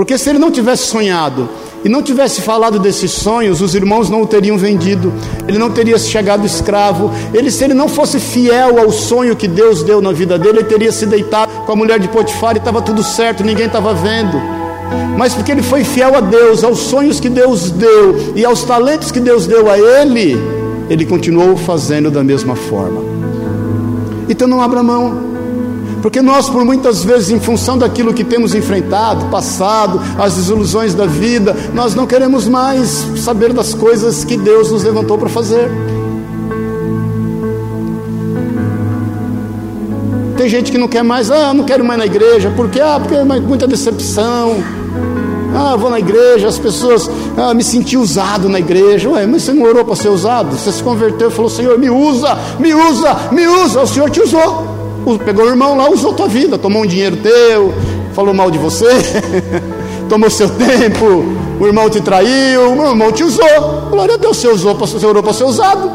Porque 0.00 0.16
se 0.16 0.30
ele 0.30 0.38
não 0.38 0.50
tivesse 0.50 0.84
sonhado 0.84 1.46
e 1.84 1.88
não 1.90 2.02
tivesse 2.02 2.40
falado 2.40 2.78
desses 2.78 3.10
sonhos, 3.10 3.60
os 3.60 3.74
irmãos 3.74 4.08
não 4.08 4.22
o 4.22 4.26
teriam 4.26 4.56
vendido, 4.56 5.12
ele 5.46 5.58
não 5.58 5.70
teria 5.70 5.98
chegado 5.98 6.46
escravo. 6.46 7.10
Ele, 7.34 7.50
se 7.50 7.64
ele 7.64 7.74
não 7.74 7.86
fosse 7.86 8.18
fiel 8.18 8.78
ao 8.80 8.90
sonho 8.90 9.36
que 9.36 9.46
Deus 9.46 9.82
deu 9.82 10.00
na 10.00 10.10
vida 10.10 10.38
dele, 10.38 10.60
ele 10.60 10.68
teria 10.68 10.90
se 10.90 11.04
deitado 11.04 11.52
com 11.66 11.72
a 11.72 11.76
mulher 11.76 11.98
de 11.98 12.08
Potifar 12.08 12.54
e 12.54 12.58
estava 12.58 12.80
tudo 12.80 13.02
certo, 13.02 13.44
ninguém 13.44 13.66
estava 13.66 13.92
vendo. 13.92 14.40
Mas 15.18 15.34
porque 15.34 15.52
ele 15.52 15.62
foi 15.62 15.84
fiel 15.84 16.16
a 16.16 16.20
Deus, 16.22 16.64
aos 16.64 16.78
sonhos 16.78 17.20
que 17.20 17.28
Deus 17.28 17.70
deu 17.70 18.32
e 18.34 18.42
aos 18.42 18.64
talentos 18.64 19.12
que 19.12 19.20
Deus 19.20 19.46
deu 19.46 19.70
a 19.70 19.78
ele, 19.78 20.34
ele 20.88 21.04
continuou 21.04 21.58
fazendo 21.58 22.10
da 22.10 22.24
mesma 22.24 22.56
forma. 22.56 23.02
Então 24.30 24.48
não 24.48 24.62
abra 24.62 24.82
mão. 24.82 25.29
Porque 26.02 26.22
nós, 26.22 26.48
por 26.48 26.64
muitas 26.64 27.04
vezes, 27.04 27.30
em 27.30 27.38
função 27.38 27.76
daquilo 27.76 28.14
que 28.14 28.24
temos 28.24 28.54
enfrentado, 28.54 29.26
passado, 29.26 30.00
as 30.18 30.34
desilusões 30.34 30.94
da 30.94 31.06
vida, 31.06 31.54
nós 31.74 31.94
não 31.94 32.06
queremos 32.06 32.48
mais 32.48 33.06
saber 33.16 33.52
das 33.52 33.74
coisas 33.74 34.24
que 34.24 34.36
Deus 34.36 34.70
nos 34.70 34.82
levantou 34.82 35.18
para 35.18 35.28
fazer. 35.28 35.70
Tem 40.36 40.48
gente 40.48 40.72
que 40.72 40.78
não 40.78 40.88
quer 40.88 41.02
mais, 41.02 41.30
ah, 41.30 41.52
não 41.52 41.64
quero 41.64 41.84
mais 41.84 41.98
na 41.98 42.06
igreja, 42.06 42.50
porque 42.56 42.80
ah, 42.80 42.98
porque 42.98 43.14
é 43.14 43.24
muita 43.24 43.66
decepção. 43.66 44.56
Ah, 45.54 45.76
vou 45.76 45.90
na 45.90 45.98
igreja, 45.98 46.48
as 46.48 46.58
pessoas 46.58 47.10
ah, 47.36 47.52
me 47.52 47.62
senti 47.62 47.98
usado 47.98 48.48
na 48.48 48.58
igreja. 48.58 49.10
Ué, 49.10 49.26
mas 49.26 49.42
você 49.42 49.52
não 49.52 49.64
orou 49.64 49.84
para 49.84 49.96
ser 49.96 50.08
usado? 50.08 50.56
Você 50.56 50.72
se 50.72 50.82
converteu 50.82 51.28
e 51.28 51.30
falou: 51.30 51.50
Senhor, 51.50 51.78
me 51.78 51.90
usa, 51.90 52.38
me 52.58 52.72
usa, 52.72 53.16
me 53.30 53.46
usa. 53.46 53.82
O 53.82 53.86
Senhor 53.86 54.08
te 54.08 54.22
usou 54.22 54.79
pegou 55.24 55.44
o 55.44 55.48
irmão 55.48 55.76
lá, 55.76 55.88
usou 55.90 56.12
tua 56.12 56.28
vida, 56.28 56.58
tomou 56.58 56.82
um 56.82 56.86
dinheiro 56.86 57.16
teu, 57.16 57.72
falou 58.14 58.34
mal 58.34 58.50
de 58.50 58.58
você, 58.58 58.88
tomou 60.08 60.30
seu 60.30 60.48
tempo, 60.48 61.24
o 61.58 61.66
irmão 61.66 61.88
te 61.88 62.00
traiu, 62.00 62.72
o 62.72 62.88
irmão 62.88 63.12
te 63.12 63.24
usou. 63.24 63.88
Glória 63.90 64.14
a 64.14 64.18
Deus, 64.18 64.36
você 64.36 64.48
usou, 64.48 64.74
você 64.74 65.06
orou 65.06 65.22
para 65.22 65.32
ser 65.32 65.44
usado. 65.44 65.90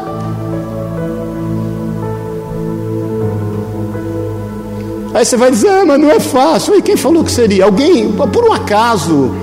Aí 5.14 5.24
você 5.24 5.36
vai 5.36 5.50
dizer, 5.50 5.70
ah, 5.70 5.84
mas 5.86 5.98
não 5.98 6.10
é 6.10 6.20
fácil. 6.20 6.76
E 6.76 6.82
quem 6.82 6.94
falou 6.94 7.24
que 7.24 7.32
seria? 7.32 7.64
Alguém, 7.64 8.12
por 8.12 8.44
um 8.44 8.52
acaso, 8.52 9.34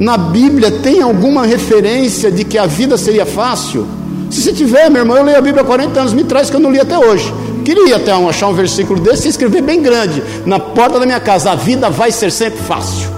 na 0.00 0.16
Bíblia 0.16 0.70
tem 0.70 1.02
alguma 1.02 1.44
referência 1.44 2.30
de 2.30 2.44
que 2.44 2.56
a 2.56 2.64
vida 2.64 2.96
seria 2.96 3.26
fácil? 3.26 3.86
Se 4.30 4.40
você 4.40 4.52
tiver, 4.54 4.90
meu 4.90 5.02
irmão, 5.02 5.16
eu 5.18 5.24
leio 5.24 5.36
a 5.36 5.42
Bíblia 5.42 5.62
há 5.62 5.66
40 5.66 6.00
anos, 6.00 6.12
me 6.14 6.24
traz 6.24 6.48
que 6.48 6.56
eu 6.56 6.60
não 6.60 6.70
li 6.70 6.80
até 6.80 6.98
hoje. 6.98 7.30
Queria 7.68 7.96
até 7.96 8.12
achar 8.12 8.48
um 8.48 8.54
versículo 8.54 8.98
desse 8.98 9.26
e 9.26 9.30
escrever 9.30 9.60
bem 9.60 9.82
grande 9.82 10.22
na 10.46 10.58
porta 10.58 10.98
da 10.98 11.04
minha 11.04 11.20
casa: 11.20 11.50
a 11.50 11.54
vida 11.54 11.90
vai 11.90 12.10
ser 12.10 12.32
sempre 12.32 12.58
fácil. 12.62 13.10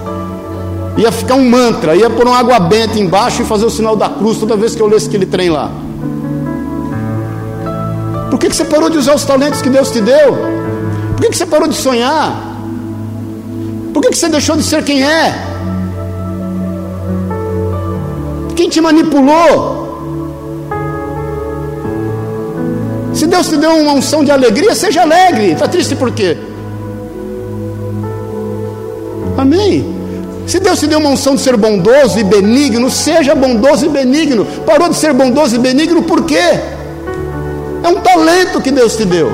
Ia 0.99 1.13
ficar 1.13 1.37
um 1.37 1.49
mantra, 1.49 1.95
ia 1.95 2.11
pôr 2.11 2.27
uma 2.27 2.37
água 2.37 2.59
benta 2.59 2.99
embaixo 2.99 3.43
e 3.43 3.45
fazer 3.45 3.67
o 3.67 3.71
sinal 3.71 3.95
da 3.95 4.09
cruz 4.09 4.39
toda 4.39 4.57
vez 4.57 4.75
que 4.75 4.83
eu 4.83 4.89
lesse 4.89 5.07
aquele 5.07 5.25
trem 5.25 5.51
lá. 5.51 5.71
Por 8.29 8.41
que, 8.41 8.49
que 8.49 8.57
você 8.57 8.65
parou 8.65 8.91
de 8.91 8.99
usar 8.99 9.15
os 9.15 9.25
talentos 9.25 9.63
que 9.63 9.71
Deus 9.71 9.89
te 9.93 10.01
deu? 10.01 10.37
Por 11.13 11.21
que, 11.21 11.29
que 11.29 11.37
você 11.37 11.47
parou 11.47 11.69
de 11.69 11.77
sonhar? 11.77 12.57
Por 13.95 14.03
que, 14.03 14.09
que 14.09 14.19
você 14.19 14.29
deixou 14.29 14.57
de 14.57 14.65
ser 14.65 14.83
quem 14.83 15.05
é? 15.05 15.33
Quem 18.57 18.69
te 18.69 18.81
manipulou? 18.81 19.90
Se 23.15 23.27
Deus 23.27 23.49
te 23.49 23.57
deu 23.57 23.71
uma 23.71 23.93
unção 23.93 24.25
de 24.25 24.31
alegria, 24.31 24.75
seja 24.75 25.03
alegre. 25.03 25.53
Está 25.53 25.67
triste 25.67 25.95
por 25.97 26.11
quê? 26.11 26.37
Amém. 29.37 30.01
Se 30.47 30.59
Deus 30.59 30.81
te 30.81 30.87
deu 30.87 30.99
uma 30.99 31.11
unção 31.11 31.35
de 31.35 31.41
ser 31.41 31.57
bondoso 31.57 32.19
e 32.19 32.25
benigno, 32.25 32.91
seja 32.91 33.35
bondoso 33.35 33.87
e 33.87 33.89
benigno. 33.89 34.45
Parou 34.67 34.89
de 34.89 34.97
ser 34.97 35.13
bondoso 35.13 35.57
e 35.57 35.59
benigno 35.59 36.03
por 36.03 36.25
quê? 36.25 36.61
É 37.83 37.89
um 37.89 38.01
talento 38.01 38.61
que 38.61 38.71
Deus 38.71 38.97
te 38.97 39.05
deu. 39.05 39.31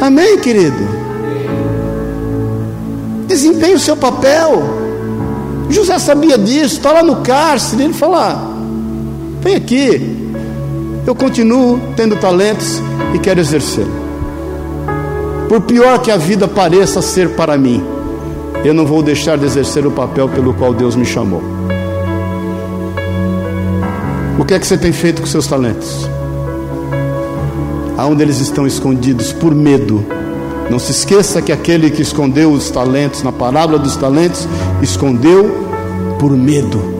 Amém, 0.00 0.38
querido? 0.38 0.88
Desempenhe 3.26 3.74
o 3.74 3.80
seu 3.80 3.96
papel. 3.96 4.62
José 5.68 5.98
sabia 5.98 6.38
disso, 6.38 6.76
está 6.76 6.92
lá 6.92 7.02
no 7.02 7.16
cárcere. 7.16 7.84
Ele 7.84 7.92
fala: 7.92 8.57
Vem 9.40 9.54
aqui, 9.54 10.32
eu 11.06 11.14
continuo 11.14 11.80
tendo 11.96 12.16
talentos 12.16 12.82
e 13.14 13.18
quero 13.18 13.40
exercê-lo. 13.40 13.90
Por 15.48 15.62
pior 15.62 16.00
que 16.00 16.10
a 16.10 16.16
vida 16.16 16.48
pareça 16.48 17.00
ser 17.00 17.30
para 17.30 17.56
mim, 17.56 17.82
eu 18.64 18.74
não 18.74 18.84
vou 18.84 19.02
deixar 19.02 19.38
de 19.38 19.46
exercer 19.46 19.86
o 19.86 19.90
papel 19.90 20.28
pelo 20.28 20.52
qual 20.52 20.74
Deus 20.74 20.96
me 20.96 21.06
chamou. 21.06 21.42
O 24.38 24.44
que 24.44 24.54
é 24.54 24.58
que 24.58 24.66
você 24.66 24.76
tem 24.76 24.92
feito 24.92 25.22
com 25.22 25.26
seus 25.26 25.46
talentos? 25.46 26.08
Aonde 27.96 28.22
eles 28.22 28.40
estão 28.40 28.66
escondidos 28.66 29.32
por 29.32 29.54
medo. 29.54 30.04
Não 30.70 30.78
se 30.78 30.92
esqueça 30.92 31.40
que 31.40 31.50
aquele 31.50 31.90
que 31.90 32.02
escondeu 32.02 32.52
os 32.52 32.70
talentos, 32.70 33.22
na 33.22 33.32
parábola 33.32 33.78
dos 33.78 33.96
talentos, 33.96 34.46
escondeu 34.82 35.66
por 36.18 36.36
medo. 36.36 36.97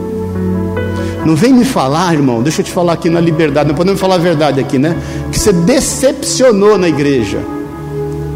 Não 1.25 1.35
vem 1.35 1.53
me 1.53 1.65
falar, 1.65 2.13
irmão, 2.13 2.41
deixa 2.41 2.61
eu 2.61 2.65
te 2.65 2.71
falar 2.71 2.93
aqui 2.93 3.09
na 3.09 3.19
liberdade, 3.19 3.67
não 3.67 3.75
podemos 3.75 3.99
falar 3.99 4.15
a 4.15 4.19
verdade 4.19 4.59
aqui, 4.59 4.77
né? 4.77 4.95
Que 5.31 5.39
você 5.39 5.51
decepcionou 5.51 6.77
na 6.77 6.87
igreja. 6.87 7.39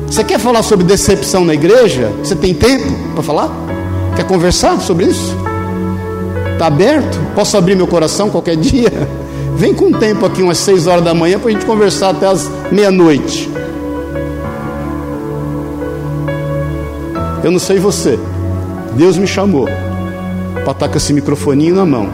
Você 0.08 0.24
quer 0.24 0.40
falar 0.40 0.62
sobre 0.62 0.86
decepção 0.86 1.44
na 1.44 1.54
igreja? 1.54 2.12
Você 2.24 2.36
tem 2.36 2.54
tempo 2.54 2.86
para 3.14 3.24
falar? 3.24 3.50
Quer 4.16 4.28
conversar 4.28 4.80
sobre 4.80 5.08
isso? 5.08 5.36
Está 6.52 6.68
aberto? 6.68 7.20
Posso 7.34 7.58
abrir 7.58 7.76
meu 7.76 7.88
coração 7.88 8.30
qualquer 8.30 8.56
dia? 8.58 8.92
Vem 9.56 9.74
com 9.74 9.92
tempo 9.92 10.26
aqui, 10.26 10.42
umas 10.42 10.58
seis 10.58 10.88
horas 10.88 11.04
da 11.04 11.14
manhã, 11.14 11.40
para 11.40 11.50
a 11.50 11.52
gente 11.54 11.66
conversar 11.66 12.10
até 12.10 12.28
as 12.28 12.52
meia-noite. 12.72 13.50
Eu 17.44 17.52
não 17.52 17.60
sei 17.60 17.78
você, 17.78 18.18
Deus 18.96 19.18
me 19.18 19.28
chamou 19.28 19.68
para 20.64 20.72
estar 20.72 20.88
com 20.88 20.96
esse 20.96 21.12
microfoninho 21.12 21.76
na 21.76 21.86
mão, 21.86 22.10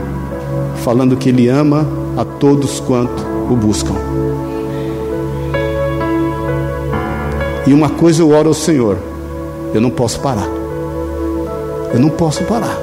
falando 0.79 1.15
que 1.15 1.29
Ele 1.29 1.47
ama 1.47 1.87
a 2.17 2.25
todos 2.25 2.79
quanto 2.79 3.23
o 3.49 3.55
buscam. 3.55 3.95
E 7.67 7.73
uma 7.73 7.89
coisa 7.89 8.21
eu 8.21 8.31
oro 8.31 8.47
ao 8.47 8.53
Senhor: 8.53 8.97
eu 9.73 9.79
não 9.81 9.89
posso 9.89 10.19
parar. 10.19 10.47
Eu 11.93 11.99
não 11.99 12.09
posso 12.09 12.43
parar. 12.43 12.77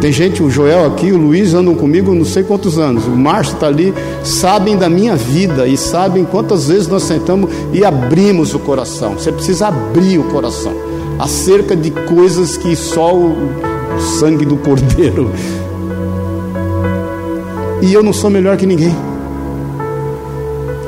Tem 0.00 0.12
gente, 0.12 0.42
o 0.42 0.50
Joel 0.50 0.84
aqui, 0.84 1.12
o 1.12 1.16
Luiz 1.16 1.54
andam 1.54 1.74
comigo 1.74 2.14
não 2.14 2.26
sei 2.26 2.42
quantos 2.42 2.78
anos. 2.78 3.06
O 3.06 3.10
Márcio 3.10 3.54
está 3.54 3.68
ali, 3.68 3.94
sabem 4.22 4.76
da 4.76 4.86
minha 4.88 5.16
vida 5.16 5.66
e 5.66 5.78
sabem 5.78 6.24
quantas 6.24 6.68
vezes 6.68 6.88
nós 6.88 7.04
sentamos 7.04 7.50
e 7.72 7.84
abrimos 7.84 8.52
o 8.54 8.58
coração. 8.58 9.14
Você 9.14 9.32
precisa 9.32 9.68
abrir 9.68 10.18
o 10.18 10.24
coração 10.24 10.74
acerca 11.18 11.74
de 11.74 11.90
coisas 11.90 12.56
que 12.56 12.76
só 12.76 13.14
o 13.14 13.34
sangue 13.98 14.44
do 14.44 14.56
Cordeiro. 14.56 15.30
E 17.82 17.92
eu 17.92 18.02
não 18.02 18.12
sou 18.12 18.30
melhor 18.30 18.56
que 18.56 18.66
ninguém. 18.66 18.94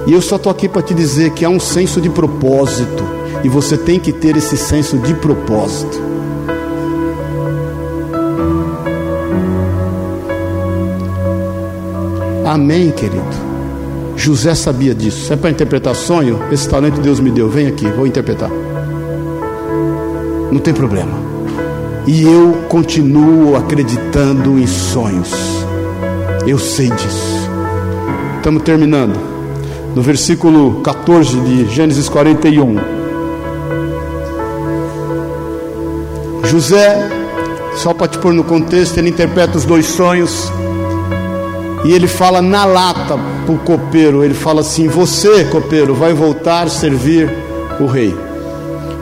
E 0.06 0.12
eu 0.12 0.22
só 0.22 0.36
estou 0.36 0.50
aqui 0.50 0.68
para 0.68 0.82
te 0.82 0.94
dizer 0.94 1.30
que 1.30 1.44
há 1.44 1.48
um 1.48 1.60
senso 1.60 2.00
de 2.00 2.08
propósito. 2.08 3.04
E 3.42 3.48
você 3.48 3.76
tem 3.76 3.98
que 3.98 4.12
ter 4.12 4.36
esse 4.36 4.56
senso 4.56 4.96
de 4.98 5.14
propósito. 5.14 6.00
Amém, 12.44 12.90
querido. 12.92 13.22
José 14.16 14.54
sabia 14.54 14.94
disso. 14.94 15.32
É 15.32 15.36
para 15.36 15.50
interpretar 15.50 15.94
sonho, 15.94 16.40
esse 16.50 16.68
talento 16.68 17.00
Deus 17.00 17.20
me 17.20 17.30
deu. 17.30 17.50
Vem 17.50 17.66
aqui, 17.66 17.86
vou 17.90 18.06
interpretar. 18.06 18.50
Não 20.50 20.58
tem 20.60 20.72
problema. 20.72 21.25
E 22.06 22.22
eu 22.22 22.64
continuo 22.68 23.56
acreditando 23.56 24.58
em 24.58 24.66
sonhos. 24.66 25.32
Eu 26.46 26.58
sei 26.58 26.88
disso. 26.88 27.50
Estamos 28.36 28.62
terminando 28.62 29.18
no 29.92 30.02
versículo 30.02 30.82
14 30.82 31.40
de 31.40 31.66
Gênesis 31.74 32.08
41. 32.08 32.76
José, 36.44 37.10
só 37.74 37.92
para 37.92 38.06
te 38.06 38.18
pôr 38.18 38.32
no 38.32 38.44
contexto, 38.44 38.98
ele 38.98 39.08
interpreta 39.08 39.58
os 39.58 39.64
dois 39.64 39.86
sonhos 39.86 40.52
e 41.84 41.92
ele 41.92 42.06
fala 42.06 42.40
na 42.40 42.64
lata 42.64 43.18
para 43.44 43.54
o 43.54 43.58
copeiro: 43.58 44.22
ele 44.22 44.34
fala 44.34 44.60
assim, 44.60 44.86
Você, 44.86 45.44
copeiro, 45.46 45.92
vai 45.92 46.12
voltar 46.12 46.66
a 46.66 46.70
servir 46.70 47.28
o 47.80 47.86
rei. 47.86 48.25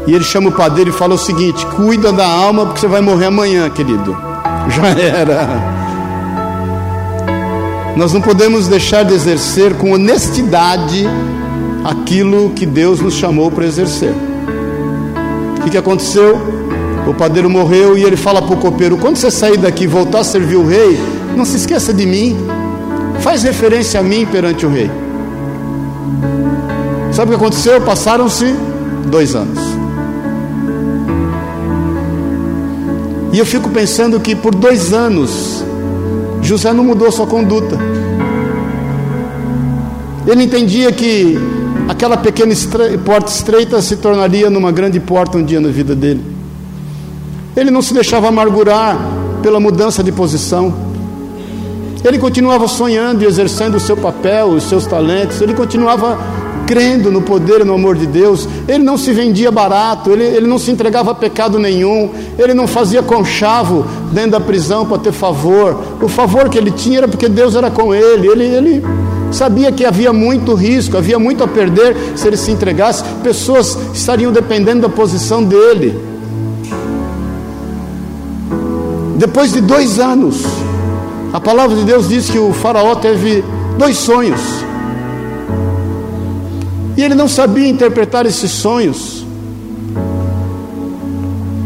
E 0.07 0.15
ele 0.15 0.25
chama 0.25 0.51
o 0.51 0.53
padeiro 0.53 0.91
e 0.91 0.93
fala 0.93 1.15
o 1.15 1.19
seguinte: 1.19 1.65
Cuida 1.67 2.13
da 2.13 2.27
alma, 2.27 2.67
porque 2.67 2.81
você 2.81 2.87
vai 2.87 3.01
morrer 3.01 3.27
amanhã, 3.27 3.71
querido. 3.71 4.17
Já 4.69 4.89
era. 4.89 5.85
Nós 7.97 8.13
não 8.13 8.21
podemos 8.21 8.67
deixar 8.67 9.05
de 9.05 9.15
exercer 9.15 9.75
com 9.75 9.93
honestidade 9.93 11.07
aquilo 11.85 12.51
que 12.51 12.67
Deus 12.67 13.01
nos 13.01 13.15
chamou 13.15 13.51
para 13.51 13.65
exercer. 13.65 14.13
O 15.59 15.71
que, 15.71 15.79
aconteceu? 15.79 16.39
O 17.07 17.15
padeiro 17.15 17.49
morreu 17.49 17.97
e 17.97 18.03
ele 18.03 18.17
fala 18.17 18.43
para 18.43 18.55
o 18.55 18.59
copeiro: 18.59 18.97
quando 18.97 19.17
você 19.17 19.31
sair 19.31 19.57
daqui 19.57 19.85
e 19.85 19.87
voltar 19.87 20.21
a 20.21 20.25
servir 20.25 20.57
o 20.57 20.67
rei, 20.67 20.99
não 21.37 21.45
se 21.45 21.57
esqueça 21.57 21.95
de 21.95 22.05
mim, 22.05 22.37
faz 23.21 23.43
referência 23.43 24.01
a 24.01 24.03
mim 24.03 24.27
perante 24.27 24.67
o 24.67 24.71
rei. 24.71 24.91
Sabe 27.13 27.33
o 27.33 27.39
que 27.39 27.45
aconteceu? 27.45 27.81
Passaram-se 27.81 28.55
dois 29.07 29.35
anos. 29.37 29.74
E 33.35 33.39
eu 33.41 33.45
fico 33.45 33.69
pensando 33.69 34.21
que 34.21 34.37
por 34.37 34.55
dois 34.55 34.93
anos 34.93 35.65
José 36.41 36.73
não 36.73 36.85
mudou 36.85 37.11
sua 37.11 37.27
conduta. 37.27 37.77
Ele 40.25 40.45
entendia 40.45 40.93
que 40.93 41.37
aquela 41.89 42.17
pequena 42.17 42.55
porta 43.05 43.33
estreita 43.33 43.83
se 43.83 43.97
tornaria 43.97 44.49
numa 44.49 44.71
grande 44.71 45.01
porta 45.01 45.37
um 45.37 45.43
dia 45.43 45.61
na 45.61 45.69
vida 45.69 45.97
dele. 45.97 46.25
Ele 47.57 47.73
não 47.73 47.83
se 47.83 47.93
deixava 47.93 48.29
amargurar 48.29 48.97
pela 49.43 49.59
mudança 49.59 50.01
de 50.01 50.13
posição. 50.13 50.73
Ele 52.05 52.21
continuava 52.21 52.69
sonhando 52.69 53.25
e 53.25 53.27
exercendo 53.27 53.79
o 53.79 53.81
seu 53.81 53.97
papel, 53.97 54.51
os 54.51 54.63
seus 54.63 54.87
talentos. 54.87 55.41
Ele 55.41 55.55
continuava 55.55 56.21
crendo 56.67 57.11
no 57.11 57.23
poder 57.23 57.61
e 57.61 57.65
no 57.65 57.75
amor 57.75 57.97
de 57.97 58.07
Deus. 58.07 58.49
Ele 58.67 58.83
não 58.83 58.97
se 58.97 59.13
vendia 59.13 59.51
barato, 59.51 60.11
ele, 60.11 60.25
ele 60.25 60.47
não 60.47 60.59
se 60.59 60.71
entregava 60.71 61.11
a 61.13 61.15
pecado 61.15 61.59
nenhum, 61.59 62.11
ele 62.39 62.55
não 62.55 62.67
fazia 62.67 63.03
conchavo 63.03 63.87
dentro 64.13 64.33
da 64.33 64.41
prisão 64.41 64.87
para 64.87 64.99
ter 64.99 65.13
favor. 65.13 65.79
O 66.01 66.09
favor 66.09 66.49
que 66.49 66.59
ele 66.59 66.71
tinha 66.71 66.99
era 66.99 67.09
porque 67.09 67.29
Deus 67.29 67.55
era 67.55 67.71
com 67.71 67.95
ele. 67.95 68.29
Ele, 68.29 68.45
ele 68.45 68.85
sabia 69.31 69.71
que 69.73 69.85
havia 69.85 70.13
muito 70.13 70.55
risco, 70.55 70.97
havia 70.97 71.19
muito 71.19 71.43
a 71.43 71.49
perder 71.49 71.97
se 72.17 72.27
ele 72.27 72.37
se 72.37 72.51
entregasse. 72.51 73.05
Pessoas 73.23 73.79
estariam 73.93 74.33
dependendo 74.33 74.83
da 74.83 74.89
posição 74.89 75.43
dele. 75.43 75.99
Depois 79.17 79.53
de 79.53 79.61
dois 79.61 79.99
anos, 79.99 80.43
a 81.33 81.41
palavra 81.41 81.77
de 81.77 81.85
Deus 81.85 82.09
diz 82.09 82.29
que 82.29 82.39
o 82.39 82.53
Faraó 82.53 82.95
teve 82.97 83.45
dois 83.79 83.97
sonhos. 83.97 84.41
E 86.97 87.03
ele 87.03 87.15
não 87.15 87.27
sabia 87.27 87.69
interpretar 87.69 88.25
esses 88.25 88.51
sonhos, 88.51 89.27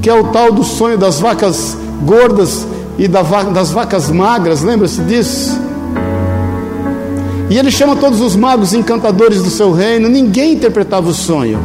que 0.00 0.08
é 0.08 0.14
o 0.14 0.24
tal 0.28 0.52
do 0.52 0.64
sonho 0.64 0.96
das 0.96 1.20
vacas 1.20 1.76
gordas 2.02 2.66
e 2.96 3.06
das 3.06 3.70
vacas 3.70 4.10
magras, 4.10 4.62
lembra-se 4.62 5.02
disso? 5.02 5.60
E 7.50 7.58
ele 7.58 7.70
chama 7.70 7.96
todos 7.96 8.20
os 8.20 8.36
magos 8.36 8.72
encantadores 8.72 9.42
do 9.42 9.50
seu 9.50 9.72
reino, 9.72 10.08
ninguém 10.08 10.54
interpretava 10.54 11.08
o 11.08 11.14
sonho. 11.14 11.58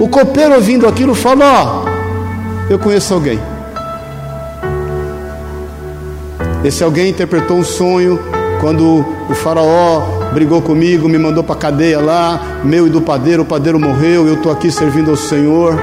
O 0.00 0.08
copeiro 0.08 0.54
ouvindo 0.54 0.86
aquilo 0.86 1.14
falou: 1.14 1.44
Ó, 1.44 1.84
eu 2.68 2.78
conheço 2.78 3.12
alguém. 3.14 3.38
Esse 6.64 6.84
alguém 6.84 7.10
interpretou 7.10 7.56
um 7.56 7.64
sonho 7.64 8.18
quando 8.60 9.04
o 9.28 9.34
faraó 9.34 10.21
brigou 10.32 10.62
comigo, 10.62 11.08
me 11.08 11.18
mandou 11.18 11.44
para 11.44 11.56
cadeia 11.56 12.00
lá, 12.00 12.60
meu 12.64 12.86
e 12.86 12.90
do 12.90 13.00
padeiro, 13.00 13.42
o 13.42 13.46
padeiro 13.46 13.78
morreu, 13.78 14.26
eu 14.26 14.34
estou 14.34 14.50
aqui 14.50 14.70
servindo 14.70 15.10
ao 15.10 15.16
Senhor. 15.16 15.78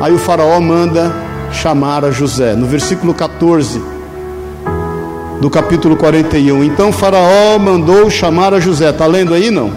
Aí 0.00 0.12
o 0.12 0.18
faraó 0.18 0.60
manda 0.60 1.12
chamar 1.52 2.04
a 2.04 2.10
José. 2.10 2.54
No 2.54 2.66
versículo 2.66 3.14
14 3.14 3.80
do 5.40 5.48
capítulo 5.48 5.96
41. 5.96 6.62
Então 6.64 6.92
Faraó 6.92 7.58
mandou 7.58 8.10
chamar 8.10 8.54
a 8.54 8.60
José. 8.60 8.90
Está 8.90 9.06
lendo 9.06 9.34
aí 9.34 9.50
não? 9.50 9.72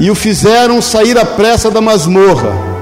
E 0.00 0.10
o 0.10 0.14
fizeram 0.14 0.82
sair 0.82 1.16
à 1.16 1.24
pressa 1.24 1.70
da 1.70 1.80
masmorra. 1.80 2.72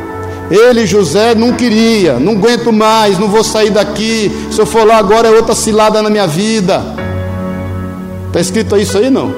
Ele, 0.51 0.85
José, 0.85 1.35
não 1.35 1.53
queria, 1.53 2.19
não 2.19 2.33
aguento 2.33 2.73
mais, 2.73 3.19
não 3.19 3.29
vou 3.29 3.45
sair 3.45 3.71
daqui. 3.71 4.33
Se 4.51 4.61
eu 4.61 4.67
for 4.67 4.85
lá 4.85 4.97
agora 4.97 5.29
é 5.29 5.31
outra 5.31 5.55
cilada 5.55 6.03
na 6.03 6.11
minha 6.11 6.27
vida. 6.27 6.83
Está 8.31 8.39
escrito 8.39 8.77
isso 8.77 8.97
aí 8.97 9.11
não? 9.11 9.35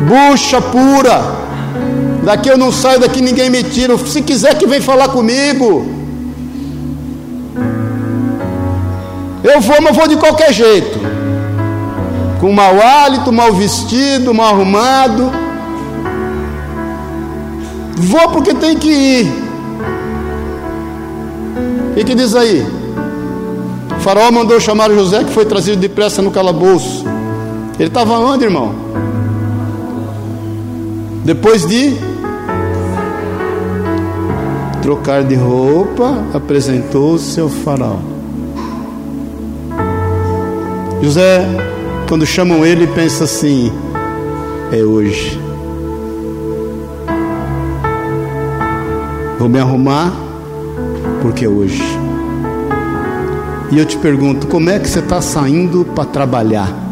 Bucha 0.00 0.60
pura. 0.60 1.38
Daqui 2.24 2.48
eu 2.48 2.58
não 2.58 2.72
saio, 2.72 2.98
daqui 2.98 3.20
ninguém 3.20 3.48
me 3.48 3.62
tira. 3.62 3.96
Se 3.96 4.20
quiser 4.22 4.58
que 4.58 4.66
vem 4.66 4.80
falar 4.80 5.08
comigo. 5.10 5.86
Eu 9.44 9.60
vou, 9.60 9.80
mas 9.80 9.96
vou 9.96 10.08
de 10.08 10.16
qualquer 10.16 10.52
jeito. 10.52 10.98
Com 12.40 12.52
mau 12.52 12.80
hálito, 12.80 13.32
mal 13.32 13.52
vestido, 13.52 14.34
mal 14.34 14.54
arrumado. 14.54 15.30
Vou 17.96 18.30
porque 18.30 18.52
tem 18.52 18.76
que 18.76 18.90
ir. 18.90 19.32
O 21.92 22.04
que, 22.04 22.14
diz 22.16 22.34
aí? 22.34 22.66
O 23.96 24.00
faraó 24.00 24.32
mandou 24.32 24.58
chamar 24.58 24.90
José, 24.90 25.22
que 25.22 25.30
foi 25.30 25.44
trazido 25.44 25.76
depressa 25.76 26.20
no 26.20 26.32
calabouço. 26.32 27.04
Ele 27.80 27.88
estava 27.88 28.18
onde, 28.18 28.44
irmão? 28.44 28.74
Depois 31.24 31.66
de 31.66 31.96
trocar 34.82 35.24
de 35.24 35.34
roupa, 35.34 36.26
apresentou-se 36.34 37.40
ao 37.40 37.48
faraó. 37.48 37.96
José, 41.00 41.48
quando 42.06 42.26
chamam 42.26 42.66
ele, 42.66 42.86
pensa 42.86 43.24
assim: 43.24 43.72
é 44.70 44.82
hoje. 44.82 45.40
Vou 49.38 49.48
me 49.48 49.58
arrumar, 49.58 50.12
porque 51.22 51.46
é 51.46 51.48
hoje. 51.48 51.82
E 53.72 53.78
eu 53.78 53.86
te 53.86 53.96
pergunto: 53.96 54.46
como 54.48 54.68
é 54.68 54.78
que 54.78 54.86
você 54.86 54.98
está 54.98 55.22
saindo 55.22 55.82
para 55.82 56.04
trabalhar? 56.04 56.89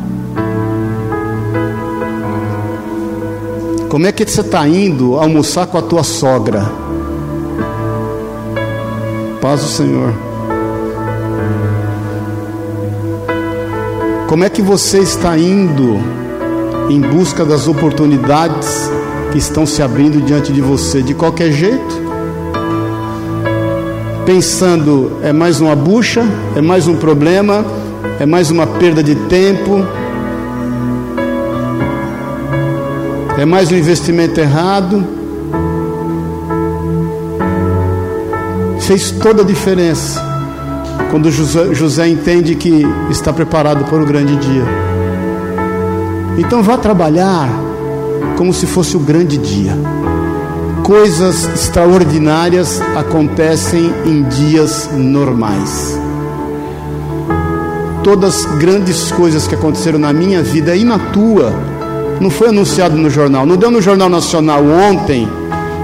Como 3.89 4.07
é 4.07 4.12
que 4.12 4.22
você 4.22 4.43
está 4.43 4.68
indo 4.68 5.16
almoçar 5.16 5.66
com 5.66 5.78
a 5.78 5.82
tua 5.82 6.05
sogra? 6.05 6.70
Paz 9.41 9.62
do 9.62 9.66
Senhor. 9.66 10.12
Como 14.28 14.45
é 14.45 14.51
que 14.51 14.61
você 14.61 14.99
está 14.99 15.39
indo 15.39 15.97
em 16.91 17.01
busca 17.01 17.47
das 17.47 17.66
oportunidades 17.66 18.91
que 19.32 19.39
estão 19.39 19.64
se 19.64 19.82
abrindo 19.82 20.20
diante 20.20 20.53
de 20.53 20.61
você? 20.61 21.01
De 21.01 21.14
qualquer 21.14 21.51
jeito? 21.51 22.09
Pensando, 24.26 25.18
é 25.22 25.32
mais 25.32 25.62
uma 25.62 25.74
bucha, 25.74 26.26
é 26.55 26.61
mais 26.61 26.86
um 26.86 26.97
problema, 26.97 27.64
é 28.20 28.26
mais 28.26 28.51
uma 28.51 28.66
perda 28.66 29.03
de 29.03 29.14
tempo, 29.14 29.82
é 33.39 33.45
mais 33.45 33.70
um 33.70 33.76
investimento 33.76 34.41
errado. 34.41 35.07
Fez 38.80 39.12
toda 39.12 39.43
a 39.43 39.45
diferença 39.45 40.20
quando 41.11 41.30
José, 41.30 41.72
José 41.72 42.09
entende 42.09 42.57
que 42.57 42.84
está 43.11 43.32
preparado 43.32 43.84
para 43.84 44.03
o 44.03 44.05
grande 44.05 44.34
dia. 44.36 44.64
Então 46.36 46.62
vá 46.62 46.76
trabalhar 46.76 47.49
como 48.36 48.53
se 48.53 48.66
fosse 48.66 48.97
o 48.97 49.01
grande 49.01 49.39
dia. 49.39 49.72
Coisas 50.82 51.49
extraordinárias 51.55 52.80
acontecem 52.97 53.93
em 54.05 54.22
dias 54.24 54.91
normais. 54.93 55.97
Todas 58.03 58.47
as 58.47 58.59
grandes 58.59 59.12
coisas 59.12 59.47
que 59.47 59.55
aconteceram 59.55 59.99
na 59.99 60.12
minha 60.12 60.43
vida 60.43 60.74
e 60.74 60.82
na 60.82 60.99
tua, 60.99 61.53
não 62.21 62.31
foi 62.31 62.49
anunciado 62.49 62.97
no 62.97 63.09
jornal, 63.09 63.47
não 63.47 63.57
deu 63.57 63.71
no 63.71 63.81
Jornal 63.81 64.09
Nacional 64.09 64.62
ontem 64.64 65.29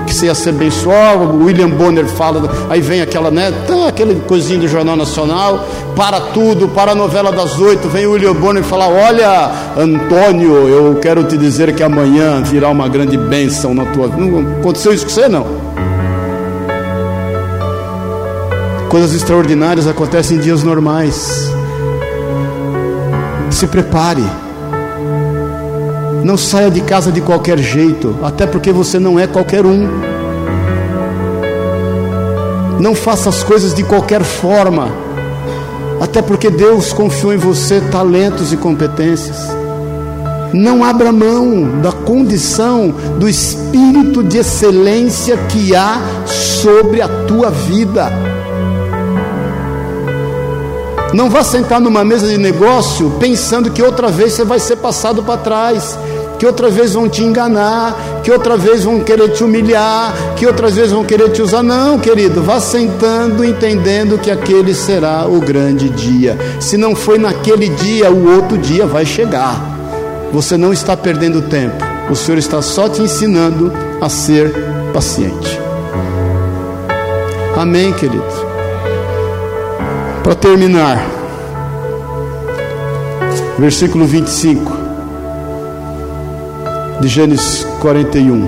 que 0.04 0.14
você 0.14 0.26
ia 0.26 0.34
ser 0.34 0.50
abençoado. 0.50 1.24
O 1.24 1.44
William 1.44 1.70
Bonner 1.70 2.06
fala, 2.06 2.50
aí 2.68 2.80
vem 2.80 3.00
aquela, 3.00 3.30
né? 3.30 3.52
Tá, 3.66 3.88
aquele 3.88 4.14
coisinho 4.20 4.60
do 4.60 4.68
Jornal 4.68 4.96
Nacional, 4.96 5.66
para 5.96 6.20
tudo, 6.20 6.68
para 6.68 6.92
a 6.92 6.94
novela 6.94 7.32
das 7.32 7.58
oito, 7.58 7.88
vem 7.88 8.06
o 8.06 8.12
William 8.12 8.34
Bonner 8.34 8.62
falar: 8.62 8.88
Olha, 8.88 9.50
Antônio, 9.76 10.68
eu 10.68 10.94
quero 11.00 11.24
te 11.24 11.36
dizer 11.36 11.74
que 11.74 11.82
amanhã 11.82 12.42
virá 12.42 12.68
uma 12.68 12.88
grande 12.88 13.16
bênção 13.16 13.74
na 13.74 13.84
tua 13.86 14.08
vida. 14.08 14.24
Não 14.24 14.60
aconteceu 14.60 14.92
isso 14.92 15.06
com 15.06 15.12
você, 15.12 15.28
não. 15.28 15.46
Coisas 18.88 19.12
extraordinárias 19.14 19.88
acontecem 19.88 20.36
em 20.36 20.40
dias 20.40 20.62
normais. 20.62 21.50
Se 23.50 23.66
prepare. 23.66 24.43
Não 26.24 26.38
saia 26.38 26.70
de 26.70 26.80
casa 26.80 27.12
de 27.12 27.20
qualquer 27.20 27.58
jeito, 27.58 28.16
até 28.22 28.46
porque 28.46 28.72
você 28.72 28.98
não 28.98 29.20
é 29.20 29.26
qualquer 29.26 29.66
um. 29.66 29.86
Não 32.80 32.94
faça 32.94 33.28
as 33.28 33.44
coisas 33.44 33.74
de 33.74 33.84
qualquer 33.84 34.24
forma, 34.24 34.88
até 36.00 36.22
porque 36.22 36.48
Deus 36.48 36.94
confiou 36.94 37.34
em 37.34 37.36
você 37.36 37.78
talentos 37.92 38.54
e 38.54 38.56
competências. 38.56 39.36
Não 40.50 40.82
abra 40.82 41.12
mão 41.12 41.80
da 41.82 41.92
condição, 41.92 42.94
do 43.18 43.28
espírito 43.28 44.22
de 44.22 44.38
excelência 44.38 45.36
que 45.36 45.76
há 45.76 46.00
sobre 46.24 47.02
a 47.02 47.08
tua 47.26 47.50
vida. 47.50 48.10
Não 51.14 51.30
vá 51.30 51.44
sentar 51.44 51.80
numa 51.80 52.04
mesa 52.04 52.26
de 52.26 52.36
negócio 52.36 53.08
pensando 53.20 53.70
que 53.70 53.80
outra 53.80 54.08
vez 54.08 54.32
você 54.32 54.44
vai 54.44 54.58
ser 54.58 54.76
passado 54.76 55.22
para 55.22 55.36
trás 55.36 55.96
que 56.38 56.46
outra 56.46 56.68
vez 56.68 56.94
vão 56.94 57.08
te 57.08 57.22
enganar, 57.22 58.20
que 58.22 58.30
outra 58.30 58.56
vez 58.56 58.84
vão 58.84 59.00
querer 59.00 59.30
te 59.30 59.44
humilhar, 59.44 60.14
que 60.36 60.46
outras 60.46 60.74
vezes 60.74 60.92
vão 60.92 61.04
querer 61.04 61.30
te 61.30 61.42
usar. 61.42 61.62
Não, 61.62 61.98
querido, 61.98 62.42
vá 62.42 62.60
sentando, 62.60 63.44
entendendo 63.44 64.18
que 64.18 64.30
aquele 64.30 64.74
será 64.74 65.26
o 65.26 65.40
grande 65.40 65.88
dia. 65.88 66.36
Se 66.60 66.76
não 66.76 66.94
foi 66.94 67.18
naquele 67.18 67.68
dia, 67.68 68.10
o 68.10 68.34
outro 68.34 68.58
dia 68.58 68.86
vai 68.86 69.06
chegar. 69.06 69.60
Você 70.32 70.56
não 70.56 70.72
está 70.72 70.96
perdendo 70.96 71.42
tempo. 71.42 71.84
O 72.10 72.16
Senhor 72.16 72.38
está 72.38 72.60
só 72.60 72.88
te 72.88 73.00
ensinando 73.00 73.72
a 74.00 74.08
ser 74.08 74.52
paciente. 74.92 75.58
Amém, 77.56 77.92
querido. 77.92 78.24
Para 80.22 80.34
terminar, 80.34 81.06
versículo 83.58 84.06
25 84.06 84.83
de 87.00 87.08
Gênesis 87.08 87.66
41. 87.80 88.44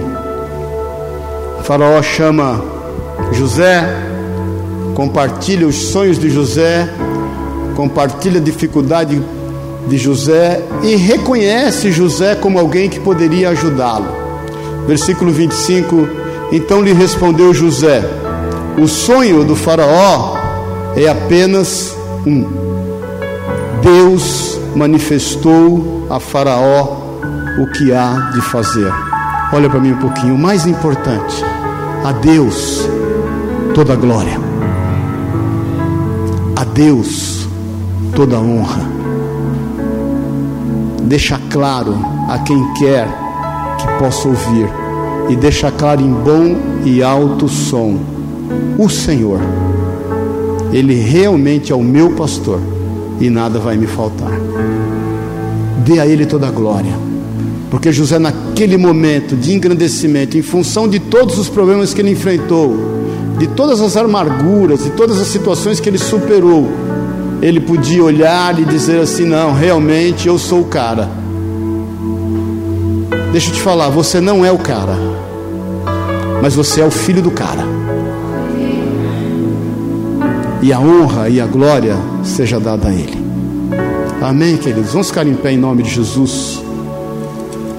O 1.60 1.62
faraó 1.64 2.02
chama 2.02 2.62
José, 3.32 3.84
compartilha 4.94 5.66
os 5.66 5.74
sonhos 5.74 6.18
de 6.18 6.30
José, 6.30 6.88
compartilha 7.74 8.40
a 8.40 8.42
dificuldade 8.42 9.20
de 9.86 9.98
José 9.98 10.62
e 10.82 10.96
reconhece 10.96 11.92
José 11.92 12.34
como 12.34 12.58
alguém 12.58 12.88
que 12.88 13.00
poderia 13.00 13.50
ajudá-lo. 13.50 14.06
Versículo 14.86 15.32
25: 15.32 16.08
Então 16.52 16.82
lhe 16.82 16.92
respondeu 16.92 17.52
José: 17.52 18.02
O 18.78 18.86
sonho 18.86 19.44
do 19.44 19.56
Faraó 19.56 20.36
é 20.96 21.08
apenas 21.08 21.96
um. 22.26 22.46
Deus 23.82 24.58
manifestou 24.74 26.06
a 26.08 26.18
Faraó 26.18 26.95
o 27.58 27.66
que 27.66 27.92
há 27.92 28.30
de 28.32 28.40
fazer. 28.42 28.92
Olha 29.52 29.70
para 29.70 29.80
mim 29.80 29.92
um 29.92 29.98
pouquinho. 29.98 30.34
O 30.34 30.38
mais 30.38 30.66
importante, 30.66 31.44
a 32.04 32.12
Deus 32.12 32.88
toda 33.74 33.92
a 33.92 33.96
glória. 33.96 34.38
A 36.56 36.64
Deus 36.64 37.46
toda 38.14 38.36
a 38.36 38.40
honra. 38.40 38.82
Deixa 41.02 41.38
claro 41.50 41.96
a 42.28 42.38
quem 42.38 42.72
quer 42.74 43.06
que 43.78 43.86
possa 43.98 44.28
ouvir 44.28 44.68
e 45.28 45.36
deixa 45.36 45.70
claro 45.70 46.00
em 46.00 46.12
bom 46.12 46.56
e 46.84 47.02
alto 47.02 47.48
som. 47.48 47.98
O 48.78 48.88
Senhor, 48.88 49.40
Ele 50.72 50.94
realmente 50.94 51.72
é 51.72 51.76
o 51.76 51.82
meu 51.82 52.10
pastor 52.10 52.60
e 53.20 53.30
nada 53.30 53.58
vai 53.58 53.76
me 53.76 53.86
faltar. 53.86 54.32
Dê 55.84 56.00
a 56.00 56.06
Ele 56.06 56.26
toda 56.26 56.48
a 56.48 56.50
glória, 56.50 56.92
porque 57.76 57.92
José, 57.92 58.18
naquele 58.18 58.78
momento 58.78 59.36
de 59.36 59.52
engrandecimento, 59.52 60.38
em 60.38 60.40
função 60.40 60.88
de 60.88 60.98
todos 60.98 61.38
os 61.38 61.46
problemas 61.46 61.92
que 61.92 62.00
ele 62.00 62.10
enfrentou, 62.10 62.74
de 63.36 63.46
todas 63.48 63.82
as 63.82 63.98
amarguras, 63.98 64.82
de 64.82 64.90
todas 64.92 65.20
as 65.20 65.26
situações 65.26 65.78
que 65.78 65.86
ele 65.86 65.98
superou, 65.98 66.70
ele 67.42 67.60
podia 67.60 68.02
olhar 68.02 68.58
e 68.58 68.64
dizer 68.64 68.98
assim: 68.98 69.26
não, 69.26 69.52
realmente 69.52 70.26
eu 70.26 70.38
sou 70.38 70.62
o 70.62 70.64
cara. 70.64 71.10
Deixa 73.30 73.50
eu 73.50 73.54
te 73.54 73.60
falar, 73.60 73.90
você 73.90 74.22
não 74.22 74.42
é 74.42 74.50
o 74.50 74.56
cara, 74.56 74.96
mas 76.40 76.54
você 76.54 76.80
é 76.80 76.84
o 76.86 76.90
filho 76.90 77.20
do 77.20 77.30
cara. 77.30 77.62
E 80.62 80.72
a 80.72 80.80
honra 80.80 81.28
e 81.28 81.42
a 81.42 81.46
glória 81.46 81.98
seja 82.24 82.58
dada 82.58 82.88
a 82.88 82.90
Ele. 82.90 83.22
Amém, 84.22 84.56
queridos? 84.56 84.92
Vamos 84.92 85.08
ficar 85.08 85.26
em 85.26 85.34
pé 85.34 85.52
em 85.52 85.58
nome 85.58 85.82
de 85.82 85.90
Jesus. 85.90 86.64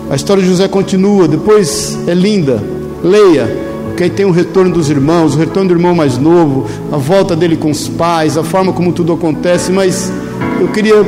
A 0.09 0.15
história 0.15 0.41
de 0.41 0.49
José 0.49 0.67
continua, 0.67 1.27
depois 1.27 1.97
é 2.07 2.13
linda. 2.13 2.63
Leia 3.03 3.67
porque 3.97 4.03
aí 4.03 4.09
tem 4.11 4.27
o 4.27 4.31
retorno 4.31 4.71
dos 4.71 4.91
irmãos, 4.91 5.33
o 5.33 5.39
retorno 5.39 5.69
do 5.69 5.73
irmão 5.73 5.95
mais 5.95 6.19
novo, 6.19 6.67
a 6.91 6.97
volta 6.97 7.35
dele 7.35 7.57
com 7.57 7.71
os 7.71 7.89
pais, 7.89 8.37
a 8.37 8.43
forma 8.43 8.71
como 8.71 8.93
tudo 8.93 9.11
acontece, 9.11 9.71
mas 9.71 10.13
eu 10.61 10.67
queria 10.67 11.03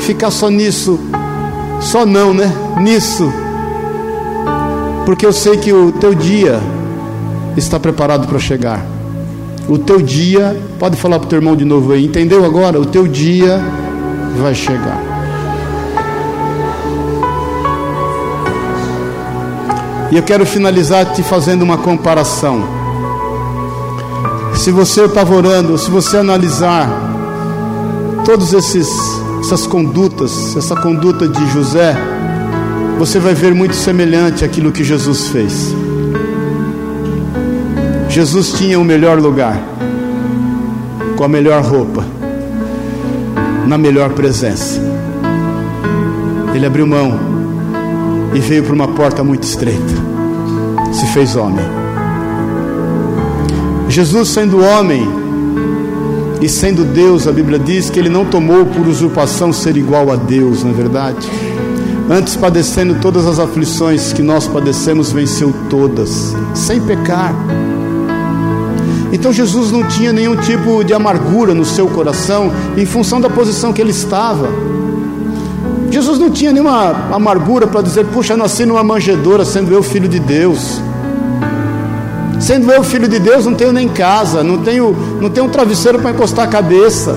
ficar 0.00 0.30
só 0.30 0.50
nisso, 0.50 1.00
só 1.80 2.04
não, 2.04 2.34
né? 2.34 2.52
Nisso, 2.78 3.32
porque 5.06 5.24
eu 5.24 5.32
sei 5.32 5.56
que 5.56 5.72
o 5.72 5.92
teu 5.92 6.14
dia 6.14 6.60
está 7.56 7.80
preparado 7.80 8.28
para 8.28 8.38
chegar. 8.38 8.84
O 9.66 9.78
teu 9.78 10.02
dia, 10.02 10.54
pode 10.78 10.98
falar 10.98 11.18
para 11.18 11.24
o 11.26 11.28
teu 11.30 11.38
irmão 11.38 11.56
de 11.56 11.64
novo 11.64 11.90
aí, 11.90 12.04
entendeu 12.04 12.44
agora? 12.44 12.78
O 12.78 12.84
teu 12.84 13.08
dia 13.08 13.62
vai 14.38 14.54
chegar. 14.54 15.00
E 20.10 20.16
eu 20.16 20.22
quero 20.22 20.44
finalizar 20.46 21.12
te 21.12 21.22
fazendo 21.22 21.62
uma 21.62 21.78
comparação. 21.78 22.62
Se 24.54 24.70
você 24.70 25.04
estava 25.04 25.34
orando, 25.34 25.76
se 25.76 25.90
você 25.90 26.16
analisar 26.16 26.88
todas 28.24 28.54
essas 28.54 29.66
condutas, 29.66 30.56
essa 30.56 30.76
conduta 30.76 31.26
de 31.28 31.46
José, 31.50 31.96
você 32.98 33.18
vai 33.18 33.34
ver 33.34 33.54
muito 33.54 33.74
semelhante 33.74 34.44
àquilo 34.44 34.70
que 34.70 34.84
Jesus 34.84 35.28
fez. 35.28 35.74
Jesus 38.08 38.52
tinha 38.52 38.78
o 38.78 38.84
melhor 38.84 39.18
lugar, 39.18 39.60
com 41.16 41.24
a 41.24 41.28
melhor 41.28 41.62
roupa, 41.62 42.04
na 43.66 43.76
melhor 43.76 44.10
presença. 44.10 44.80
Ele 46.54 46.64
abriu 46.64 46.86
mão 46.86 47.33
e 48.34 48.40
veio 48.40 48.64
por 48.64 48.74
uma 48.74 48.88
porta 48.88 49.22
muito 49.22 49.44
estreita. 49.44 49.94
Se 50.92 51.06
fez 51.06 51.36
homem. 51.36 51.64
Jesus, 53.88 54.28
sendo 54.28 54.60
homem 54.60 55.08
e 56.40 56.48
sendo 56.48 56.84
Deus, 56.84 57.26
a 57.26 57.32
Bíblia 57.32 57.58
diz 57.58 57.88
que 57.88 57.98
ele 57.98 58.08
não 58.08 58.24
tomou 58.24 58.66
por 58.66 58.86
usurpação 58.86 59.52
ser 59.52 59.76
igual 59.76 60.10
a 60.10 60.16
Deus, 60.16 60.62
não 60.62 60.72
é 60.72 60.74
verdade? 60.74 61.28
Antes, 62.10 62.36
padecendo 62.36 62.96
todas 63.00 63.24
as 63.24 63.38
aflições 63.38 64.12
que 64.12 64.22
nós 64.22 64.46
padecemos, 64.46 65.10
venceu 65.10 65.54
todas, 65.70 66.34
sem 66.52 66.80
pecar. 66.80 67.34
Então 69.10 69.32
Jesus 69.32 69.70
não 69.70 69.84
tinha 69.84 70.12
nenhum 70.12 70.36
tipo 70.36 70.82
de 70.82 70.92
amargura 70.92 71.54
no 71.54 71.64
seu 71.64 71.86
coração 71.86 72.52
em 72.76 72.84
função 72.84 73.20
da 73.20 73.30
posição 73.30 73.72
que 73.72 73.80
ele 73.80 73.92
estava. 73.92 74.48
Jesus 75.94 76.18
não 76.18 76.28
tinha 76.28 76.52
nenhuma 76.52 76.90
amargura 77.12 77.68
para 77.68 77.80
dizer, 77.80 78.04
puxa, 78.06 78.36
nasci 78.36 78.66
numa 78.66 78.82
manjedoura, 78.82 79.44
sendo 79.44 79.72
eu 79.72 79.80
filho 79.80 80.08
de 80.08 80.18
Deus. 80.18 80.82
Sendo 82.40 82.72
eu 82.72 82.82
filho 82.82 83.06
de 83.06 83.20
Deus, 83.20 83.46
não 83.46 83.54
tenho 83.54 83.72
nem 83.72 83.88
casa, 83.88 84.42
não 84.42 84.58
tenho, 84.58 84.92
não 85.20 85.30
tenho 85.30 85.46
um 85.46 85.48
travesseiro 85.48 86.00
para 86.00 86.10
encostar 86.10 86.46
a 86.46 86.48
cabeça. 86.48 87.16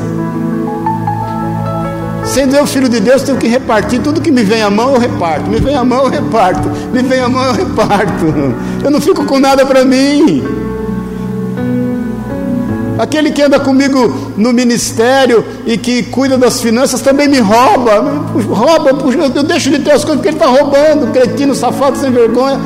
Sendo 2.24 2.56
eu 2.56 2.68
filho 2.68 2.88
de 2.88 3.00
Deus, 3.00 3.24
tenho 3.24 3.40
que 3.40 3.48
repartir 3.48 4.00
tudo 4.00 4.22
que 4.22 4.30
me 4.30 4.44
vem 4.44 4.62
à 4.62 4.70
mão, 4.70 4.94
eu 4.94 5.00
reparto. 5.00 5.50
Me 5.50 5.60
vem 5.60 5.74
à 5.74 5.84
mão, 5.84 6.04
eu 6.04 6.12
reparto. 6.12 6.70
Me 6.94 7.02
vem 7.02 7.20
à 7.20 7.28
mão, 7.28 7.46
eu 7.46 7.54
reparto. 7.54 8.26
Eu 8.84 8.92
não 8.92 9.02
fico 9.02 9.26
com 9.26 9.40
nada 9.40 9.66
para 9.66 9.84
mim. 9.84 10.44
Aquele 12.98 13.32
que 13.32 13.42
anda 13.42 13.60
comigo 13.60 14.34
no 14.36 14.52
ministério 14.52 15.46
e 15.66 15.78
que 15.78 16.04
cuida 16.04 16.38
das 16.38 16.62
finanças 16.62 17.02
também 17.02 17.28
me 17.28 17.40
rouba. 17.40 18.00
Rouba, 18.50 18.92
eu 19.36 19.44
deixo 19.44 19.70
de 19.70 19.80
ter 19.80 19.92
as 19.92 20.04
coisas 20.04 20.18
porque 20.18 20.30
ele 20.30 20.38
está 20.38 20.48
roubando, 20.48 21.12
cretino, 21.12 21.54
safado, 21.54 21.98
sem 21.98 22.12
vergonha. 22.12 22.60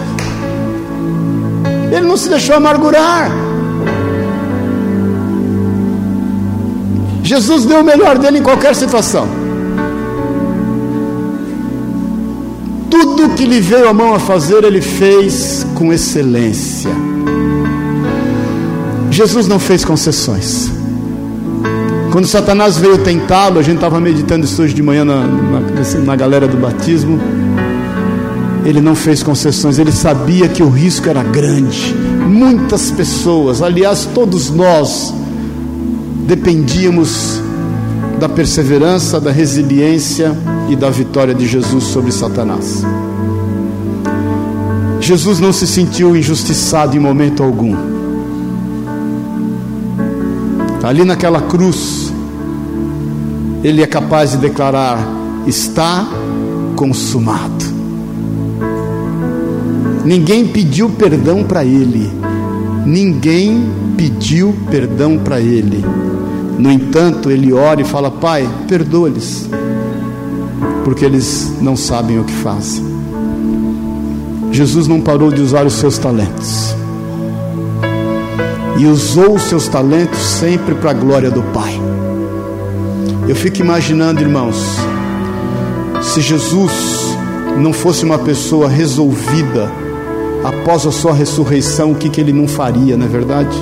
Ele 1.91 2.07
não 2.07 2.15
se 2.15 2.29
deixou 2.29 2.55
amargurar. 2.55 3.29
Jesus 7.23 7.65
deu 7.65 7.81
o 7.81 7.83
melhor 7.83 8.17
dele 8.17 8.39
em 8.39 8.43
qualquer 8.43 8.75
situação. 8.75 9.27
Tudo 12.89 13.29
que 13.35 13.45
lhe 13.45 13.59
veio 13.59 13.87
a 13.87 13.93
mão 13.93 14.13
a 14.13 14.19
fazer, 14.19 14.63
ele 14.63 14.81
fez 14.81 15.65
com 15.75 15.93
excelência. 15.93 16.91
Jesus 19.11 19.45
não 19.45 19.59
fez 19.59 19.83
concessões. 19.83 20.71
Quando 22.13 22.27
Satanás 22.27 22.77
veio 22.77 22.97
tentá-lo, 22.97 23.59
a 23.59 23.61
gente 23.61 23.75
estava 23.75 23.99
meditando 23.99 24.45
isso 24.45 24.61
hoje 24.61 24.73
de 24.73 24.81
manhã 24.81 25.03
na, 25.03 25.27
na, 25.27 25.99
na 26.05 26.15
galera 26.15 26.47
do 26.47 26.55
batismo. 26.55 27.19
Ele 28.63 28.79
não 28.79 28.95
fez 28.95 29.21
concessões, 29.21 29.79
ele 29.79 29.91
sabia 29.91 30.47
que 30.47 30.63
o 30.63 30.69
risco 30.69 31.09
era 31.09 31.23
grande. 31.23 31.93
Muitas 32.25 32.89
pessoas, 32.89 33.61
aliás, 33.61 34.07
todos 34.13 34.49
nós, 34.49 35.13
dependíamos 36.25 37.41
da 38.17 38.29
perseverança, 38.29 39.19
da 39.19 39.31
resiliência 39.31 40.37
e 40.69 40.75
da 40.75 40.89
vitória 40.89 41.33
de 41.33 41.45
Jesus 41.45 41.83
sobre 41.85 42.13
Satanás. 42.13 42.85
Jesus 45.01 45.39
não 45.39 45.51
se 45.51 45.67
sentiu 45.67 46.15
injustiçado 46.15 46.95
em 46.95 46.99
momento 46.99 47.43
algum 47.43 47.90
ali 50.83 51.05
naquela 51.05 51.41
cruz, 51.41 52.11
ele 53.63 53.81
é 53.81 53.87
capaz 53.87 54.31
de 54.31 54.37
declarar: 54.37 54.99
está 55.45 56.07
consumado. 56.75 57.81
Ninguém 60.03 60.47
pediu 60.47 60.89
perdão 60.89 61.43
para 61.43 61.63
ele, 61.63 62.11
ninguém 62.85 63.69
pediu 63.95 64.55
perdão 64.69 65.17
para 65.19 65.39
ele. 65.39 65.85
No 66.57 66.71
entanto, 66.71 67.29
ele 67.29 67.53
ora 67.53 67.81
e 67.81 67.85
fala: 67.85 68.09
Pai, 68.09 68.49
perdoa-lhes, 68.67 69.47
porque 70.83 71.05
eles 71.05 71.53
não 71.61 71.75
sabem 71.75 72.19
o 72.19 72.23
que 72.23 72.33
fazem. 72.33 72.83
Jesus 74.51 74.87
não 74.87 74.99
parou 74.99 75.31
de 75.31 75.41
usar 75.41 75.65
os 75.65 75.73
seus 75.73 75.97
talentos 75.97 76.80
e 78.81 78.87
usou 78.87 79.35
os 79.35 79.43
seus 79.43 79.67
talentos 79.67 80.17
sempre 80.17 80.73
para 80.73 80.89
a 80.89 80.93
glória 80.93 81.29
do 81.29 81.43
Pai. 81.53 81.79
Eu 83.27 83.35
fico 83.35 83.59
imaginando, 83.59 84.21
irmãos, 84.21 84.57
se 86.01 86.19
Jesus 86.19 87.15
não 87.59 87.73
fosse 87.73 88.03
uma 88.03 88.17
pessoa 88.17 88.67
resolvida 88.67 89.71
após 90.43 90.87
a 90.87 90.91
sua 90.91 91.13
ressurreição, 91.13 91.91
o 91.91 91.95
que, 91.95 92.09
que 92.09 92.19
ele 92.19 92.33
não 92.33 92.47
faria, 92.47 92.97
não 92.97 93.05
é 93.05 93.07
verdade? 93.07 93.55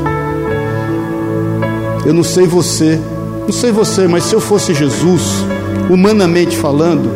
Eu 2.06 2.14
não 2.14 2.24
sei 2.24 2.48
você, 2.48 2.98
não 3.42 3.52
sei 3.52 3.74
você, 3.74 4.08
mas 4.08 4.24
se 4.24 4.34
eu 4.34 4.40
fosse 4.40 4.74
Jesus, 4.74 5.44
humanamente 5.90 6.56
falando, 6.56 7.10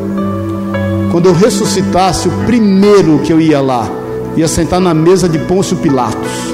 quando 1.10 1.30
eu 1.30 1.34
ressuscitasse, 1.34 2.28
o 2.28 2.32
primeiro 2.45 3.20
que 3.20 3.32
eu 3.32 3.39
ia 3.39 3.62
lá, 3.62 3.89
ia 4.36 4.49
sentar 4.49 4.82
na 4.82 4.93
mesa 4.93 5.30
de 5.30 5.39
Pôncio 5.39 5.78
Pilatos 5.78 6.54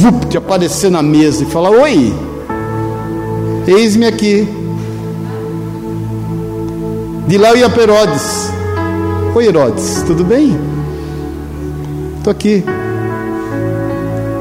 vup, 0.00 0.26
de 0.28 0.38
aparecer 0.38 0.90
na 0.90 1.02
mesa 1.02 1.42
e 1.42 1.46
falar: 1.46 1.70
Oi, 1.70 2.12
eis-me 3.66 4.06
aqui. 4.06 4.48
De 7.28 7.38
lá 7.38 7.50
eu 7.50 7.58
ia 7.58 7.70
para 7.70 7.82
Herodes. 7.82 8.50
Oi, 9.34 9.46
Herodes, 9.46 10.02
tudo 10.06 10.24
bem? 10.24 10.58
Estou 12.18 12.30
aqui. 12.30 12.64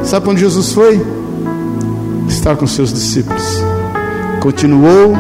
Sabe 0.04 0.30
onde 0.30 0.40
Jesus 0.40 0.72
foi? 0.72 1.00
Estar 2.28 2.56
com 2.56 2.66
seus 2.66 2.92
discípulos. 2.92 3.62
Continuou 4.42 5.14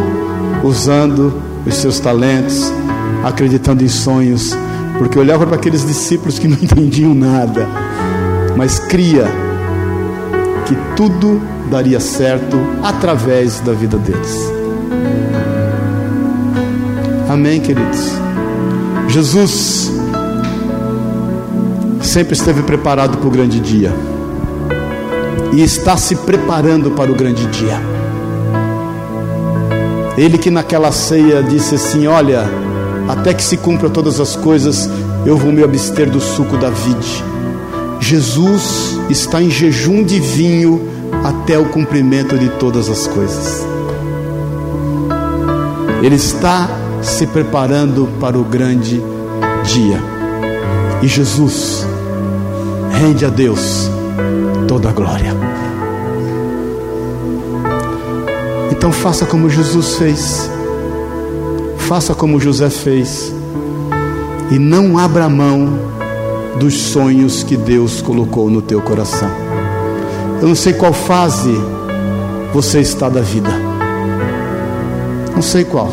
usando 0.64 1.34
os 1.66 1.76
seus 1.76 2.00
talentos, 2.00 2.72
acreditando 3.24 3.84
em 3.84 3.88
sonhos, 3.88 4.58
porque 4.98 5.20
olhava 5.20 5.46
para 5.46 5.58
aqueles 5.58 5.86
discípulos 5.86 6.40
que 6.40 6.48
não 6.48 6.58
entendiam 6.64 7.14
nada, 7.14 7.68
mas 8.58 8.80
cria 8.80 9.49
que 10.70 10.76
tudo 10.96 11.42
daria 11.72 12.00
certo 12.00 12.56
através 12.84 13.60
da 13.60 13.74
vida 13.74 13.98
deles. 13.98 14.38
Amém, 17.28 17.60
queridos? 17.60 18.00
Jesus 19.08 19.92
sempre 22.04 22.34
esteve 22.34 22.62
preparado 22.62 23.18
para 23.18 23.28
o 23.28 23.32
grande 23.32 23.60
dia 23.60 23.92
e 25.52 25.64
está 25.64 25.98
se 25.98 26.16
preparando 26.16 26.92
para 26.92 27.12
o 27.12 27.16
grande 27.16 27.48
dia. 27.48 27.82
Ele 30.16 30.38
que 30.38 30.52
naquela 30.52 30.92
ceia 30.92 31.42
disse 31.42 31.76
assim: 31.76 32.06
Olha, 32.06 32.48
até 33.08 33.34
que 33.34 33.42
se 33.42 33.58
cumpra 33.58 33.90
todas 33.90 34.20
as 34.20 34.36
coisas, 34.36 34.88
eu 35.26 35.36
vou 35.36 35.52
me 35.52 35.64
abster 35.64 36.12
do 36.12 36.22
suco 36.22 36.58
da 36.58 36.70
vide. 36.70 37.24
Jesus 38.00 38.89
está 39.10 39.42
em 39.42 39.50
jejum 39.50 40.04
de 40.04 40.20
vinho 40.20 40.88
até 41.24 41.58
o 41.58 41.66
cumprimento 41.66 42.38
de 42.38 42.50
todas 42.50 42.90
as 42.90 43.08
coisas. 43.08 43.66
Ele 46.02 46.16
está 46.16 46.70
se 47.02 47.28
preparando 47.28 48.08
para 48.20 48.38
o 48.38 48.44
grande 48.44 49.02
dia. 49.64 50.02
E 51.02 51.08
Jesus 51.08 51.86
rende 52.92 53.26
a 53.26 53.30
Deus 53.30 53.90
toda 54.68 54.90
a 54.90 54.92
glória. 54.92 55.34
Então 58.72 58.92
faça 58.92 59.26
como 59.26 59.50
Jesus 59.50 59.96
fez. 59.96 60.50
Faça 61.78 62.14
como 62.14 62.40
José 62.40 62.70
fez. 62.70 63.34
E 64.52 64.58
não 64.58 64.98
abra 64.98 65.28
mão 65.28 65.89
dos 66.60 66.74
sonhos 66.74 67.42
que 67.42 67.56
Deus 67.56 68.02
colocou 68.02 68.50
no 68.50 68.62
teu 68.62 68.82
coração. 68.82 69.30
Eu 70.42 70.48
não 70.48 70.56
sei 70.56 70.74
qual 70.74 70.94
fase 70.94 71.54
você 72.54 72.80
está 72.82 73.08
da 73.08 73.22
vida. 73.22 73.50
Não 75.34 75.42
sei 75.42 75.64
qual. 75.64 75.92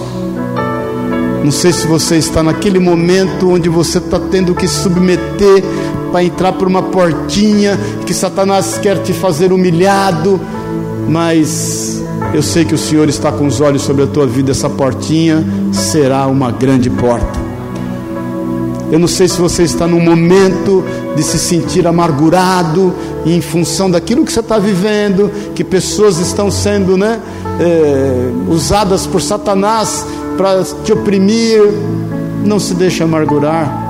Não 1.45 1.53
sei 1.53 1.73
se 1.73 1.87
você 1.87 2.17
está 2.17 2.43
naquele 2.43 2.81
momento 2.81 3.49
onde 3.49 3.69
você 3.69 3.99
está 3.99 4.19
tendo 4.19 4.55
que 4.55 4.67
submeter 4.67 5.63
para 6.11 6.25
entrar 6.25 6.53
por 6.53 6.67
uma 6.67 6.83
portinha 6.83 7.79
que 8.05 8.13
Satanás 8.13 8.79
quer 8.79 9.01
te 9.03 9.13
fazer 9.13 9.53
humilhado, 9.53 10.41
mas 11.09 12.03
eu 12.35 12.43
sei 12.43 12.65
que 12.65 12.75
o 12.75 12.79
Senhor 12.79 13.09
está 13.09 13.31
com 13.31 13.47
os 13.47 13.61
olhos 13.61 13.83
sobre 13.83 14.03
a 14.03 14.07
tua 14.07 14.27
vida, 14.27 14.51
essa 14.51 14.69
portinha 14.69 15.45
será 15.73 16.27
uma 16.27 16.51
grande 16.51 16.91
porta. 16.91 17.36
Eu 18.91 19.01
não 19.01 19.09
sei 19.09 19.27
se 19.27 19.41
você 19.41 19.65
está 19.65 19.87
num 19.87 20.01
momento 20.01 20.85
de 21.17 21.23
se 21.23 21.39
sentir 21.39 21.87
amargurado 21.87 22.95
em 23.25 23.41
função 23.41 23.91
daquilo 23.91 24.25
que 24.25 24.33
você 24.33 24.41
está 24.41 24.59
vivendo, 24.59 25.31
que 25.55 25.65
pessoas 25.65 26.19
estão 26.19 26.51
sendo 26.51 26.97
né, 26.97 27.21
é, 27.59 28.31
usadas 28.49 29.07
por 29.07 29.21
Satanás 29.21 30.07
para 30.37 30.63
te 30.85 30.93
oprimir. 30.93 31.61
Não 32.45 32.61
se 32.61 32.75
deixe 32.75 33.03
amargurar. 33.03 33.85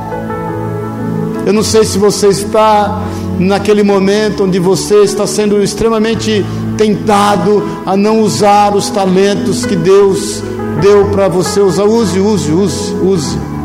Eu 1.45 1.53
não 1.53 1.63
sei 1.63 1.85
se 1.85 1.99
você 1.99 2.29
está 2.29 3.03
naquele 3.39 3.83
momento 3.83 4.45
onde 4.45 4.59
você 4.59 5.03
está 5.03 5.27
sendo 5.27 5.63
extremamente 5.63 6.45
tentado 6.79 7.63
a 7.85 7.97
não 7.97 8.21
usar 8.21 8.75
os 8.75 8.89
talentos 8.89 9.67
que 9.67 9.77
Deus 9.77 10.43
deu 10.81 11.07
para 11.11 11.29
você 11.29 11.61
usar. 11.61 11.85
Use, 11.85 12.19
use, 12.19 12.51
use, 12.51 12.95
use. 12.95 13.56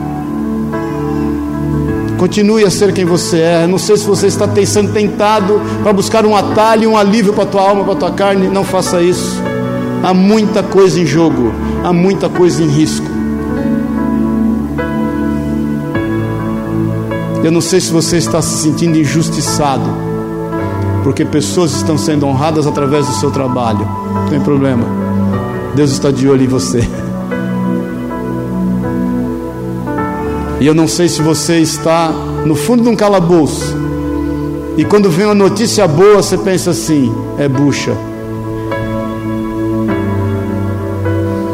Continue 2.21 2.63
a 2.63 2.69
ser 2.69 2.93
quem 2.93 3.03
você 3.03 3.39
é. 3.39 3.65
Não 3.65 3.79
sei 3.79 3.97
se 3.97 4.05
você 4.05 4.27
está 4.27 4.47
sendo 4.63 4.93
tentado 4.93 5.59
para 5.81 5.91
buscar 5.91 6.23
um 6.23 6.35
atalho, 6.35 6.91
um 6.91 6.95
alívio 6.95 7.33
para 7.33 7.45
a 7.45 7.47
tua 7.47 7.67
alma, 7.67 7.83
para 7.83 7.93
a 7.93 7.95
tua 7.95 8.11
carne. 8.11 8.47
Não 8.47 8.63
faça 8.63 9.01
isso. 9.01 9.41
Há 10.03 10.13
muita 10.13 10.61
coisa 10.61 10.99
em 10.99 11.05
jogo, 11.07 11.51
há 11.83 11.91
muita 11.91 12.29
coisa 12.29 12.61
em 12.61 12.67
risco. 12.67 13.07
Eu 17.43 17.51
não 17.51 17.59
sei 17.59 17.81
se 17.81 17.91
você 17.91 18.17
está 18.17 18.39
se 18.39 18.55
sentindo 18.61 18.99
injustiçado, 18.99 19.89
porque 21.03 21.25
pessoas 21.25 21.73
estão 21.73 21.97
sendo 21.97 22.27
honradas 22.27 22.67
através 22.67 23.07
do 23.07 23.13
seu 23.13 23.31
trabalho. 23.31 23.83
Não 24.13 24.29
tem 24.29 24.39
problema. 24.39 24.85
Deus 25.73 25.89
está 25.89 26.11
de 26.11 26.29
olho 26.29 26.43
em 26.43 26.47
você. 26.47 26.87
E 30.61 30.67
eu 30.67 30.75
não 30.75 30.87
sei 30.87 31.09
se 31.09 31.23
você 31.23 31.57
está 31.57 32.09
no 32.45 32.53
fundo 32.53 32.83
de 32.83 32.89
um 32.89 32.95
calabouço. 32.95 33.75
E 34.77 34.85
quando 34.85 35.09
vem 35.09 35.25
uma 35.25 35.33
notícia 35.33 35.87
boa, 35.87 36.17
você 36.17 36.37
pensa 36.37 36.69
assim: 36.69 37.11
é 37.39 37.49
bucha. 37.49 37.97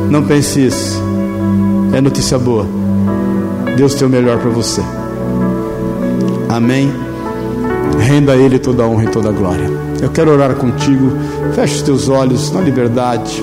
Não 0.09 0.23
pense 0.23 0.59
isso. 0.59 1.01
É 1.93 2.01
notícia 2.01 2.37
boa. 2.37 2.67
Deus 3.77 3.95
tem 3.95 4.05
o 4.05 4.11
melhor 4.11 4.39
para 4.39 4.49
você. 4.49 4.81
Amém. 6.49 6.91
Renda 7.99 8.33
a 8.33 8.35
Ele 8.35 8.59
toda 8.59 8.83
a 8.83 8.87
honra 8.87 9.05
e 9.05 9.07
toda 9.07 9.29
a 9.29 9.31
glória. 9.31 9.69
Eu 10.01 10.09
quero 10.09 10.31
orar 10.31 10.53
contigo. 10.55 11.13
Feche 11.55 11.75
os 11.75 11.81
teus 11.81 12.09
olhos 12.09 12.51
na 12.51 12.59
liberdade. 12.59 13.41